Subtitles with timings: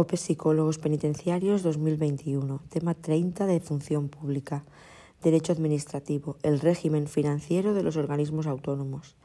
[0.00, 4.64] OPE Psicólogos Penitenciarios 2021, tema 30 de Función Pública,
[5.24, 9.16] Derecho Administrativo, el régimen financiero de los organismos autónomos.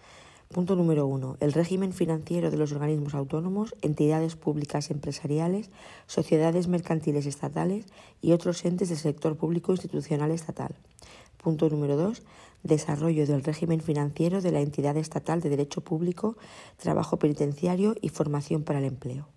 [0.52, 1.38] Punto número 1.
[1.42, 5.70] El régimen financiero de los organismos autónomos, entidades públicas empresariales,
[6.08, 7.86] sociedades mercantiles estatales
[8.20, 10.74] y otros entes del sector público institucional estatal.
[11.38, 12.24] Punto número 2.
[12.64, 16.36] Desarrollo del régimen financiero de la entidad estatal de derecho público,
[16.78, 19.33] trabajo penitenciario y formación para el empleo.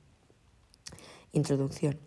[1.37, 1.99] Introducción.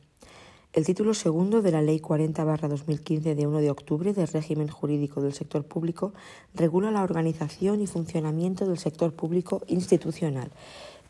[0.74, 5.34] El título segundo de la Ley 40-2015 de 1 de octubre del régimen jurídico del
[5.34, 6.14] sector público
[6.56, 10.52] regula la organización y funcionamiento del sector público institucional,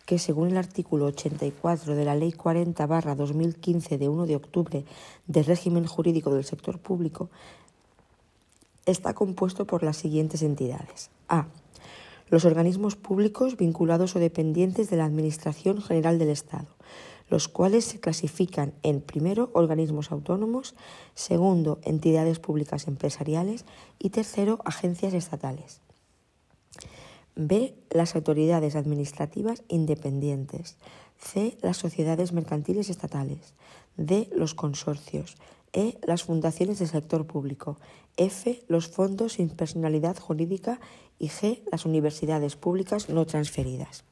[0.05, 4.85] que según el artículo 84 de la Ley 40-2015 de 1 de octubre
[5.27, 7.29] del régimen jurídico del sector público,
[8.85, 11.09] está compuesto por las siguientes entidades.
[11.29, 11.47] A.
[12.29, 16.67] Los organismos públicos vinculados o dependientes de la Administración General del Estado
[17.29, 20.75] los cuales se clasifican en primero organismos autónomos,
[21.13, 23.65] segundo entidades públicas empresariales
[23.99, 25.81] y tercero agencias estatales.
[27.35, 27.73] B.
[27.89, 30.75] Las autoridades administrativas independientes.
[31.17, 31.57] C.
[31.61, 33.53] Las sociedades mercantiles estatales.
[33.95, 34.29] D.
[34.35, 35.37] Los consorcios.
[35.71, 35.97] E.
[36.05, 37.77] Las fundaciones del sector público.
[38.17, 38.61] F.
[38.67, 40.81] Los fondos sin personalidad jurídica.
[41.17, 41.61] Y G.
[41.71, 44.03] Las universidades públicas no transferidas.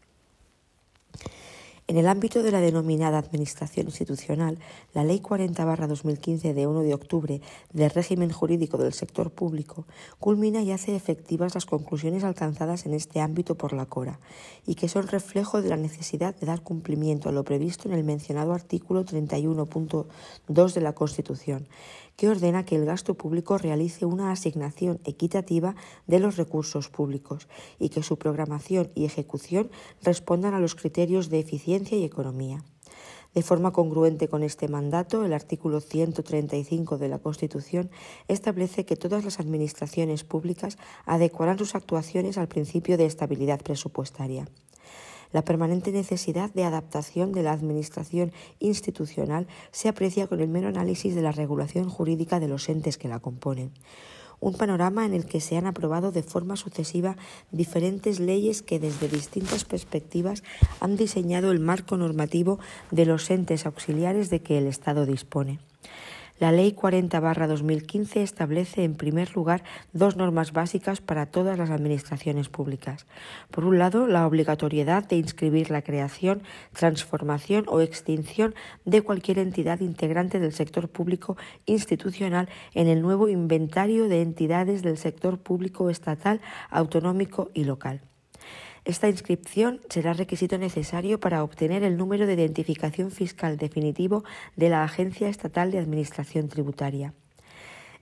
[1.90, 4.60] En el ámbito de la denominada Administración institucional,
[4.94, 9.86] la Ley 40-2015 de 1 de octubre del régimen jurídico del sector público
[10.20, 14.20] culmina y hace efectivas las conclusiones alcanzadas en este ámbito por la CORA
[14.66, 18.04] y que son reflejo de la necesidad de dar cumplimiento a lo previsto en el
[18.04, 21.70] mencionado artículo 31.2 de la Constitución,
[22.18, 25.76] que ordena que el gasto público realice una asignación equitativa
[26.08, 27.48] de los recursos públicos
[27.80, 29.70] y que su programación y ejecución
[30.02, 32.64] respondan a los criterios de eficiencia y economía.
[33.36, 37.92] De forma congruente con este mandato, el artículo 135 de la Constitución
[38.28, 44.48] establece que todas las administraciones públicas adecuarán sus actuaciones al principio de estabilidad presupuestaria.
[45.32, 51.16] La permanente necesidad de adaptación de la Administración institucional se aprecia con el mero análisis
[51.16, 53.72] de la regulación jurídica de los entes que la componen
[54.40, 57.18] un panorama en el que se han aprobado de forma sucesiva
[57.52, 60.44] diferentes leyes que desde distintas perspectivas
[60.80, 62.60] han diseñado el marco normativo
[62.92, 65.60] de los entes auxiliares de que el Estado dispone.
[66.40, 73.08] La Ley 40-2015 establece, en primer lugar, dos normas básicas para todas las administraciones públicas.
[73.50, 76.44] Por un lado, la obligatoriedad de inscribir la creación,
[76.74, 78.54] transformación o extinción
[78.86, 84.98] de cualquier entidad integrante del sector público institucional en el nuevo inventario de entidades del
[84.98, 86.40] sector público estatal,
[86.70, 88.02] autonómico y local.
[88.88, 94.24] Esta inscripción será requisito necesario para obtener el número de identificación fiscal definitivo
[94.56, 97.14] de la Agencia Estatal de Administración Tributaria.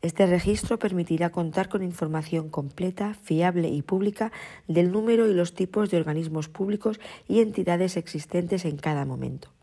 [0.03, 4.31] Este registro permitirá contar con información completa, fiable y pública
[4.67, 9.54] del número y los tipos de organismos públicos y entidades existentes en cada momento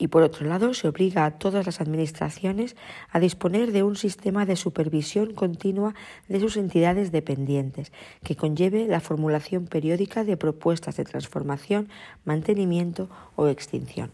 [0.00, 2.74] y por otro lado se obliga a todas las administraciones
[3.10, 5.94] a disponer de un sistema de supervisión continua
[6.26, 7.92] de sus entidades dependientes
[8.24, 11.90] que conlleve la formulación periódica de propuestas de transformación,
[12.24, 14.10] mantenimiento o extinción.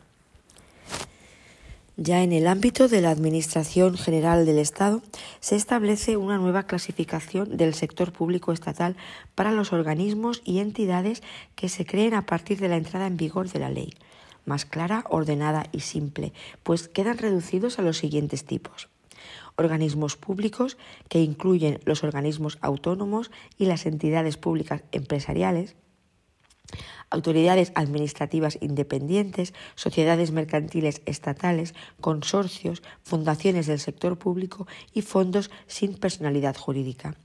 [1.97, 5.03] Ya en el ámbito de la Administración General del Estado
[5.41, 8.97] se establece una nueva clasificación del sector público estatal
[9.37, 11.23] para los organismos y entidades
[11.55, 13.95] que se creen a partir de la entrada en vigor de la ley
[14.47, 18.89] más clara, ordenada y simple, pues quedan reducidos a los siguientes tipos.
[19.57, 25.77] Organismos públicos, que incluyen los organismos autónomos y las entidades públicas empresariales,
[27.11, 36.57] autoridades administrativas independientes, sociedades mercantiles estatales, consorcios, fundaciones del sector público y fondos sin personalidad
[36.57, 37.17] jurídica.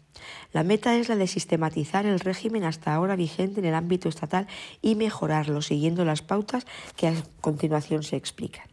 [0.54, 4.48] La meta es la de sistematizar el régimen hasta ahora vigente en el ámbito estatal
[4.82, 6.66] y mejorarlo siguiendo las pautas
[6.96, 8.72] que a continuación se explican.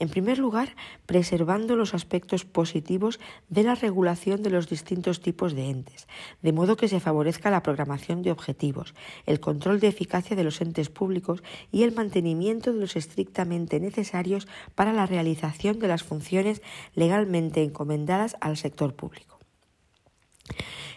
[0.00, 0.74] En primer lugar,
[1.06, 6.08] preservando los aspectos positivos de la regulación de los distintos tipos de entes,
[6.42, 8.94] de modo que se favorezca la programación de objetivos,
[9.24, 14.48] el control de eficacia de los entes públicos y el mantenimiento de los estrictamente necesarios
[14.74, 16.60] para la realización de las funciones
[16.94, 19.33] legalmente encomendadas al sector público.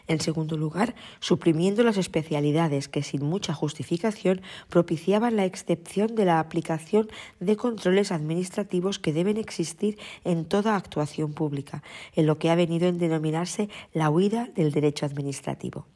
[0.08, 6.40] En segundo lugar, suprimiendo las especialidades que sin mucha justificación propiciaban la excepción de la
[6.40, 7.10] aplicación
[7.40, 11.84] de controles administrativos que deben existir en toda actuación pública,
[12.16, 15.88] en lo que ha venido en denominarse la huida del derecho administrativo.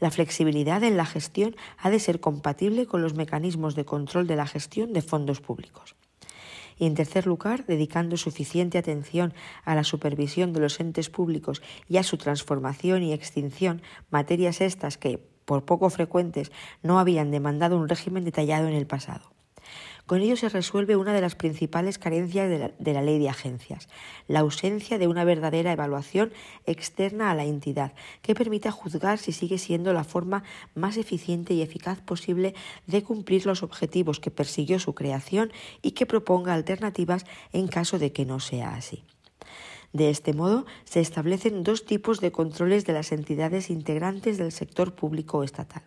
[0.00, 4.36] La flexibilidad en la gestión ha de ser compatible con los mecanismos de control de
[4.36, 5.96] la gestión de fondos públicos.
[6.78, 9.34] Y en tercer lugar, dedicando suficiente atención
[9.64, 14.98] a la supervisión de los entes públicos y a su transformación y extinción, materias estas
[14.98, 16.52] que, por poco frecuentes,
[16.82, 19.37] no habían demandado un régimen detallado en el pasado.
[20.08, 23.90] Con ello se resuelve una de las principales carencias de la, ley de agencias,
[24.26, 26.32] la ausencia de una verdadera evaluación
[26.64, 30.44] externa a la entidad que permita juzgar si sigue siendo la forma
[30.74, 32.54] más eficiente y eficaz posible
[32.86, 35.52] de cumplir los objetivos que persiguió su creación
[35.82, 39.04] y que proponga alternativas en caso de que no sea así.
[39.92, 44.94] De este modo, se establecen dos tipos de controles de las entidades integrantes del sector
[44.94, 45.82] público estatal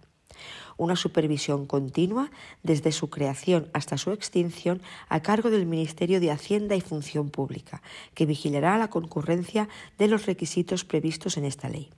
[0.77, 2.31] una supervisión continua
[2.63, 7.81] desde su creación hasta su extinción a cargo del Ministerio de Hacienda y Función Pública,
[8.13, 11.89] que vigilará la concurrencia de los requisitos previstos en esta ley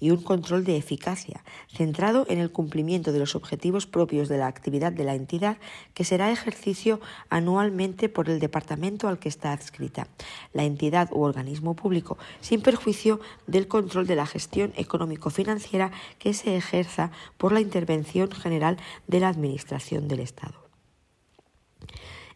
[0.00, 4.46] y un control de eficacia, centrado en el cumplimiento de los objetivos propios de la
[4.46, 5.58] actividad de la entidad,
[5.94, 10.08] que será ejercicio anualmente por el departamento al que está adscrita,
[10.52, 16.56] la entidad u organismo público, sin perjuicio del control de la gestión económico-financiera que se
[16.56, 18.76] ejerza por la intervención general
[19.06, 20.67] de la Administración del Estado.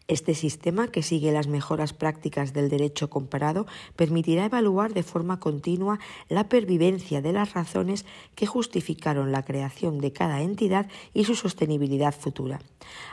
[0.09, 3.65] Este sistema, que sigue las mejoras prácticas del derecho comparado,
[3.95, 5.97] permitirá evaluar de forma continua
[6.27, 8.05] la pervivencia de las razones
[8.35, 12.59] que justificaron la creación de cada entidad y su sostenibilidad futura.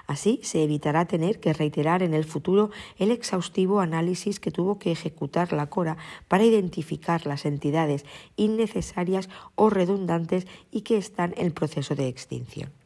[0.08, 4.90] Así, se evitará tener que reiterar en el futuro el exhaustivo análisis que tuvo que
[4.90, 5.96] ejecutar la CORA
[6.26, 8.04] para identificar las entidades
[8.34, 12.79] innecesarias o redundantes y que están en proceso de extinción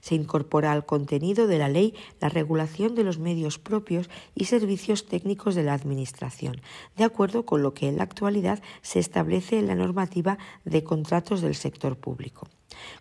[0.00, 5.06] se incorpora al contenido de la ley la regulación de los medios propios y servicios
[5.06, 6.60] técnicos de la Administración,
[6.96, 11.40] de acuerdo con lo que en la actualidad se establece en la normativa de contratos
[11.40, 12.48] del sector público.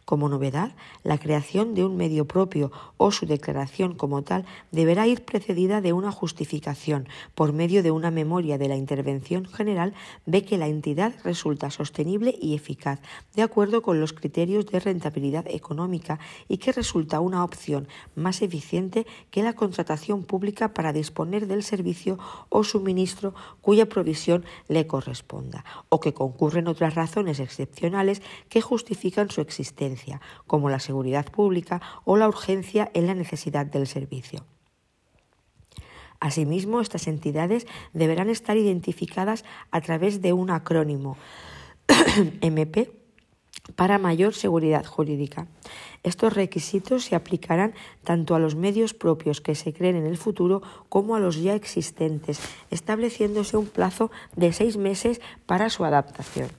[0.06, 0.72] Como novedad,
[1.04, 5.94] la creación de un medio propio o su declaración como tal deberá ir precedida de
[5.94, 7.08] una justificación.
[7.36, 9.94] Por medio de una memoria de la intervención general
[10.26, 13.00] ve que la entidad resulta sostenible y eficaz
[13.36, 19.06] de acuerdo con los criterios de rentabilidad económica y que resulta una opción más eficiente
[19.30, 22.18] que la contratación pública para disponer del servicio
[22.50, 29.42] o suministro cuya provisión le corresponda o que concurren otras razones excepcionales que justifican su
[29.42, 29.59] existencia
[30.48, 34.46] como la seguridad pública o la urgencia en la necesidad del servicio.
[36.20, 41.18] Asimismo, estas entidades deberán estar identificadas a través de un acrónimo
[42.42, 42.92] MP
[43.76, 45.48] para mayor seguridad jurídica.
[46.04, 47.74] Estos requisitos se aplicarán
[48.04, 51.56] tanto a los medios propios que se creen en el futuro como a los ya
[51.56, 52.40] existentes,
[52.70, 56.50] estableciéndose un plazo de seis meses para su adaptación.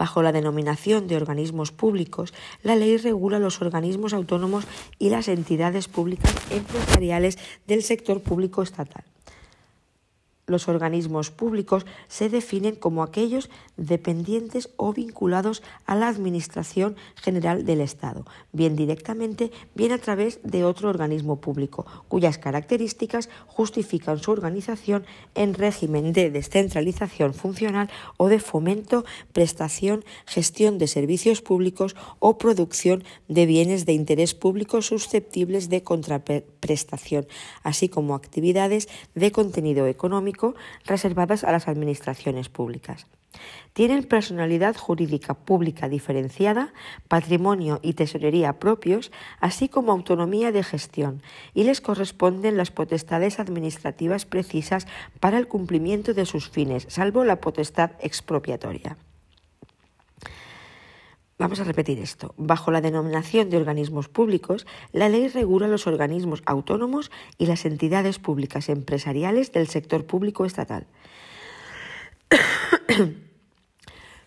[0.00, 2.32] Bajo la denominación de organismos públicos,
[2.62, 4.64] la ley regula los organismos autónomos
[4.98, 7.36] y las entidades públicas empresariales
[7.66, 9.04] del sector público estatal
[10.50, 17.80] los organismos públicos se definen como aquellos dependientes o vinculados a la Administración General del
[17.80, 25.04] Estado, bien directamente, bien a través de otro organismo público, cuyas características justifican su organización
[25.34, 33.04] en régimen de descentralización funcional o de fomento, prestación, gestión de servicios públicos o producción
[33.28, 37.26] de bienes de interés público susceptibles de contraprestación,
[37.62, 40.39] así como actividades de contenido económico
[40.84, 43.06] reservadas a las administraciones públicas.
[43.72, 46.72] Tienen personalidad jurídica pública diferenciada,
[47.08, 51.22] patrimonio y tesorería propios, así como autonomía de gestión,
[51.54, 54.86] y les corresponden las potestades administrativas precisas
[55.20, 58.96] para el cumplimiento de sus fines, salvo la potestad expropiatoria.
[61.40, 62.34] Vamos a repetir esto.
[62.36, 68.18] Bajo la denominación de organismos públicos, la ley regula los organismos autónomos y las entidades
[68.18, 70.86] públicas empresariales del sector público estatal.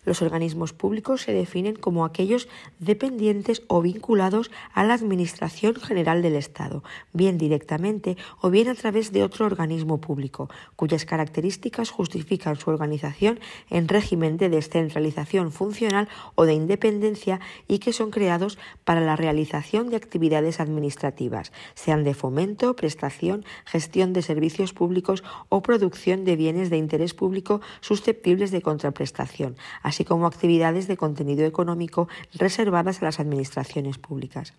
[0.04, 6.36] Los organismos públicos se definen como aquellos dependientes o vinculados a la Administración General del
[6.36, 6.82] Estado,
[7.12, 13.40] bien directamente o bien a través de otro organismo público, cuyas características justifican su organización
[13.70, 19.90] en régimen de descentralización funcional o de independencia y que son creados para la realización
[19.90, 26.70] de actividades administrativas, sean de fomento, prestación, gestión de servicios públicos o producción de bienes
[26.70, 29.56] de interés público susceptibles de contraprestación,
[30.02, 34.52] como actividades de contenido económico reservadas a las administraciones públicas.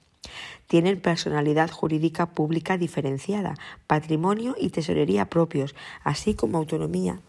[0.68, 5.76] Tienen personalidad jurídica pública diferenciada, patrimonio y tesorería propios,
[6.06, 7.20] así como autonomía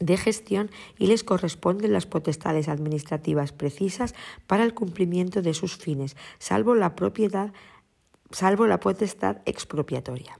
[0.00, 4.14] de gestión y les corresponden las potestades administrativas precisas
[4.46, 7.52] para el cumplimiento de sus fines, salvo la propiedad
[8.34, 10.38] salvo la potestad expropiatoria.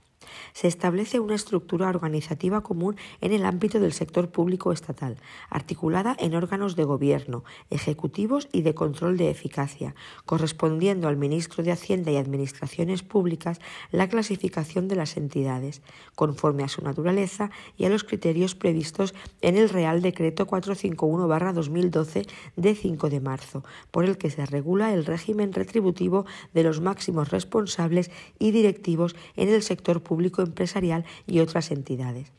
[0.53, 5.17] Se establece una estructura organizativa común en el ámbito del sector público estatal,
[5.49, 11.71] articulada en órganos de gobierno, ejecutivos y de control de eficacia, correspondiendo al ministro de
[11.71, 13.59] Hacienda y Administraciones Públicas
[13.91, 15.81] la clasificación de las entidades,
[16.15, 22.75] conforme a su naturaleza y a los criterios previstos en el Real Decreto 451-2012 de
[22.75, 28.11] 5 de marzo, por el que se regula el régimen retributivo de los máximos responsables
[28.39, 32.31] y directivos en el sector público empresarial y otras entidades.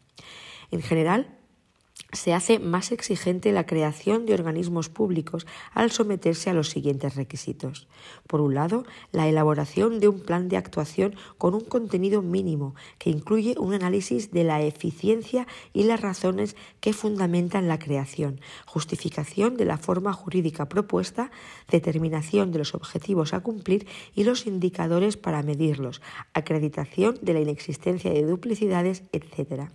[0.71, 1.38] En general,
[2.12, 7.88] se hace más exigente la creación de organismos públicos al someterse a los siguientes requisitos.
[8.26, 13.11] Por un lado, la elaboración de un plan de actuación con un contenido mínimo que
[13.11, 19.65] incluye un análisis de la eficiencia y las razones que fundamentan la creación, justificación de
[19.65, 21.31] la forma jurídica propuesta,
[21.71, 26.00] determinación de los objetivos a cumplir y los indicadores para medirlos,
[26.35, 29.71] acreditación de la inexistencia de duplicidades, etc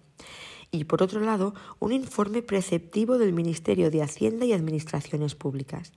[0.71, 5.91] y, por otro lado, un informe preceptivo del Ministerio de Hacienda y Administraciones Públicas.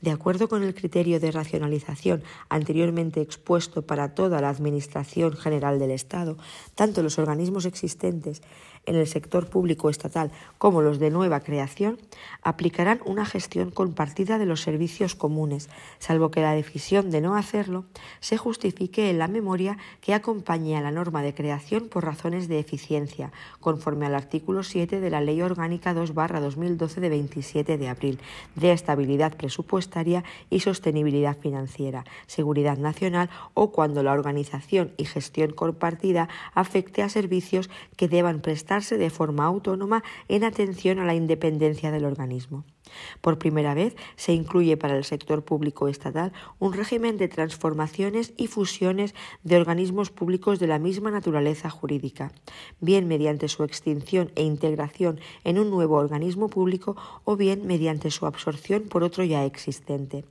[0.00, 5.90] De acuerdo con el criterio de racionalización anteriormente expuesto para toda la Administración General del
[5.90, 6.36] Estado,
[6.74, 8.42] tanto los organismos existentes
[8.86, 11.98] en el sector público estatal como los de nueva creación
[12.42, 17.84] aplicarán una gestión compartida de los servicios comunes, salvo que la decisión de no hacerlo
[18.20, 22.58] se justifique en la memoria que acompañe a la norma de creación por razones de
[22.58, 28.20] eficiencia, conforme al artículo 7 de la Ley Orgánica 2-2012 de 27 de abril,
[28.54, 36.28] de estabilidad presupuestaria y sostenibilidad financiera, seguridad nacional o cuando la organización y gestión compartida
[36.54, 42.04] afecte a servicios que deban prestar de forma autónoma en atención a la independencia del
[42.04, 42.64] organismo.
[43.20, 48.46] Por primera vez se incluye para el sector público estatal un régimen de transformaciones y
[48.46, 52.32] fusiones de organismos públicos de la misma naturaleza jurídica,
[52.80, 58.26] bien mediante su extinción e integración en un nuevo organismo público o bien mediante su
[58.26, 60.24] absorción por otro ya existente.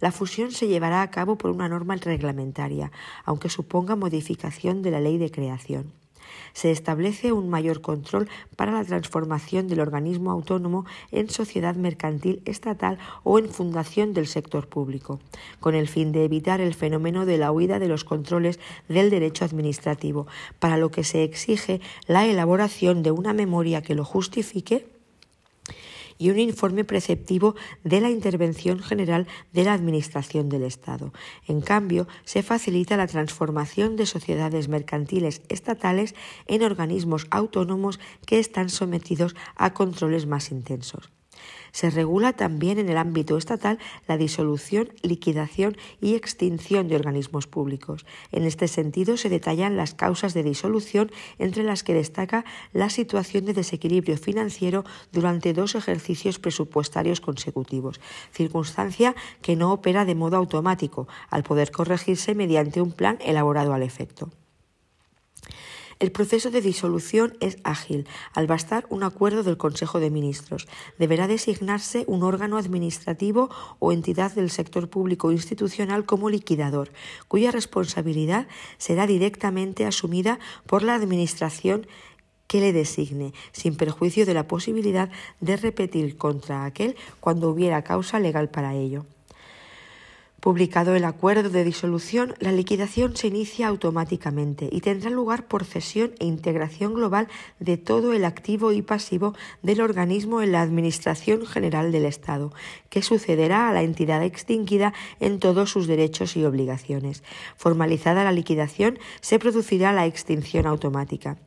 [0.00, 2.90] La fusión se llevará a cabo por una norma reglamentaria,
[3.24, 6.01] aunque suponga modificación de la ley de creación
[6.52, 12.98] se establece un mayor control para la transformación del organismo autónomo en sociedad mercantil estatal
[13.24, 15.20] o en fundación del sector público,
[15.60, 18.58] con el fin de evitar el fenómeno de la huida de los controles
[18.88, 20.26] del derecho administrativo,
[20.58, 24.86] para lo que se exige la elaboración de una memoria que lo justifique
[26.22, 31.12] y un informe preceptivo de la intervención general de la Administración del Estado.
[31.48, 36.14] En cambio, se facilita la transformación de sociedades mercantiles estatales
[36.46, 41.10] en organismos autónomos que están sometidos a controles más intensos.
[41.72, 48.04] Se regula también en el ámbito estatal la disolución, liquidación y extinción de organismos públicos.
[48.30, 53.46] En este sentido, se detallan las causas de disolución, entre las que destaca la situación
[53.46, 58.00] de desequilibrio financiero durante dos ejercicios presupuestarios consecutivos,
[58.32, 63.82] circunstancia que no opera de modo automático, al poder corregirse mediante un plan elaborado al
[63.82, 64.30] efecto.
[66.02, 68.08] El proceso de disolución es ágil.
[68.34, 70.66] Al bastar un acuerdo del Consejo de Ministros,
[70.98, 76.90] deberá designarse un órgano administrativo o entidad del sector público institucional como liquidador,
[77.28, 81.86] cuya responsabilidad será directamente asumida por la Administración
[82.48, 88.18] que le designe, sin perjuicio de la posibilidad de repetir contra aquel cuando hubiera causa
[88.18, 89.06] legal para ello.
[90.42, 96.14] Publicado el acuerdo de disolución, la liquidación se inicia automáticamente y tendrá lugar por cesión
[96.18, 97.28] e integración global
[97.60, 102.52] de todo el activo y pasivo del organismo en la Administración General del Estado,
[102.88, 107.22] que sucederá a la entidad extinguida en todos sus derechos y obligaciones.
[107.56, 111.38] Formalizada la liquidación, se producirá la extinción automática.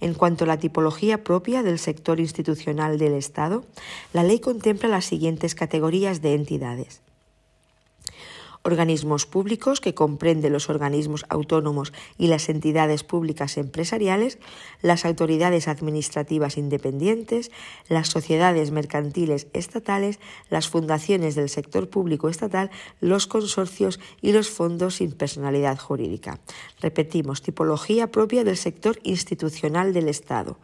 [0.00, 3.64] En cuanto a la tipología propia del sector institucional del Estado,
[4.12, 7.00] la ley contempla las siguientes categorías de entidades
[8.62, 14.38] organismos públicos que comprende los organismos autónomos y las entidades públicas empresariales,
[14.82, 17.50] las autoridades administrativas independientes,
[17.88, 24.96] las sociedades mercantiles estatales, las fundaciones del sector público estatal, los consorcios y los fondos
[24.96, 26.38] sin personalidad jurídica.
[26.80, 30.58] Repetimos, tipología propia del sector institucional del Estado.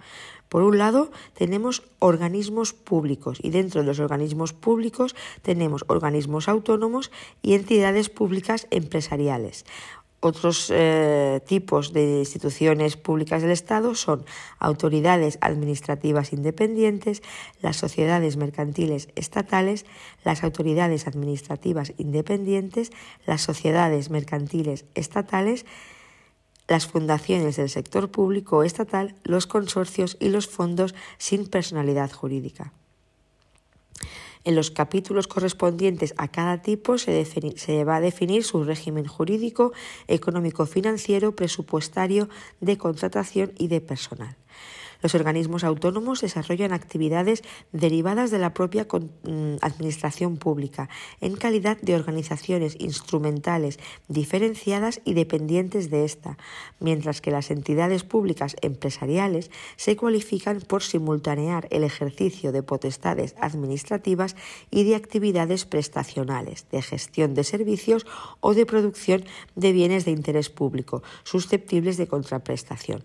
[0.49, 7.11] Por un lado, tenemos organismos públicos y dentro de los organismos públicos tenemos organismos autónomos
[7.43, 9.65] y entidades públicas empresariales.
[10.21, 14.25] Otros eh, tipos de instituciones públicas del Estado son
[14.59, 17.23] autoridades administrativas independientes,
[17.61, 19.85] las sociedades mercantiles estatales,
[20.25, 22.93] las autoridades administrativas independientes,
[23.26, 25.67] las sociedades mercantiles estatales,
[26.87, 32.73] fundaciones del sector público o estatal, los consorcios y los fondos sin personalidad jurídica.
[34.44, 39.73] En los capítulos correspondientes a cada tipo se, se, va a definir su régimen jurídico,
[40.06, 42.28] económico, financiero, presupuestario,
[42.61, 44.37] de contratación y de personal.
[45.03, 50.88] Los organismos autónomos desarrollan actividades derivadas de la propia mm, administración pública
[51.21, 56.38] en calidad de organizaciones instrumentales diferenciadas y dependientes de ésta,
[56.81, 64.37] mientras que las entidades públicas empresariales se cualifican por simultanear el ejercicio de potestades administrativas
[64.71, 68.07] y de actividades prestacionales, de gestión de servicios
[68.41, 69.25] o de producción
[69.55, 73.05] de bienes de interés público susceptibles de contraprestación.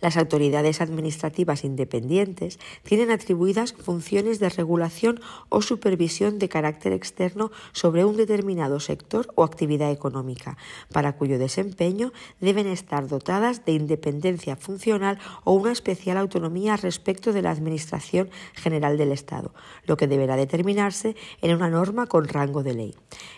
[0.00, 8.04] Las autoridades administrativas independientes tienen atribuidas funciones de regulación o supervisión de carácter externo sobre
[8.04, 10.56] un determinado sector o actividad económica,
[10.92, 17.42] para cuyo desempeño deben estar dotadas de independencia funcional o una especial autonomía respecto de
[17.42, 19.52] la Administración General del Estado,
[19.84, 22.94] lo que deberá determinarse en una norma con rango de ley.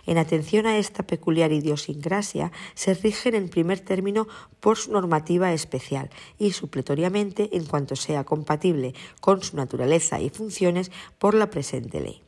[0.06, 4.28] En atención a esta peculiar idiosincrasia, se rigen en primer término
[4.60, 10.90] por su normativa especial y supletoriamente en cuanto sea compatible con su naturaleza y funciones
[11.18, 12.22] por la presente ley.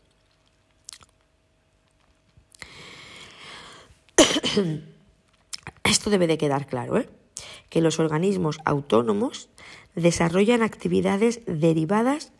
[5.84, 7.08] Esto debe de quedar claro, ¿eh?
[7.68, 9.48] que los organismos autónomos
[9.94, 12.32] desarrollan actividades derivadas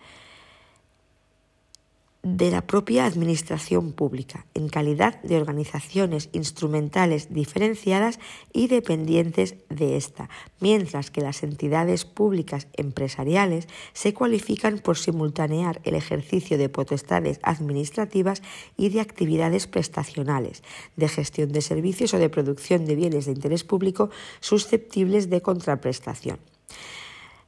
[2.25, 8.19] de la propia Administración pública, en calidad de organizaciones instrumentales diferenciadas
[8.53, 15.95] y dependientes de ésta, mientras que las entidades públicas empresariales se cualifican por simultanear el
[15.95, 18.43] ejercicio de potestades administrativas
[18.77, 20.63] y de actividades prestacionales,
[20.97, 24.09] de gestión de servicios o de producción de bienes de interés público
[24.41, 26.39] susceptibles de contraprestación.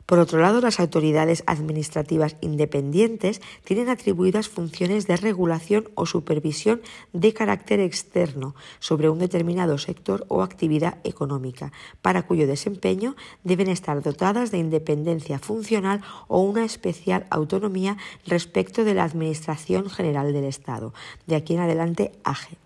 [0.06, 6.80] Por otro lado, las autoridades administrativas independientes tienen atribuidas funciones de regulación o supervisión
[7.12, 14.00] de carácter externo sobre un determinado sector o actividad económica, para cuyo desempeño deben estar
[14.00, 20.94] dotadas de independencia funcional o una especial autonomía respecto de la Administración General del Estado.
[21.26, 22.58] De aquí en adelante, AGE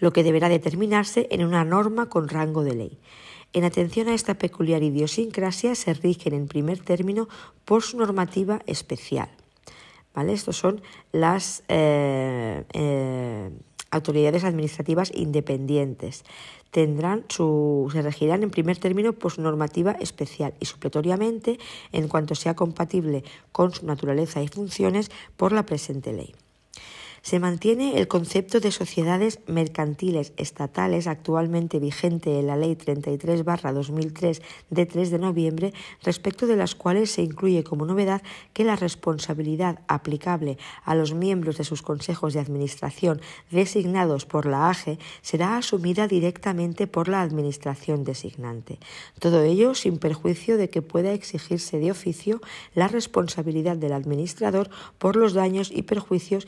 [0.00, 2.98] lo que deberá determinarse en una norma con rango de ley.
[3.52, 7.28] En atención a esta peculiar idiosincrasia se rigen en primer término
[7.64, 9.28] por su normativa especial.
[10.14, 10.32] ¿Vale?
[10.32, 10.82] Estos son
[11.12, 13.50] las eh, eh,
[13.90, 16.24] autoridades administrativas independientes.
[16.70, 21.58] Tendrán su, se regirán en primer término por su normativa especial y supletoriamente,
[21.92, 26.34] en cuanto sea compatible con su naturaleza y funciones, por la presente ley.
[27.22, 34.86] Se mantiene el concepto de sociedades mercantiles estatales actualmente vigente en la Ley 33-2003 de
[34.86, 40.58] 3 de noviembre, respecto de las cuales se incluye como novedad que la responsabilidad aplicable
[40.84, 46.86] a los miembros de sus consejos de administración designados por la AGE será asumida directamente
[46.86, 48.78] por la Administración designante.
[49.18, 52.40] Todo ello sin perjuicio de que pueda exigirse de oficio
[52.74, 56.46] la responsabilidad del administrador por los daños y perjuicios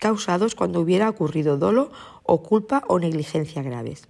[0.00, 1.92] causados cuando hubiera ocurrido dolo
[2.24, 4.09] o culpa o negligencia graves.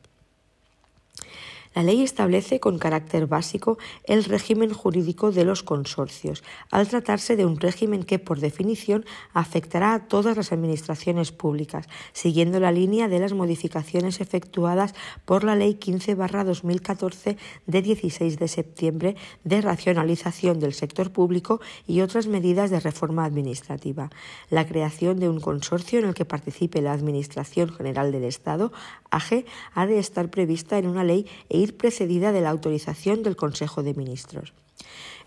[1.72, 7.46] La ley establece con carácter básico el régimen jurídico de los consorcios, al tratarse de
[7.46, 13.20] un régimen que, por definición, afectará a todas las administraciones públicas, siguiendo la línea de
[13.20, 21.12] las modificaciones efectuadas por la Ley 15-2014 de 16 de septiembre de racionalización del sector
[21.12, 24.11] público y otras medidas de reforma administrativa.
[24.50, 28.72] La creación de un consorcio en el que participe la Administración General del Estado,
[29.11, 33.37] AGE, ha de estar prevista en una ley e ir precedida de la autorización del
[33.37, 34.53] Consejo de Ministros.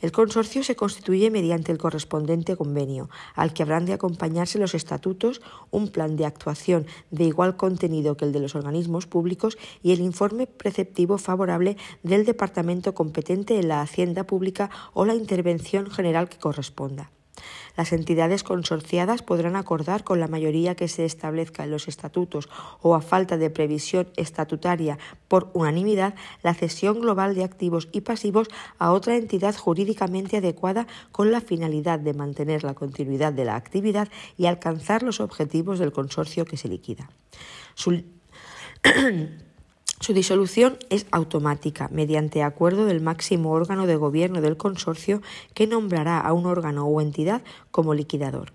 [0.01, 5.41] El consorcio se constituye mediante el correspondiente convenio, al que habrán de acompañarse los estatutos,
[5.71, 10.01] un plan de actuación de igual contenido que el de los organismos públicos y el
[10.01, 16.37] informe preceptivo favorable del departamento competente en la hacienda pública o la intervención general que
[16.37, 17.11] corresponda.
[17.75, 22.49] Las entidades consorciadas podrán acordar con la mayoría que se establezca en los estatutos
[22.81, 28.47] o a falta de previsión estatutaria por unanimidad la cesión global de activos y pasivos
[28.77, 34.07] a otra entidad jurídicamente adecuada con la finalidad de mantener la continuidad de la actividad
[34.37, 37.09] y alcanzar los objetivos del consorcio que se liquida.
[40.11, 45.21] Disolución es automática, mediante acuerdo del máximo órgano de gobierno del consorcio
[45.53, 48.51] que nombrará a un órgano o entidad como liquidador.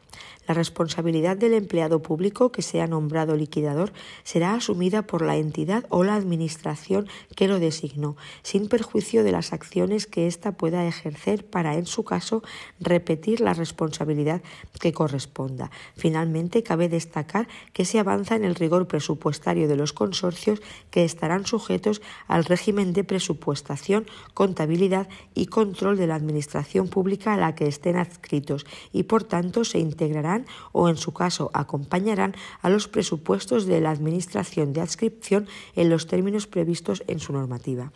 [0.49, 3.93] La responsabilidad del empleado público que sea nombrado liquidador
[4.25, 7.07] será asumida por la entidad o la administración
[7.37, 12.03] que lo designó, sin perjuicio de las acciones que ésta pueda ejercer para, en su
[12.03, 12.43] caso,
[12.81, 14.41] repetir la responsabilidad
[14.81, 15.71] que corresponda.
[15.97, 21.45] Finalmente, cabe destacar que se avanza en el rigor presupuestario de los consorcios que estarán
[21.45, 27.67] sujetos al régimen de presupuestación, contabilidad y control de la Administración pública a la que
[27.67, 30.38] estén adscritos y, por tanto, se integrarán
[30.73, 36.07] o, en su caso, acompañarán a los presupuestos de la Administración de adscripción en los
[36.07, 37.93] términos previstos en su normativa.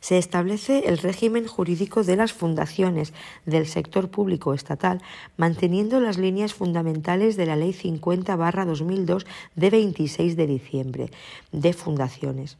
[0.00, 3.12] Se establece el régimen jurídico de las fundaciones
[3.46, 5.02] del sector público estatal,
[5.36, 9.26] manteniendo las líneas fundamentales de la Ley 50-2002
[9.56, 11.10] de 26 de diciembre
[11.50, 12.58] de fundaciones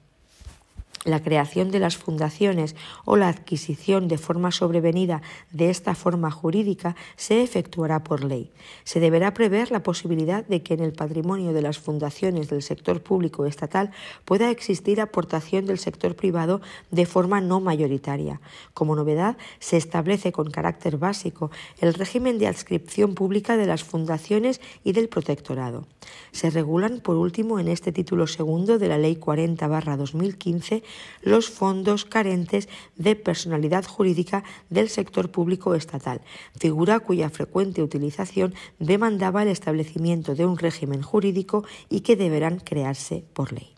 [1.04, 6.96] la creación de las fundaciones o la adquisición de forma sobrevenida de esta forma jurídica
[7.16, 8.50] se efectuará por ley.
[8.84, 13.02] Se deberá prever la posibilidad de que en el patrimonio de las fundaciones del sector
[13.02, 13.90] público estatal
[14.24, 18.40] pueda existir aportación del sector privado de forma no mayoritaria.
[18.74, 24.60] Como novedad, se establece con carácter básico el régimen de adscripción pública de las fundaciones
[24.84, 25.86] y del protectorado.
[26.32, 30.82] Se regulan, por último, en este título segundo de la Ley 40-2015
[31.22, 36.20] los fondos carentes de personalidad jurídica del sector público estatal,
[36.58, 43.24] figura cuya frecuente utilización demandaba el establecimiento de un régimen jurídico y que deberán crearse
[43.32, 43.72] por ley.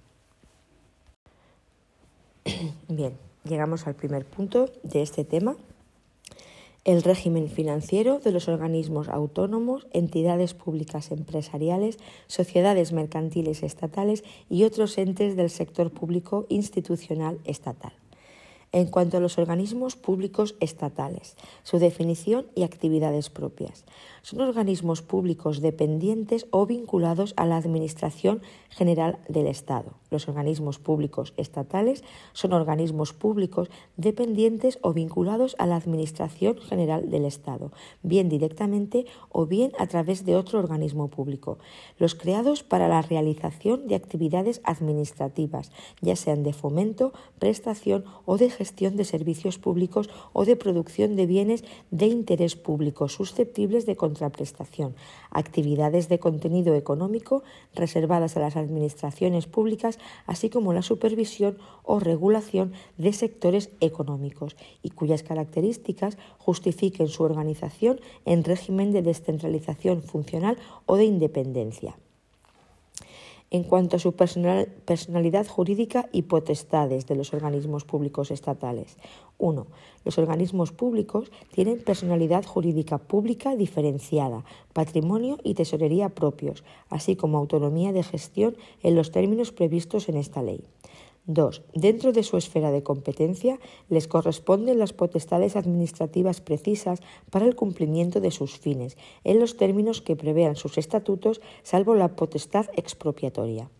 [2.88, 5.56] Bien, llegamos al primer punto de este tema
[6.84, 14.96] el régimen financiero de los organismos autónomos, entidades públicas empresariales, sociedades mercantiles estatales y otros
[14.96, 17.92] entes del sector público institucional estatal.
[18.72, 23.84] En cuanto a los organismos públicos estatales, su definición y actividades propias.
[24.22, 29.99] Son organismos públicos dependientes o vinculados a la Administración General del Estado.
[30.10, 37.24] Los organismos públicos estatales son organismos públicos dependientes o vinculados a la Administración General del
[37.24, 41.58] Estado, bien directamente o bien a través de otro organismo público.
[41.98, 45.70] Los creados para la realización de actividades administrativas,
[46.00, 51.26] ya sean de fomento, prestación o de gestión de servicios públicos o de producción de
[51.26, 54.94] bienes de interés público susceptibles de contraprestación,
[55.30, 57.42] actividades de contenido económico
[57.74, 64.90] reservadas a las administraciones públicas, así como la supervisión o regulación de sectores económicos y
[64.90, 71.96] cuyas características justifiquen su organización en régimen de descentralización funcional o de independencia
[73.50, 78.96] en cuanto a su personalidad jurídica y potestades de los organismos públicos estatales.
[79.38, 79.66] 1.
[80.04, 87.92] Los organismos públicos tienen personalidad jurídica pública diferenciada, patrimonio y tesorería propios, así como autonomía
[87.92, 90.64] de gestión en los términos previstos en esta ley.
[91.32, 91.62] 2.
[91.74, 98.20] Dentro de su esfera de competencia les corresponden las potestades administrativas precisas para el cumplimiento
[98.20, 103.70] de sus fines, en los términos que prevean sus estatutos, salvo la potestad expropiatoria.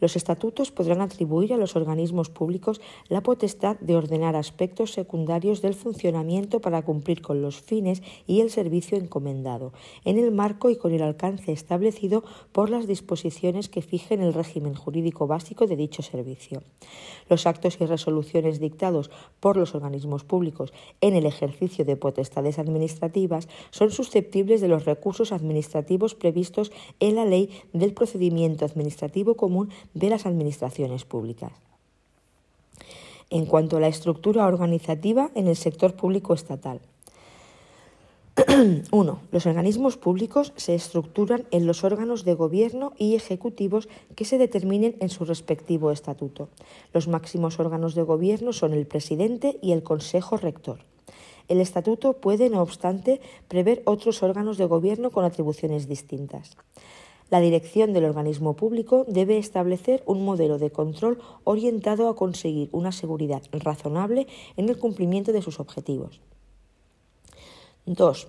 [0.00, 5.74] Los estatutos podrán atribuir a los organismos públicos la potestad de ordenar aspectos secundarios del
[5.74, 9.72] funcionamiento para cumplir con los fines y el servicio encomendado,
[10.04, 14.74] en el marco y con el alcance establecido por las disposiciones que fijen el régimen
[14.74, 16.62] jurídico básico de dicho servicio.
[17.28, 23.48] Los actos y resoluciones dictados por los organismos públicos en el ejercicio de potestades administrativas
[23.70, 30.10] son susceptibles de los recursos administrativos previstos en la Ley del Procedimiento Administrativo Común de
[30.10, 31.52] las administraciones públicas.
[33.30, 36.80] En cuanto a la estructura organizativa en el sector público estatal.
[38.92, 39.20] 1.
[39.32, 44.94] Los organismos públicos se estructuran en los órganos de gobierno y ejecutivos que se determinen
[45.00, 46.48] en su respectivo estatuto.
[46.92, 50.78] Los máximos órganos de gobierno son el presidente y el consejo rector.
[51.48, 56.56] El estatuto puede, no obstante, prever otros órganos de gobierno con atribuciones distintas.
[57.30, 62.92] La dirección del organismo público debe establecer un modelo de control orientado a conseguir una
[62.92, 66.20] seguridad razonable en el cumplimiento de sus objetivos.
[67.84, 68.28] 2.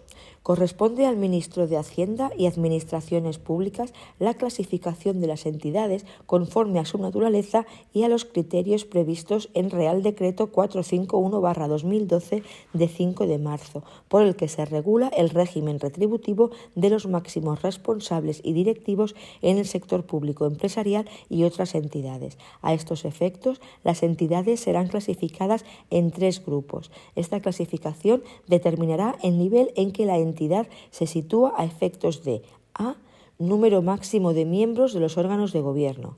[0.49, 6.85] Corresponde al ministro de Hacienda y Administraciones Públicas la clasificación de las entidades conforme a
[6.85, 12.41] su naturaleza y a los criterios previstos en Real Decreto 451-2012
[12.73, 17.61] de 5 de marzo, por el que se regula el régimen retributivo de los máximos
[17.61, 22.39] responsables y directivos en el sector público empresarial y otras entidades.
[22.63, 26.89] A estos efectos, las entidades serán clasificadas en tres grupos.
[27.15, 30.38] Esta clasificación determinará el nivel en que la entidad
[30.91, 32.95] se sitúa a efectos de A.
[33.39, 36.17] Número máximo de miembros de los órganos de gobierno.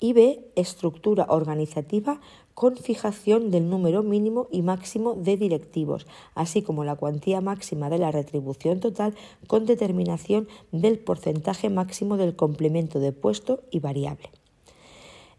[0.00, 0.50] Y B.
[0.54, 2.20] Estructura organizativa
[2.54, 7.98] con fijación del número mínimo y máximo de directivos, así como la cuantía máxima de
[7.98, 9.14] la retribución total
[9.46, 14.30] con determinación del porcentaje máximo del complemento de puesto y variable.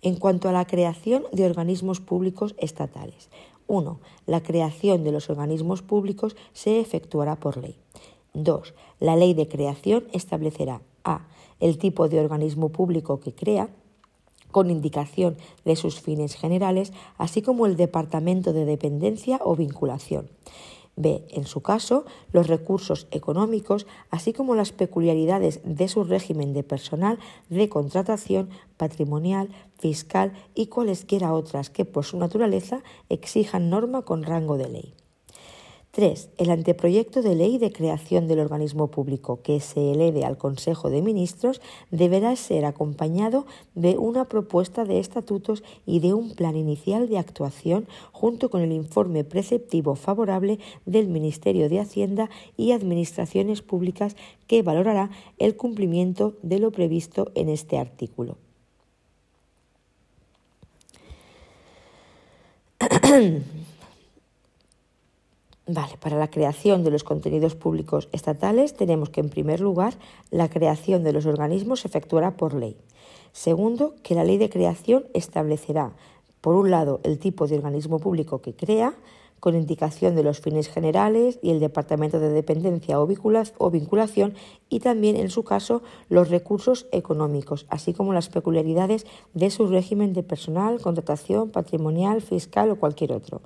[0.02, 3.30] En cuanto a la creación de organismos públicos estatales,
[3.71, 3.99] 1.
[4.27, 7.77] La creación de los organismos públicos se efectuará por ley.
[8.34, 8.73] 2.
[8.99, 11.27] La ley de creación establecerá a.
[11.62, 13.69] el tipo de organismo público que crea,
[14.51, 20.27] con indicación de sus fines generales, así como el departamento de dependencia o vinculación.
[20.95, 21.25] B.
[21.30, 27.19] En su caso, los recursos económicos, así como las peculiaridades de su régimen de personal,
[27.49, 34.58] de contratación, patrimonial, fiscal y cualesquiera otras que por su naturaleza exijan norma con rango
[34.58, 34.93] de ley.
[35.91, 36.30] 3.
[36.38, 41.01] El anteproyecto de ley de creación del organismo público que se eleve al Consejo de
[41.01, 41.60] Ministros
[41.91, 47.88] deberá ser acompañado de una propuesta de estatutos y de un plan inicial de actuación
[48.13, 54.15] junto con el informe preceptivo favorable del Ministerio de Hacienda y Administraciones Públicas
[54.47, 58.38] que valorará el cumplimiento de lo previsto en este artículo.
[65.67, 69.93] Vale, para la creación de los contenidos públicos estatales tenemos que, en primer lugar,
[70.32, 72.76] la creación de los organismos se efectuará por ley.
[73.32, 75.93] Segundo, que la ley de creación establecerá,
[76.41, 78.95] por un lado, el tipo de organismo público que crea,
[79.41, 83.08] con indicación de los fines generales y el departamento de dependencia o
[83.71, 84.36] vinculación
[84.69, 90.13] y también, en su caso, los recursos económicos, así como las peculiaridades de su régimen
[90.13, 93.41] de personal, contratación, patrimonial, fiscal o cualquier otro.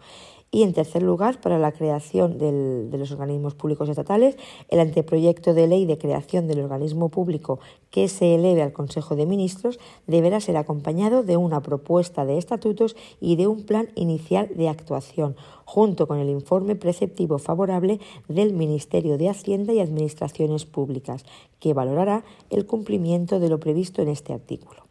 [0.56, 4.38] Y en tercer lugar, para la creación de los organismos públicos estatales,
[4.70, 7.60] el anteproyecto de ley de creación del organismo público
[7.92, 12.96] que se eleve al Consejo de Ministros deberá ser acompañado de una propuesta de estatutos
[13.20, 19.18] y de un plan inicial de actuación, junto con el informe preceptivo favorable del Ministerio
[19.18, 21.26] de Hacienda y Administraciones Públicas,
[21.60, 24.86] que valorará el cumplimiento de lo previsto en este artículo.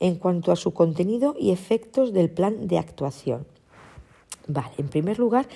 [0.00, 3.46] En cuanto a su contenido y efectos del plan de actuación,
[4.48, 5.46] Vale, en primer lugar,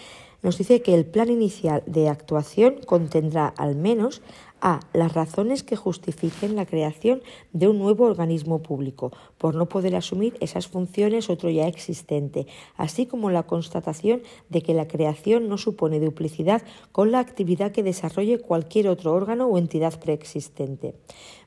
[0.43, 4.23] nos dice que el plan inicial de actuación contendrá al menos
[4.67, 4.81] a.
[4.93, 10.37] Las razones que justifiquen la creación de un nuevo organismo público, por no poder asumir
[10.41, 16.01] esas funciones otro ya existente, así como la constatación de que la creación no supone
[16.01, 20.97] duplicidad con la actividad que desarrolle cualquier otro órgano o entidad preexistente.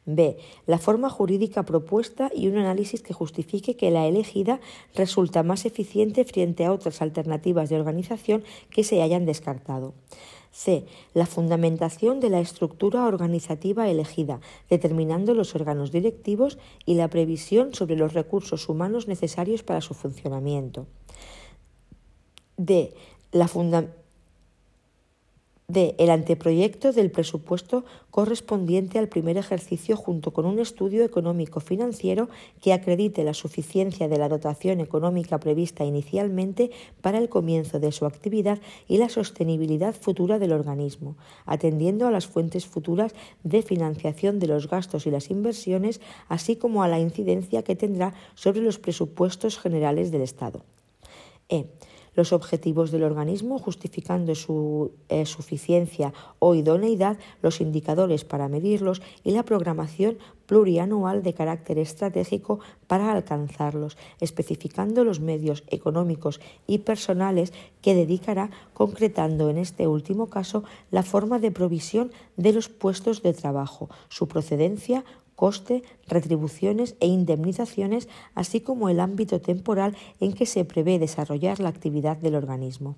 [0.06, 0.38] B.
[0.66, 4.62] La forma jurídica propuesta y un análisis que justifique que la elegida
[4.96, 9.94] resulta más eficiente frente a otras alternativas de organización que se hayan descartado.
[10.52, 10.86] C.
[11.14, 17.96] La fundamentación de la estructura organizativa elegida, determinando los órganos directivos y la previsión sobre
[17.96, 20.88] los recursos humanos necesarios para su funcionamiento.
[22.58, 22.94] D.
[23.32, 23.99] La fundamentación
[25.70, 25.94] D.
[26.00, 32.28] El anteproyecto del presupuesto correspondiente al primer ejercicio junto con un estudio económico financiero
[32.60, 38.08] que acredite la suficiencia de la dotación económica prevista inicialmente para el comienzo de su
[38.08, 44.48] actividad y la sostenibilidad futura del organismo, atendiendo a las fuentes futuras de financiación de
[44.48, 49.60] los gastos y las inversiones, así como a la incidencia que tendrá sobre los presupuestos
[49.60, 50.64] generales del Estado.
[51.48, 51.66] E
[52.16, 59.32] los objetivos del organismo, justificando su eh, suficiencia o idoneidad, los indicadores para medirlos y
[59.32, 67.94] la programación plurianual de carácter estratégico para alcanzarlos, especificando los medios económicos y personales que
[67.94, 73.90] dedicará, concretando en este último caso la forma de provisión de los puestos de trabajo,
[74.10, 81.00] su procedencia, coste, retribuciones e indemnizaciones, así como el ámbito temporal en que se prevé
[81.00, 82.98] desarrollar la actividad del organismo.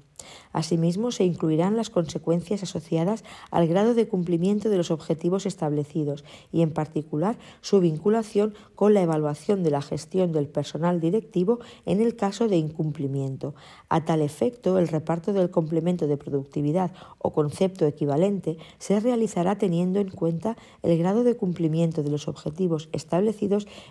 [0.52, 6.62] Asimismo, se incluirán las consecuencias asociadas al grado de cumplimiento de los objetivos establecidos y,
[6.62, 12.16] en particular, su vinculación con la evaluación de la gestión del personal directivo en el
[12.16, 13.56] caso de incumplimiento.
[13.90, 20.00] A tal efecto, el reparto del complemento de productividad o concepto equivalente se realizará teniendo
[20.00, 23.01] en cuenta el grado de cumplimiento de los objetivos establecidos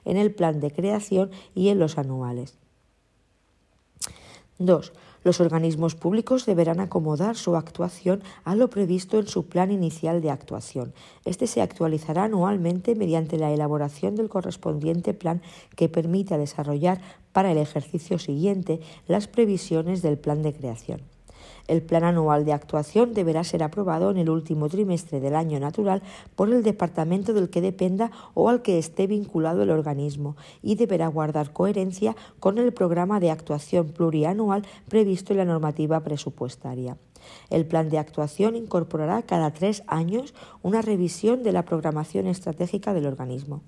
[0.04, 2.58] en el plan de creación y en los anuales.
[4.58, 4.92] 2.
[5.22, 10.30] Los organismos públicos deberán acomodar su actuación a lo previsto en su plan inicial de
[10.30, 10.94] actuación.
[11.26, 15.42] Este se actualizará anualmente mediante la elaboración del correspondiente plan
[15.76, 17.00] que permita desarrollar
[17.32, 21.00] para el ejercicio siguiente las previsiones del plan de creación.
[21.70, 26.02] El plan anual de actuación deberá ser aprobado en el último trimestre del año natural
[26.34, 31.06] por el departamento del que dependa o al que esté vinculado el organismo y deberá
[31.06, 36.96] guardar coherencia con el programa de actuación plurianual previsto en la normativa presupuestaria.
[37.50, 43.06] El plan de actuación incorporará cada tres años una revisión de la programación estratégica del
[43.06, 43.62] organismo.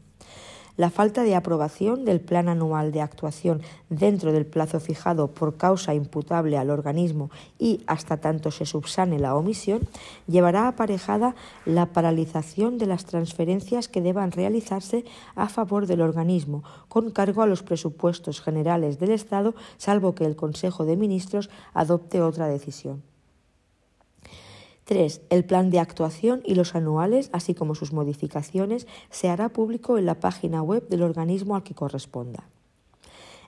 [0.78, 5.94] La falta de aprobación del plan anual de actuación dentro del plazo fijado por causa
[5.94, 9.82] imputable al organismo y hasta tanto se subsane la omisión
[10.26, 11.34] llevará aparejada
[11.66, 15.04] la paralización de las transferencias que deban realizarse
[15.34, 20.36] a favor del organismo con cargo a los presupuestos generales del Estado salvo que el
[20.36, 23.11] Consejo de Ministros adopte otra decisión.
[24.84, 25.22] 3.
[25.30, 30.06] El plan de actuación y los anuales, así como sus modificaciones, se hará público en
[30.06, 32.48] la página web del organismo al que corresponda.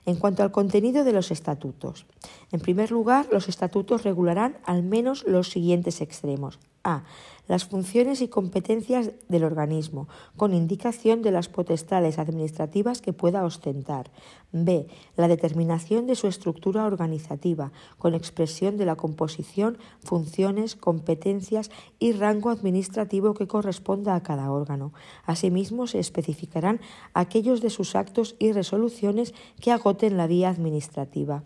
[0.05, 2.05] En cuanto al contenido de los estatutos,
[2.51, 6.59] en primer lugar, los estatutos regularán al menos los siguientes extremos.
[6.83, 7.03] A.
[7.47, 14.09] Las funciones y competencias del organismo, con indicación de las potestades administrativas que pueda ostentar.
[14.51, 14.87] B.
[15.15, 22.49] La determinación de su estructura organizativa, con expresión de la composición, funciones, competencias y rango
[22.49, 24.93] administrativo que corresponda a cada órgano.
[25.25, 26.79] Asimismo, se especificarán
[27.13, 31.43] aquellos de sus actos y resoluciones que agoten la vía administrativa.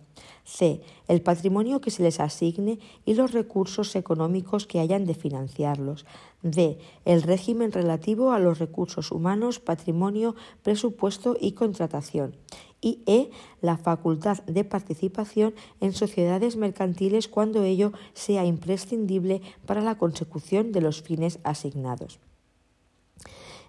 [0.49, 0.81] C.
[1.07, 6.05] El patrimonio que se les asigne y los recursos económicos que hayan de financiarlos.
[6.41, 6.79] D.
[7.05, 12.35] El régimen relativo a los recursos humanos, patrimonio, presupuesto y contratación.
[12.81, 13.29] Y E.
[13.62, 20.81] La facultad de participación en sociedades mercantiles cuando ello sea imprescindible para la consecución de
[20.81, 22.19] los fines asignados.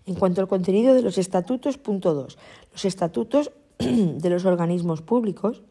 [0.07, 2.39] En cuanto al contenido de los estatutos, punto 2.
[2.73, 5.63] Los estatutos de los organismos públicos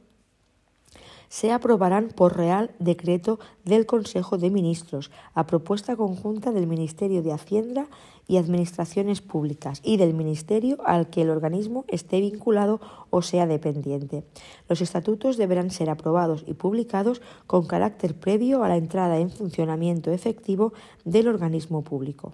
[1.30, 7.32] se aprobarán por Real Decreto del Consejo de Ministros, a propuesta conjunta del Ministerio de
[7.32, 7.88] Hacienda
[8.28, 14.24] y Administraciones Públicas y del Ministerio al que el organismo esté vinculado o sea dependiente.
[14.68, 20.12] Los estatutos deberán ser aprobados y publicados con carácter previo a la entrada en funcionamiento
[20.12, 20.74] efectivo
[21.06, 22.34] del organismo público.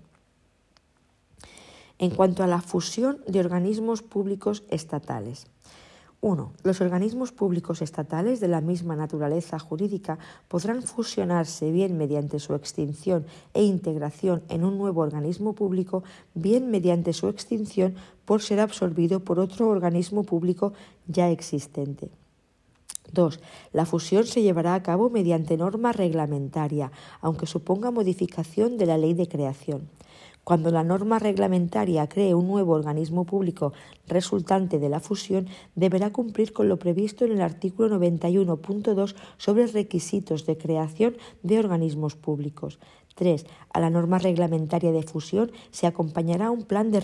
[1.98, 5.48] En cuanto a la fusión de organismos públicos estatales,
[6.26, 6.54] 1.
[6.64, 13.28] Los organismos públicos estatales de la misma naturaleza jurídica podrán fusionarse bien mediante su extinción
[13.54, 17.94] e integración en un nuevo organismo público, bien mediante su extinción
[18.26, 20.74] por ser absorbido por otro organismo público
[21.06, 22.10] ya existente.
[23.14, 23.40] 2.
[23.72, 29.14] La fusión se llevará a cabo mediante norma reglamentaria, aunque suponga modificación de la ley
[29.14, 29.90] de creación.
[30.46, 33.74] Cuando la norma reglamentaria cree un nuevo organismo público
[34.08, 40.46] resultante de la fusión, deberá cumplir con lo previsto en el artículo 91.2 sobre requisitos
[40.46, 42.78] de creación de organismos públicos.
[43.16, 43.46] 3.
[43.74, 47.00] A la norma reglamentaria de fusión se acompañará un plan de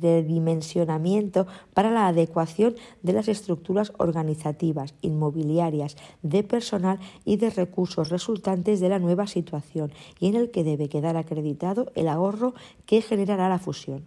[0.00, 8.80] redimensionamiento para la adecuación de las estructuras organizativas, inmobiliarias, de personal y de recursos resultantes
[8.80, 12.54] de la nueva situación y en el que debe quedar acreditado el ahorro
[12.86, 14.04] que generará la fusión.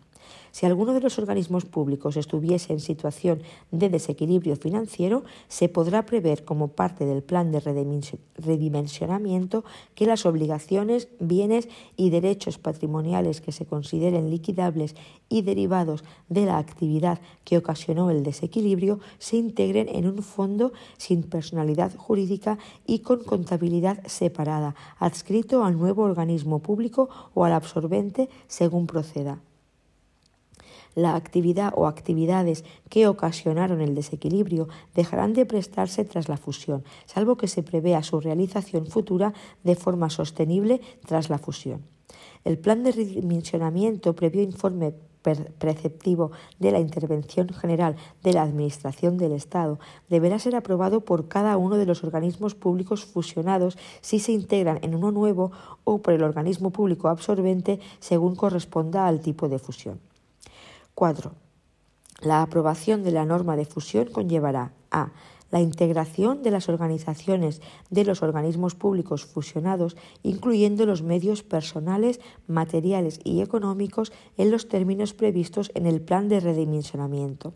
[0.52, 6.44] Si alguno de los organismos públicos estuviese en situación de desequilibrio financiero, se podrá prever
[6.44, 7.62] como parte del plan de
[8.36, 9.64] redimensionamiento
[9.96, 14.96] que las obligaciones, bienes y derechos patrimoniales que se consideren liquidables
[15.30, 21.24] y derivados de la actividad que ocasionó el desequilibrio se integren en un fondo sin
[21.24, 28.86] personalidad jurídica y con contabilidad separada, adscrito al nuevo organismo público o al absorbente según
[28.86, 29.40] proceda
[30.96, 37.38] la actividad o actividades que ocasionaron el desequilibrio dejarán de prestarse tras la fusión, salvo
[37.38, 41.82] que se prevea su realización futura de forma sostenible tras la fusión.
[42.44, 49.34] El plan de redimensionamiento previo informe preceptivo de la intervención general de la Administración del
[49.34, 54.80] Estado deberá ser aprobado por cada uno de los organismos públicos fusionados si se integran
[54.82, 55.52] en uno nuevo
[55.84, 60.11] o por el organismo público absorbente según corresponda al tipo de fusión.
[60.96, 61.34] 4.
[62.22, 65.12] La aprobación de la norma de fusión conllevará a
[65.52, 73.20] la integración de las organizaciones de los organismos públicos fusionados, incluyendo los medios personales, materiales
[73.24, 77.54] y económicos en los términos previstos en el plan de redimensionamiento.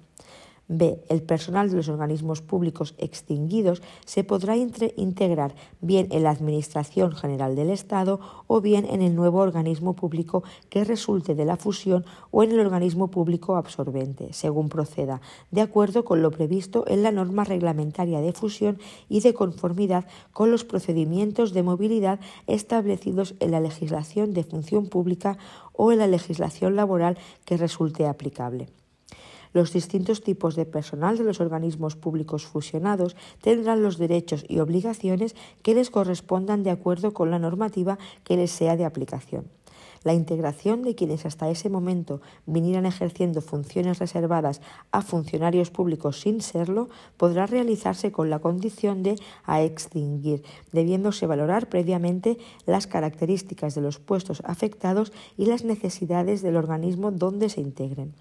[0.68, 0.99] B.
[1.09, 7.55] El personal de los organismos públicos extinguidos se podrá integrar bien en la Administración General
[7.55, 12.43] del Estado o bien en el nuevo organismo público que resulte de la fusión o
[12.43, 17.43] en el organismo público absorbente, según proceda, de acuerdo con lo previsto en la norma
[17.43, 24.34] reglamentaria de fusión y de conformidad con los procedimientos de movilidad establecidos en la legislación
[24.34, 25.38] de función pública
[25.74, 28.68] o en la legislación laboral que resulte aplicable.
[29.56, 35.34] Los distintos tipos de personal de los organismos públicos fusionados tendrán los derechos y obligaciones
[35.64, 39.45] que les correspondan de acuerdo con la normativa que les sea de aplicación.
[40.03, 44.60] La integración de quienes hasta ese momento vinieran ejerciendo funciones reservadas
[44.91, 50.43] a funcionarios públicos sin serlo podrá realizarse con la condición de a extinguir,
[50.74, 57.47] debiéndose valorar previamente las características de los puestos afectados y las necesidades del organismo donde
[57.47, 58.14] se integren.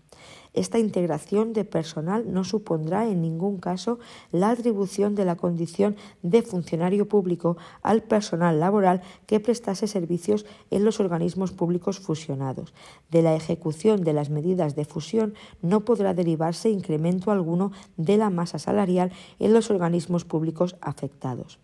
[0.55, 3.99] Esta integración de personal no supondrá en ningún caso
[4.31, 10.85] la atribución de la condición de funcionario público al personal laboral que prestase servicios en
[10.85, 12.73] los organismos públicos fusionados.
[13.11, 18.31] De la ejecución de las medidas de fusión no podrá derivarse incremento alguno de la
[18.31, 19.11] masa salarial
[19.41, 21.59] en los organismos públicos afectados.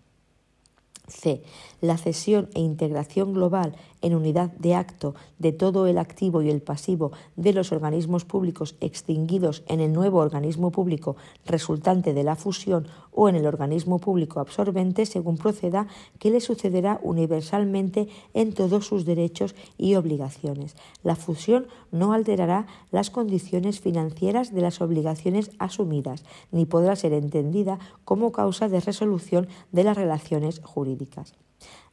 [1.11, 1.42] C.
[1.80, 6.62] La cesión e integración global en unidad de acto de todo el activo y el
[6.62, 11.16] pasivo de los organismos públicos extinguidos en el nuevo organismo público
[11.46, 15.86] resultante de la fusión o en el organismo público absorbente según proceda,
[16.18, 20.76] que le sucederá universalmente en todos sus derechos y obligaciones.
[21.02, 27.78] La fusión no alterará las condiciones financieras de las obligaciones asumidas, ni podrá ser entendida
[28.04, 31.34] como causa de resolución de las relaciones jurídicas.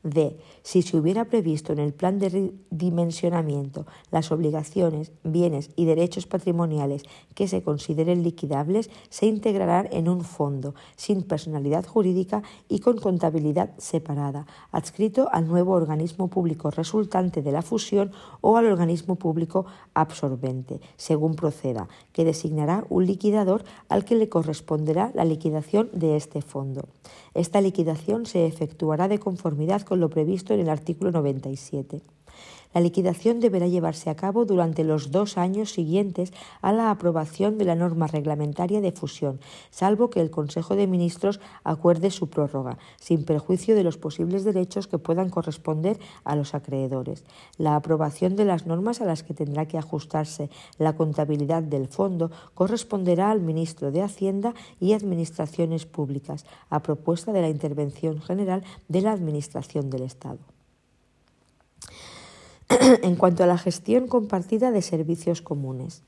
[0.03, 0.37] D.
[0.63, 7.03] Si se hubiera previsto en el plan de dimensionamiento las obligaciones, bienes y derechos patrimoniales
[7.33, 13.71] que se consideren liquidables, se integrarán en un fondo sin personalidad jurídica y con contabilidad
[13.77, 20.79] separada, adscrito al nuevo organismo público resultante de la fusión o al organismo público absorbente,
[20.95, 26.87] según proceda, que designará un liquidador al que le corresponderá la liquidación de este fondo.
[27.37, 32.01] Esta liquidación se efectuará de conformidad con lo previsto en el artículo 97.
[32.77, 37.65] La liquidación deberá llevarse a cabo durante los dos años siguientes a la aprobación de
[37.65, 39.39] la norma reglamentaria de fusión,
[39.71, 44.85] salvo que el Consejo de Ministros acuerde su prórroga, sin perjuicio de los posibles derechos
[44.87, 47.23] que puedan corresponder a los acreedores.
[47.57, 52.29] La aprobación de las normas a las que tendrá que ajustarse la contabilidad del fondo
[52.53, 59.01] corresponderá al Ministro de Hacienda y Administraciones Públicas, a propuesta de la Intervención General de
[59.01, 60.56] la Administración del Estado.
[63.03, 66.03] en cuanto a la gestión compartida de servicios comunes.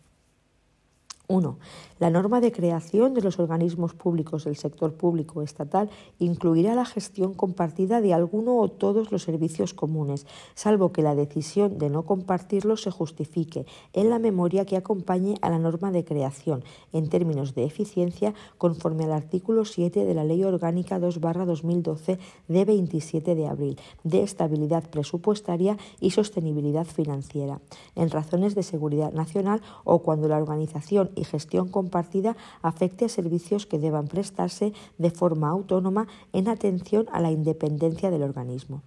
[1.32, 1.60] 1.
[2.00, 7.36] La norma de creación de los organismos públicos del sector público estatal incluirá la gestión
[7.36, 10.26] compartida de alguno o todos los servicios comunes,
[10.56, 15.52] salvo que la decisión de no compartirlos se justifique en la memoria que acompañe a
[15.52, 16.64] la norma de creación,
[16.94, 22.18] en términos de eficiencia, conforme al artículo 7 de la Ley Orgánica 2-2012
[22.48, 27.60] de 27 de abril, de estabilidad presupuestaria y sostenibilidad financiera,
[27.96, 33.66] en razones de seguridad nacional o cuando la organización y gestión compartida afecte a servicios
[33.66, 38.82] que deban prestarse de forma autónoma en atención a la independencia del organismo.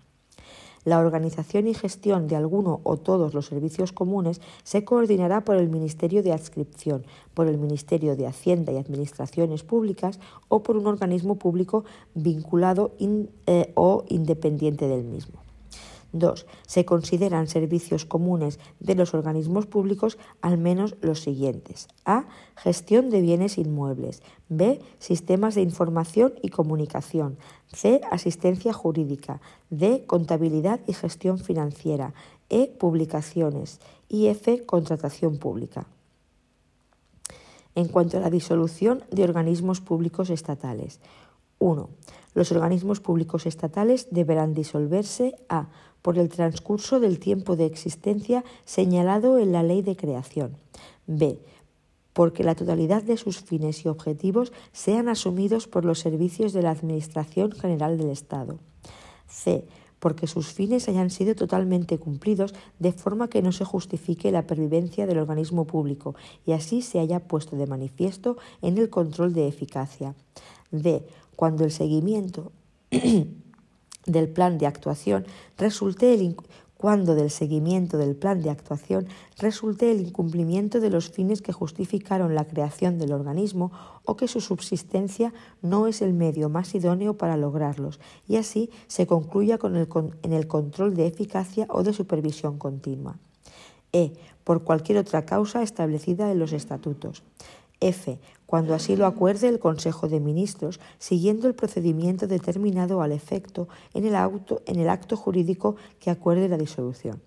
[0.85, 5.69] La organización y gestión de alguno o todos los servicios comunes se coordinará por el
[5.69, 7.05] Ministerio de Adscripción,
[7.35, 10.19] por el Ministerio de Hacienda y Administraciones Públicas
[10.49, 15.42] o por un organismo público vinculado eh, o independiente del mismo.
[16.13, 16.47] 2.
[16.67, 21.89] Se consideran servicios comunes de los organismos públicos al menos los siguientes.
[22.05, 22.27] A.
[22.57, 24.23] Gestión de bienes inmuebles.
[24.49, 24.81] B.
[24.99, 27.39] Sistemas de información y comunicación.
[27.73, 28.01] C.
[28.11, 29.41] Asistencia jurídica.
[29.71, 30.05] D.
[30.07, 32.15] Contabilidad y gestión financiera.
[32.51, 32.69] E.
[32.69, 33.81] Publicaciones.
[34.09, 34.65] Y F.
[34.67, 35.87] Contratación pública.
[37.75, 41.01] En cuanto a la disolución de organismos públicos estatales.
[41.59, 41.89] 1.
[42.35, 45.69] Los organismos públicos estatales deberán disolverse a
[46.03, 50.57] por el transcurso del tiempo de existencia señalado en la ley de creación.
[51.07, 51.39] B.
[52.13, 56.73] Porque la totalidad de sus fines y objetivos sean asumidos por los servicios de la
[56.73, 58.59] Administración General del Estado.
[59.29, 59.65] C.
[59.99, 65.07] Porque sus fines hayan sido totalmente cumplidos de forma que no se justifique la pervivencia
[65.07, 70.15] del organismo público y así se haya puesto de manifiesto en el control de eficacia.
[70.73, 71.07] D.
[71.37, 72.51] Cuando el seguimiento
[74.07, 75.27] del plan de actuación
[75.57, 76.37] resulte el
[76.83, 79.07] cuando del seguimiento del plan de actuación
[79.39, 83.71] resulte el incumplimiento de los fines que justificaron la creación del organismo
[84.05, 89.07] o que su subsistencia no es el medio más idóneo para lograrlos, y así se
[89.07, 89.87] concluya con el,
[90.25, 93.17] en el control de eficacia o de supervisión continua.
[93.93, 94.15] E.
[94.43, 97.23] Por cualquier otra causa establecida en los estatutos.
[97.79, 98.19] F.
[98.53, 104.05] Cuando así lo acuerde el Consejo de Ministros, siguiendo el procedimiento determinado al efecto en
[104.05, 107.23] el, acto jurídico que acuerde la disolución.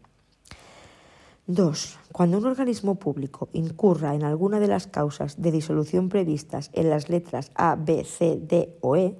[1.47, 1.97] 2.
[2.11, 7.09] Cuando un organismo público incurra en alguna de las causas de disolución previstas en las
[7.09, 9.17] letras A, B, C, D o E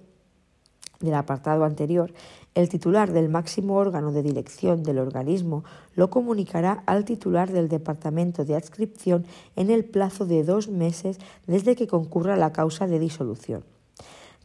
[1.00, 2.14] del apartado anterior,
[2.56, 8.46] el titular del máximo órgano de dirección del organismo lo comunicará al titular del Departamento
[8.46, 9.26] de Adscripción
[9.56, 13.64] en el plazo de dos meses desde que concurra la causa de disolución.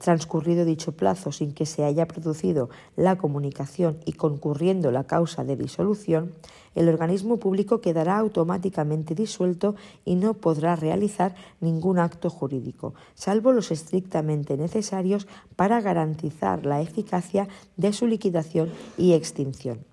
[0.01, 5.57] Transcurrido dicho plazo sin que se haya producido la comunicación y concurriendo la causa de
[5.57, 6.32] disolución,
[6.74, 9.74] el organismo público quedará automáticamente disuelto
[10.07, 17.46] y no podrá realizar ningún acto jurídico, salvo los estrictamente necesarios para garantizar la eficacia
[17.76, 19.89] de su liquidación y extinción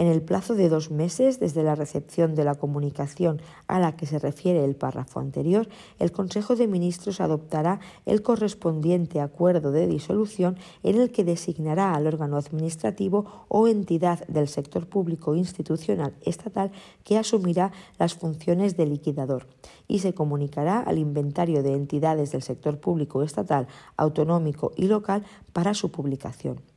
[0.00, 4.06] en el plazo de dos meses desde la recepción de la comunicación a la que
[4.06, 10.56] se refiere el párrafo anterior, el Consejo de Ministros adoptará el correspondiente acuerdo de disolución
[10.82, 16.72] en el que designará al órgano administrativo o entidad del sector público institucional estatal
[17.04, 19.46] que asumirá las funciones de liquidador
[19.86, 25.74] y se comunicará al inventario de entidades del sector público estatal, autonómico y local para
[25.74, 26.69] su publicación.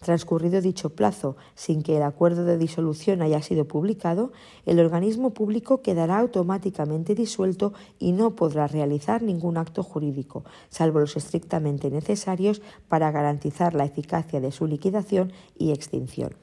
[0.00, 4.32] Transcurrido dicho plazo sin que el acuerdo de disolución haya sido publicado,
[4.64, 11.18] el organismo público quedará automáticamente disuelto y no podrá realizar ningún acto jurídico, salvo los
[11.18, 16.34] estrictamente necesarios para garantizar la eficacia de su liquidación y extinción.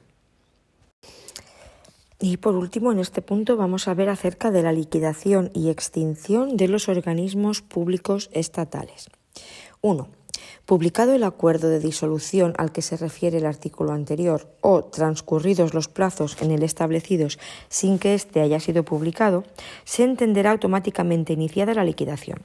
[2.20, 6.56] Y por último, en este punto vamos a ver acerca de la liquidación y extinción
[6.56, 9.08] de los organismos públicos estatales.
[9.80, 10.17] 1
[10.68, 15.88] publicado el acuerdo de disolución al que se refiere el artículo anterior o transcurridos los
[15.88, 17.38] plazos en él establecidos
[17.70, 19.44] sin que éste haya sido publicado,
[19.84, 22.42] se entenderá automáticamente iniciada la liquidación.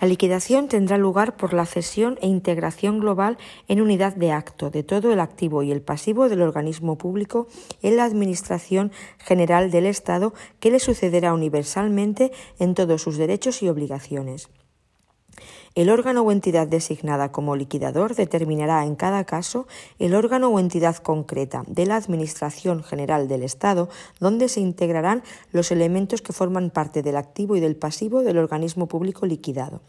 [0.00, 3.36] La liquidación tendrá lugar por la cesión e integración global
[3.68, 7.48] en unidad de acto de todo el activo y el pasivo del organismo público
[7.82, 13.68] en la Administración General del Estado que le sucederá universalmente en todos sus derechos y
[13.68, 14.48] obligaciones.
[15.74, 19.66] El órgano o entidad designada como liquidador determinará en cada caso
[19.98, 23.88] el órgano o entidad concreta de la Administración General del Estado
[24.20, 28.86] donde se integrarán los elementos que forman parte del activo y del pasivo del organismo
[28.86, 29.80] público liquidado.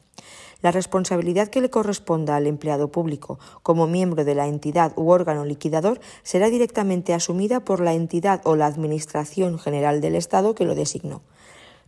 [0.61, 5.43] La responsabilidad que le corresponda al empleado público como miembro de la entidad u órgano
[5.43, 10.75] liquidador será directamente asumida por la entidad o la Administración General del Estado que lo
[10.75, 11.23] designó.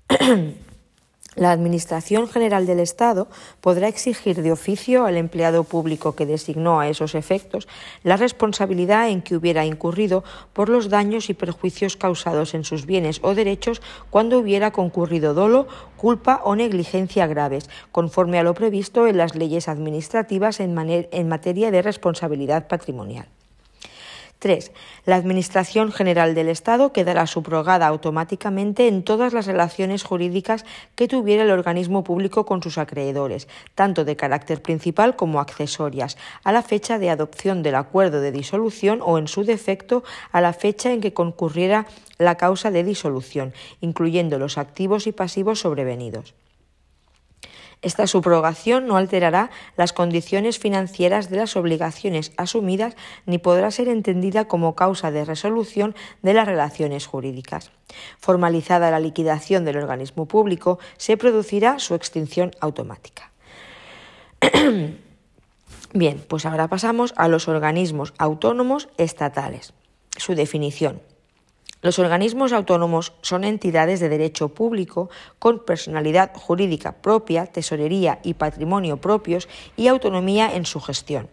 [1.35, 3.27] La Administración General del Estado
[3.59, 7.67] podrá exigir de oficio al empleado público que designó a esos efectos
[8.03, 10.23] la responsabilidad en que hubiera incurrido
[10.53, 15.67] por los daños y perjuicios causados en sus bienes o derechos cuando hubiera concurrido dolo,
[15.97, 20.73] culpa o negligencia graves, conforme a lo previsto en las leyes administrativas en,
[21.27, 23.27] materia de responsabilidad patrimonial.
[24.45, 24.71] 3.
[25.07, 31.41] La Administración General del Estado quedará subrogada automáticamente en todas las relaciones jurídicas que tuviera
[31.41, 36.99] el organismo público con sus acreedores, tanto de carácter principal como accesorias, a la fecha
[36.99, 41.11] de adopción del acuerdo de disolución o, en su defecto, a la fecha en que
[41.11, 41.87] concurriera
[42.19, 46.35] la causa de disolución, incluyendo los activos y pasivos sobrevenidos.
[47.85, 52.95] Esta subrogación no alterará las condiciones financieras de las obligaciones asumidas
[53.27, 57.69] ni podrá ser entendida como causa de resolución de las relaciones jurídicas.
[58.17, 63.31] Formalizada la liquidación del organismo público, se producirá su extinción automática.
[65.93, 69.73] Bien, pues ahora pasamos a los organismos autónomos estatales.
[70.17, 71.03] Su definición.
[71.85, 78.97] Los organismos autónomos son entidades de derecho público con personalidad jurídica propia, tesorería y patrimonio
[78.97, 81.29] propios y autonomía en su gestión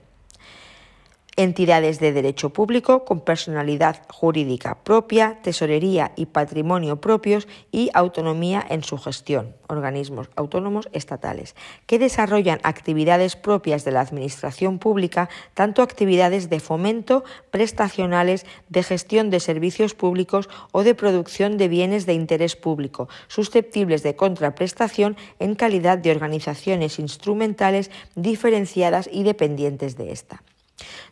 [1.36, 8.84] entidades de derecho público con personalidad jurídica propia, tesorería y patrimonio propios y autonomía en
[8.84, 11.56] su gestión, organismos autónomos estatales,
[11.86, 19.30] que desarrollan actividades propias de la Administración pública, tanto actividades de fomento, prestacionales, de gestión
[19.30, 25.54] de servicios públicos o de producción de bienes de interés público, susceptibles de contraprestación en
[25.54, 30.42] calidad de organizaciones instrumentales diferenciadas y dependientes de esta.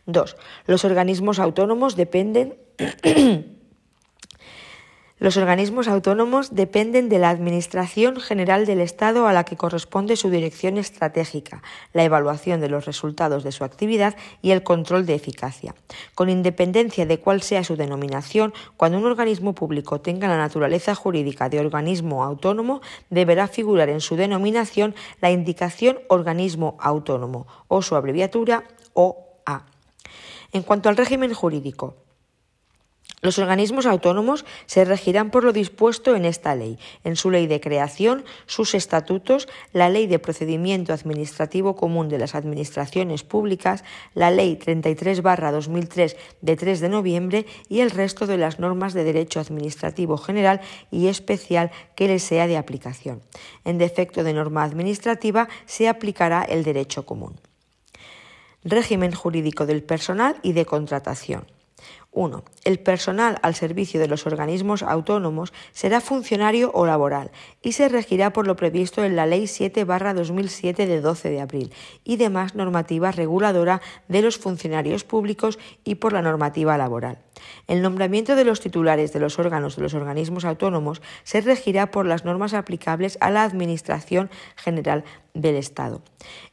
[0.05, 0.35] 2.
[0.67, 2.57] Los organismos autónomos dependen
[5.21, 10.31] Los organismos autónomos dependen de la Administración General del Estado a la que corresponde su
[10.31, 11.61] dirección estratégica,
[11.93, 15.75] la evaluación de los resultados de su actividad y el control de eficacia.
[16.15, 21.49] Con independencia de cuál sea su denominación, cuando un organismo público tenga la naturaleza jurídica
[21.49, 28.63] de organismo autónomo, deberá figurar en su denominación la indicación organismo autónomo o su abreviatura
[29.47, 29.65] OA.
[30.53, 31.95] En cuanto al régimen jurídico,
[33.21, 37.61] los organismos autónomos se regirán por lo dispuesto en esta ley, en su ley de
[37.61, 43.83] creación, sus estatutos, la ley de procedimiento administrativo común de las administraciones públicas,
[44.15, 49.39] la ley 33-2003 de 3 de noviembre y el resto de las normas de derecho
[49.39, 53.21] administrativo general y especial que les sea de aplicación.
[53.65, 57.39] En defecto de norma administrativa se aplicará el derecho común.
[58.63, 61.45] Régimen jurídico del personal y de contratación.
[62.11, 62.43] 1.
[62.65, 67.31] El personal al servicio de los organismos autónomos será funcionario o laboral
[67.61, 72.17] y se regirá por lo previsto en la Ley 7-2007 de 12 de abril y
[72.17, 77.19] demás normativa reguladora de los funcionarios públicos y por la normativa laboral.
[77.67, 82.05] El nombramiento de los titulares de los órganos de los organismos autónomos se regirá por
[82.05, 86.01] las normas aplicables a la Administración General del Estado.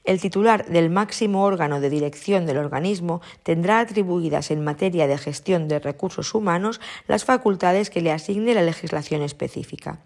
[0.05, 5.69] El titular del máximo órgano de dirección del organismo tendrá atribuidas en materia de gestión
[5.69, 10.01] de recursos humanos las facultades que le asigne la legislación específica.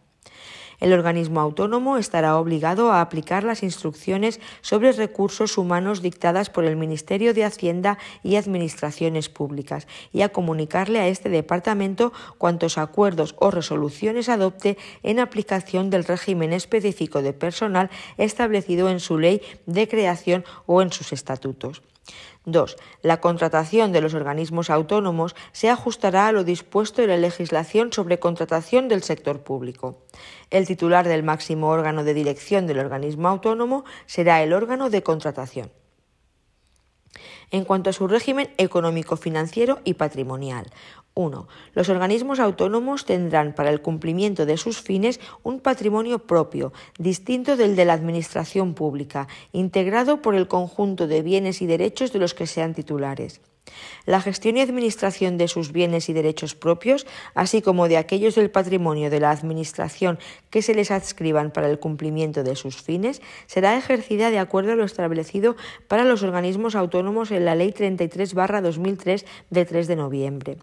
[0.83, 6.75] El organismo autónomo estará obligado a aplicar las instrucciones sobre recursos humanos dictadas por el
[6.75, 13.53] Ministerio de Hacienda y Administraciones Públicas y a comunicarle a este departamento cuantos acuerdos o
[13.53, 20.45] resoluciones adopte en aplicación del régimen específico de personal establecido en su ley de creación
[20.67, 21.81] o en sus estatutos.
[22.45, 22.77] 2.
[23.03, 28.19] La contratación de los organismos autónomos se ajustará a lo dispuesto en la legislación sobre
[28.19, 29.99] contratación del sector público.
[30.51, 35.71] El titular del máximo órgano de dirección del organismo autónomo será el órgano de contratación
[37.53, 40.73] en cuanto a su régimen económico, financiero y patrimonial.
[41.15, 41.47] 1.
[41.75, 47.77] Los organismos autónomos tendrán para el cumplimiento de sus fines un patrimonio propio, distinto del
[47.77, 52.47] de la Administración pública, integrado por el conjunto de bienes y derechos de los que
[52.47, 53.41] sean titulares.
[54.05, 58.51] La gestión y administración de sus bienes y derechos propios, así como de aquellos del
[58.51, 60.19] patrimonio de la Administración
[60.51, 64.77] que se les adscriban para el cumplimiento de sus fines, será ejercida de acuerdo a
[64.77, 65.57] lo establecido
[65.87, 70.57] para los organismos autónomos en la Ley 33-2003 de 3 de noviembre.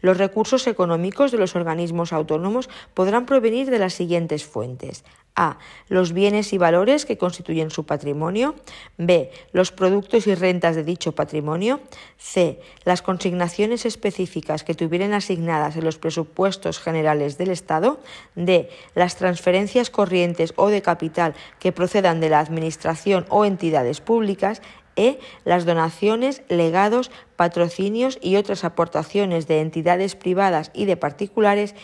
[0.00, 5.04] Los recursos económicos de los organismos autónomos podrán provenir de las siguientes fuentes.
[5.36, 5.58] A.
[5.88, 8.54] Los bienes y valores que constituyen su patrimonio.
[8.98, 9.32] B.
[9.52, 11.80] Los productos y rentas de dicho patrimonio.
[12.16, 12.60] C.
[12.84, 17.98] Las consignaciones específicas que tuvieran asignadas en los presupuestos generales del Estado.
[18.36, 18.68] D.
[18.94, 24.62] Las transferencias corrientes o de capital que procedan de la Administración o entidades públicas.
[24.96, 25.18] E.
[25.44, 31.74] Las donaciones, legados, patrocinios y otras aportaciones de entidades privadas y de particulares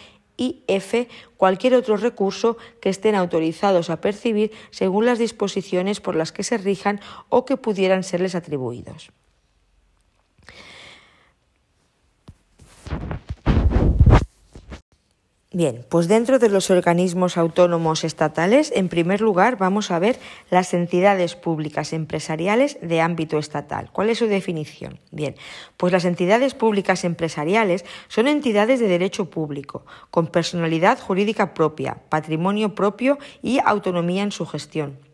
[0.40, 6.32] y F cualquier otro recurso que estén autorizados a percibir según las disposiciones por las
[6.32, 9.12] que se rijan o que pudieran serles atribuidos.
[15.52, 20.16] Bien, pues dentro de los organismos autónomos estatales, en primer lugar vamos a ver
[20.48, 23.90] las entidades públicas empresariales de ámbito estatal.
[23.90, 25.00] ¿Cuál es su definición?
[25.10, 25.34] Bien,
[25.76, 32.76] pues las entidades públicas empresariales son entidades de derecho público, con personalidad jurídica propia, patrimonio
[32.76, 35.09] propio y autonomía en su gestión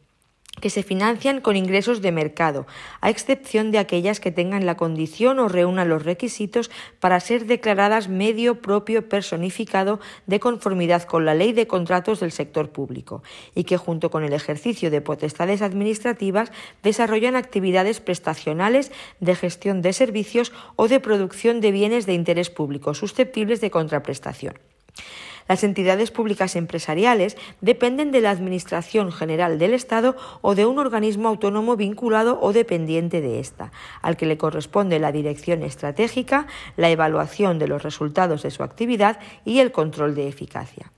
[0.61, 2.67] que se financian con ingresos de mercado,
[3.01, 8.09] a excepción de aquellas que tengan la condición o reúnan los requisitos para ser declaradas
[8.09, 13.23] medio propio personificado de conformidad con la ley de contratos del sector público
[13.55, 16.51] y que junto con el ejercicio de potestades administrativas
[16.83, 22.95] desarrollan actividades prestacionales de gestión de servicios o de producción de bienes de interés público
[22.95, 24.55] susceptibles de contraprestación.
[25.49, 31.29] Las entidades públicas empresariales dependen de la Administración General del Estado o de un organismo
[31.29, 33.73] autónomo vinculado o dependiente de ésta,
[34.03, 39.19] al que le corresponde la dirección estratégica, la evaluación de los resultados de su actividad
[39.45, 40.93] y el control de eficacia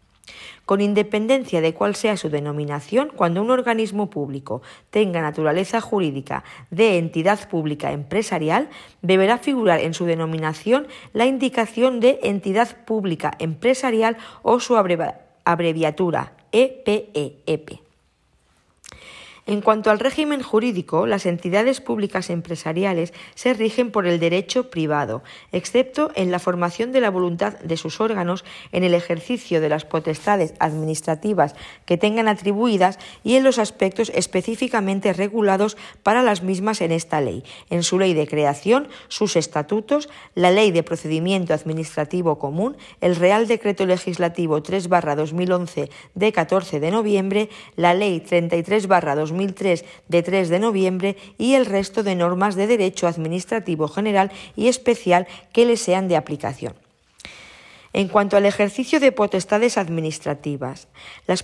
[0.69, 4.61] con independencia de cuál sea su denominación, cuando un organismo público
[4.91, 8.69] tenga naturaleza jurídica de entidad pública empresarial,
[9.01, 17.88] deberá figurar en su denominación la indicación de entidad pública empresarial o su abreviatura EPEEP.
[19.49, 25.23] En cuanto al régimen jurídico, las entidades públicas empresariales se rigen por el derecho privado,
[25.53, 29.87] excepto en la formación de la voluntad de sus órganos, en el ejercicio de las
[29.87, 31.55] potestades administrativas
[31.87, 37.43] que tengan atribuidas y en los aspectos específicamente regulados para las mismas en esta ley,
[37.71, 43.49] en su ley de creación, sus estatutos, la ley de procedimiento administrativo común, el Real
[43.49, 51.17] Decreto Legislativo 3-2011 de 14 de noviembre, la ley 33-2011 2003 de 3 de noviembre
[51.39, 56.17] y el resto de normas de derecho administrativo general y especial que le sean de
[56.17, 56.75] aplicación.
[57.95, 60.89] En cuanto al ejercicio de potestades administrativas,
[61.27, 61.43] las,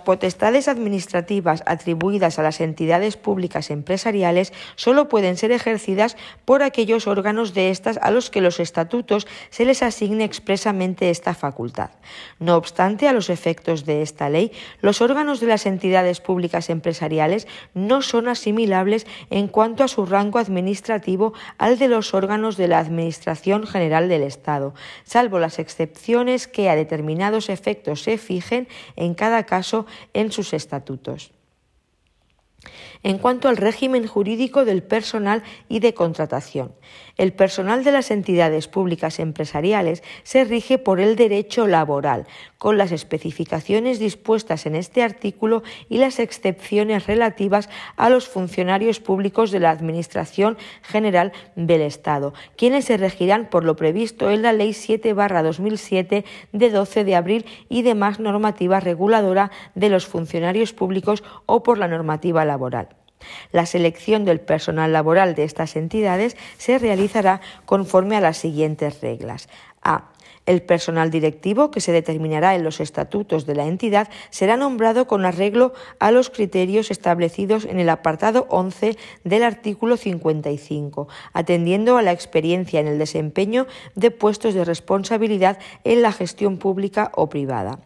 [0.00, 7.52] potestades administrativas atribuidas a las entidades públicas empresariales solo pueden ser ejercidas por aquellos órganos
[7.52, 11.90] de estas a los que los estatutos se les asigne expresamente esta facultad.
[12.38, 17.46] No obstante, a los efectos de esta ley, los órganos de las entidades públicas empresariales
[17.74, 22.78] no son asimilables en cuanto a su rango administrativo al de los órganos de la
[22.78, 29.44] Administración General del Estado, salvo las excepciones que a determinados efectos se fijen en cada
[29.44, 31.32] caso en sus estatutos.
[33.02, 36.74] En cuanto al régimen jurídico del personal y de contratación,
[37.20, 42.92] el personal de las entidades públicas empresariales se rige por el derecho laboral, con las
[42.92, 47.68] especificaciones dispuestas en este artículo y las excepciones relativas
[47.98, 53.76] a los funcionarios públicos de la Administración General del Estado, quienes se regirán por lo
[53.76, 60.06] previsto en la Ley 7-2007 de 12 de abril y demás normativa reguladora de los
[60.06, 62.88] funcionarios públicos o por la normativa laboral.
[63.52, 69.48] La selección del personal laboral de estas entidades se realizará conforme a las siguientes reglas.
[69.82, 70.10] A.
[70.46, 75.24] El personal directivo, que se determinará en los estatutos de la entidad, será nombrado con
[75.24, 82.12] arreglo a los criterios establecidos en el apartado 11 del artículo 55, atendiendo a la
[82.12, 87.78] experiencia en el desempeño de puestos de responsabilidad en la gestión pública o privada.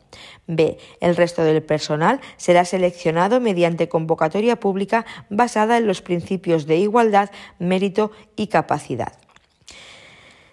[0.47, 0.79] B.
[1.01, 7.31] El resto del personal será seleccionado mediante convocatoria pública basada en los principios de igualdad,
[7.59, 9.24] mérito y capacidad.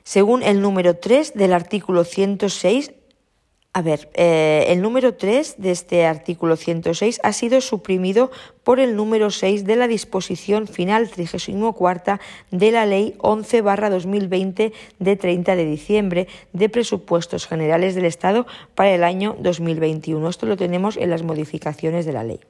[0.03, 2.91] Según el número 3 del artículo 106
[3.73, 8.29] a ver, eh, el número 3 de este artículo 106 ha sido suprimido
[8.65, 12.19] por el número 6 de la disposición final 34
[12.51, 18.45] de la Ley 11-2020 de 30 de diciembre de presupuestos generales del Estado
[18.75, 20.27] para el año 2021.
[20.27, 22.41] Esto lo tenemos en las modificaciones de la ley.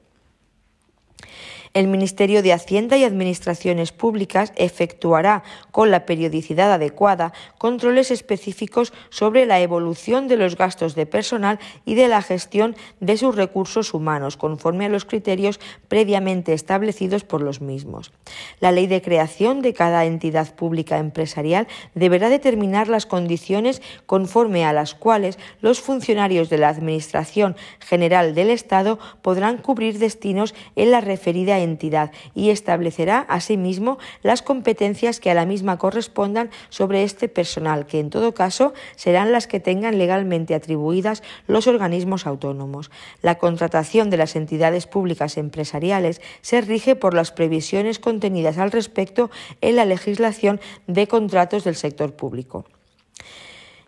[1.74, 9.46] El Ministerio de Hacienda y Administraciones Públicas efectuará con la periodicidad adecuada controles específicos sobre
[9.46, 14.36] la evolución de los gastos de personal y de la gestión de sus recursos humanos,
[14.36, 18.12] conforme a los criterios previamente establecidos por los mismos.
[18.60, 24.74] La ley de creación de cada entidad pública empresarial deberá determinar las condiciones conforme a
[24.74, 31.00] las cuales los funcionarios de la Administración General del Estado podrán cubrir destinos en la
[31.00, 37.86] referida entidad y establecerá asimismo las competencias que a la misma correspondan sobre este personal,
[37.86, 42.90] que en todo caso serán las que tengan legalmente atribuidas los organismos autónomos.
[43.22, 49.30] La contratación de las entidades públicas empresariales se rige por las previsiones contenidas al respecto
[49.60, 52.64] en la legislación de contratos del sector público.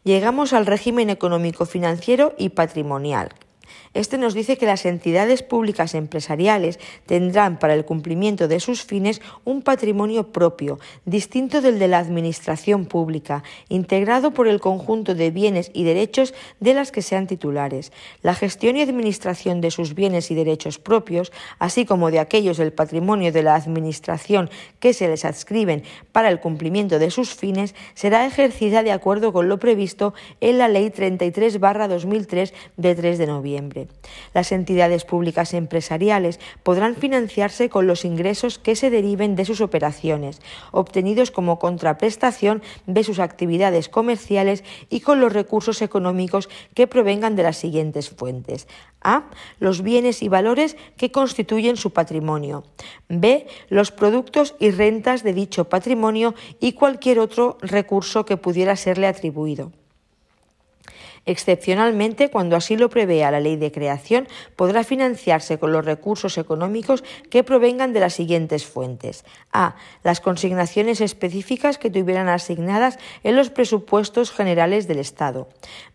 [0.05, 3.31] Llegamos al régimen económico financiero y patrimonial,
[3.95, 9.23] este nos dice que las entidades públicas empresariales tendrán para el cumplimiento de sus fines
[9.45, 15.71] un patrimonio propio, distinto del de la Administración pública, integrado por el conjunto de bienes
[15.73, 17.93] y derechos de las que sean titulares.
[18.23, 22.73] La gestión y administración de sus bienes y derechos propios, así como de aquellos del
[22.73, 28.27] patrimonio de la Administración que se les adscriben para el cumplimiento de sus fines, será
[28.27, 33.84] ejercida de acuerdo con lo previsto en la Ley 33-2003 de 3 de noviembre.
[34.33, 40.41] Las entidades públicas empresariales podrán financiarse con los ingresos que se deriven de sus operaciones,
[40.73, 47.43] obtenidos como contraprestación de sus actividades comerciales y con los recursos económicos que provengan de
[47.43, 48.67] las siguientes fuentes.
[49.03, 49.25] A.
[49.61, 52.65] Los bienes y valores que constituyen su patrimonio.
[53.09, 53.47] B.
[53.69, 59.73] Los productos y rentas de dicho patrimonio y cualquier otro recurso que pudiera serle atribuido.
[61.27, 67.03] Excepcionalmente, cuando así lo prevea la ley de creación, podrá financiarse con los recursos económicos
[67.31, 69.25] que provengan de las siguientes fuentes.
[69.53, 69.77] A.
[70.03, 75.49] Las consignaciones específicas que tuvieran asignadas en los presupuestos generales del Estado.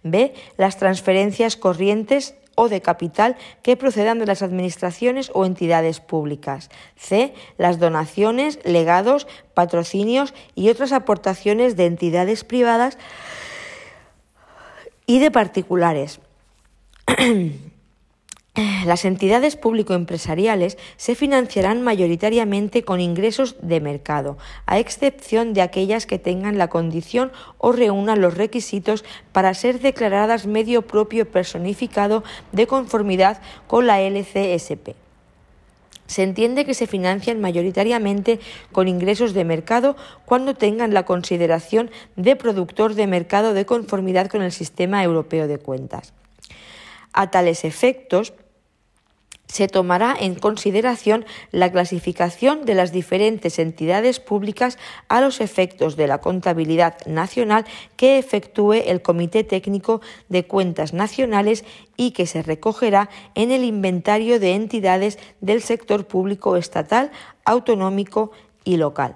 [0.04, 0.34] B.
[0.58, 6.70] Las transferencias corrientes o de capital que procedan de las administraciones o entidades públicas.
[6.98, 7.34] C.
[7.58, 12.98] Las donaciones, legados, patrocinios y otras aportaciones de entidades privadas
[15.10, 16.20] y de particulares.
[18.86, 24.38] Las entidades público-empresariales se financiarán mayoritariamente con ingresos de mercado,
[24.68, 30.46] a excepción de aquellas que tengan la condición o reúnan los requisitos para ser declaradas
[30.46, 35.09] medio propio personificado de conformidad con la LCSP.
[36.10, 38.40] Se entiende que se financian mayoritariamente
[38.72, 39.96] con ingresos de mercado
[40.26, 45.60] cuando tengan la consideración de productor de mercado de conformidad con el sistema europeo de
[45.60, 46.14] cuentas.
[47.14, 48.34] A tales efectos,
[49.50, 54.78] se tomará en consideración la clasificación de las diferentes entidades públicas
[55.10, 57.66] a los efectos de la contabilidad nacional
[57.98, 61.66] que efectúe el Comité Técnico de Cuentas Nacionales
[61.98, 67.12] y que se recogerá en el inventario de entidades del sector público estatal,
[67.44, 68.32] autonómico
[68.64, 69.16] y local.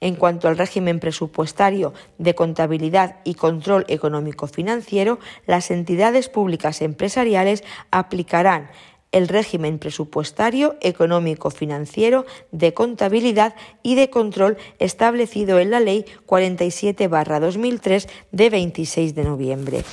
[0.00, 8.68] En cuanto al régimen presupuestario de contabilidad y control económico-financiero, las entidades públicas empresariales aplicarán
[9.12, 18.08] el régimen presupuestario, económico, financiero, de contabilidad y de control establecido en la Ley 47-2003
[18.32, 19.84] de 26 de noviembre.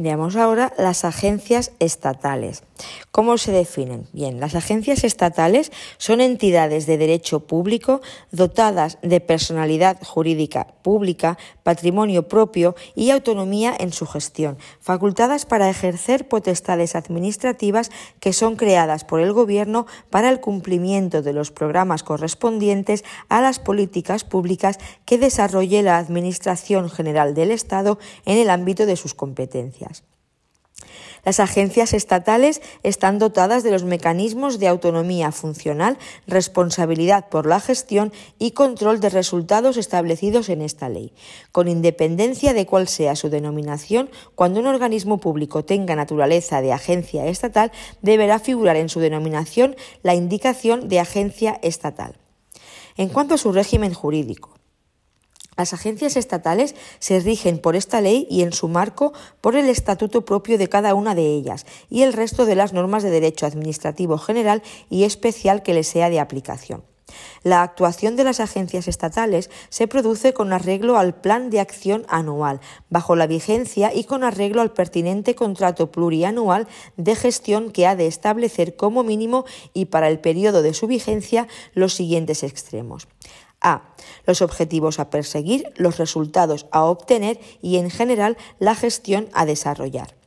[0.00, 2.62] Veamos ahora las agencias estatales.
[3.10, 4.06] ¿Cómo se definen?
[4.12, 12.28] Bien, las agencias estatales son entidades de derecho público dotadas de personalidad jurídica pública, patrimonio
[12.28, 17.90] propio y autonomía en su gestión, facultadas para ejercer potestades administrativas
[18.20, 23.58] que son creadas por el Gobierno para el cumplimiento de los programas correspondientes a las
[23.58, 29.87] políticas públicas que desarrolle la Administración General del Estado en el ámbito de sus competencias.
[31.24, 38.12] Las agencias estatales están dotadas de los mecanismos de autonomía funcional, responsabilidad por la gestión
[38.38, 41.12] y control de resultados establecidos en esta ley,
[41.52, 47.26] con independencia de cuál sea su denominación, cuando un organismo público tenga naturaleza de agencia
[47.26, 52.16] estatal, deberá figurar en su denominación la indicación de agencia estatal.
[52.96, 54.57] En cuanto a su régimen jurídico,
[55.58, 60.24] las agencias estatales se rigen por esta ley y en su marco por el estatuto
[60.24, 64.18] propio de cada una de ellas y el resto de las normas de derecho administrativo
[64.18, 66.84] general y especial que les sea de aplicación.
[67.42, 72.60] La actuación de las agencias estatales se produce con arreglo al plan de acción anual,
[72.90, 78.06] bajo la vigencia y con arreglo al pertinente contrato plurianual de gestión que ha de
[78.06, 83.08] establecer como mínimo y para el periodo de su vigencia los siguientes extremos.
[83.60, 83.94] A.
[84.26, 90.18] Los objetivos a perseguir, los resultados a obtener y, en general, la gestión a desarrollar.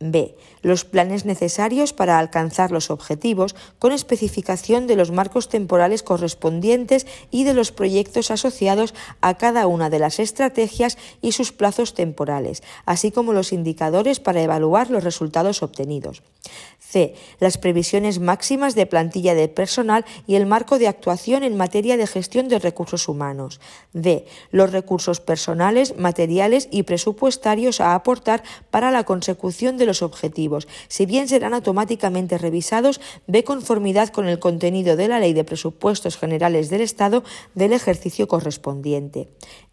[0.00, 0.36] B.
[0.62, 7.42] Los planes necesarios para alcanzar los objetivos con especificación de los marcos temporales correspondientes y
[7.42, 13.10] de los proyectos asociados a cada una de las estrategias y sus plazos temporales, así
[13.10, 16.22] como los indicadores para evaluar los resultados obtenidos.
[16.90, 17.14] C.
[17.38, 22.06] Las previsiones máximas de plantilla de personal y el marco de actuación en materia de
[22.06, 23.60] gestión de recursos humanos.
[23.92, 24.24] D.
[24.50, 31.04] Los recursos personales, materiales y presupuestarios a aportar para la consecución de los objetivos, si
[31.04, 36.70] bien serán automáticamente revisados de conformidad con el contenido de la Ley de Presupuestos Generales
[36.70, 37.22] del Estado
[37.54, 39.28] del ejercicio correspondiente.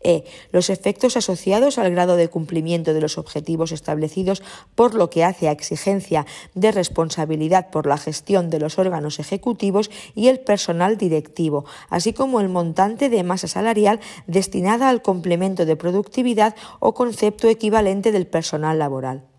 [0.05, 0.23] E.
[0.51, 4.43] Los efectos asociados al grado de cumplimiento de los objetivos establecidos
[4.75, 9.89] por lo que hace a exigencia de responsabilidad por la gestión de los órganos ejecutivos
[10.13, 15.75] y el personal directivo, así como el montante de masa salarial destinada al complemento de
[15.75, 19.34] productividad o concepto equivalente del personal laboral.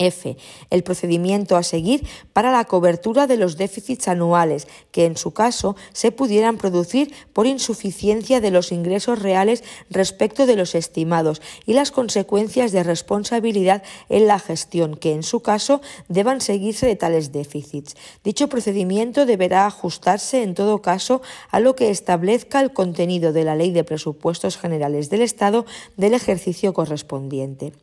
[0.00, 0.36] F.
[0.70, 5.76] El procedimiento a seguir para la cobertura de los déficits anuales que en su caso
[5.92, 11.90] se pudieran producir por insuficiencia de los ingresos reales respecto de los estimados y las
[11.90, 17.94] consecuencias de responsabilidad en la gestión que en su caso deban seguirse de tales déficits.
[18.24, 21.20] Dicho procedimiento deberá ajustarse en todo caso
[21.50, 25.66] a lo que establezca el contenido de la Ley de Presupuestos Generales del Estado
[25.98, 27.74] del ejercicio correspondiente.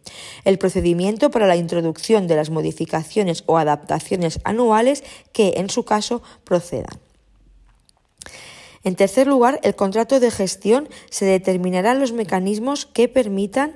[0.46, 5.04] El procedimiento para la introducción de las modificaciones o adaptaciones anuales
[5.34, 7.00] que, en su caso, procedan.
[8.84, 13.76] En tercer lugar, el contrato de gestión se determinarán los mecanismos que permitan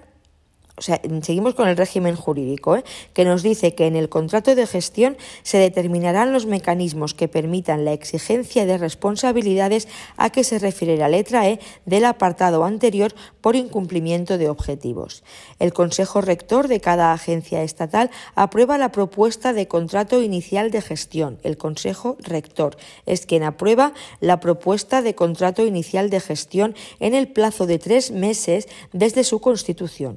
[0.77, 2.83] o sea, seguimos con el régimen jurídico, ¿eh?
[3.13, 7.85] que nos dice que en el contrato de gestión se determinarán los mecanismos que permitan
[7.85, 13.55] la exigencia de responsabilidades a que se refiere la letra E del apartado anterior por
[13.55, 15.23] incumplimiento de objetivos.
[15.59, 21.37] El Consejo Rector de cada agencia estatal aprueba la propuesta de contrato inicial de gestión.
[21.43, 27.27] El Consejo Rector es quien aprueba la propuesta de contrato inicial de gestión en el
[27.27, 30.15] plazo de tres meses desde su constitución.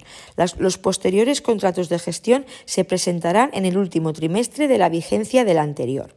[0.58, 5.58] Los posteriores contratos de gestión se presentarán en el último trimestre de la vigencia del
[5.58, 6.14] anterior.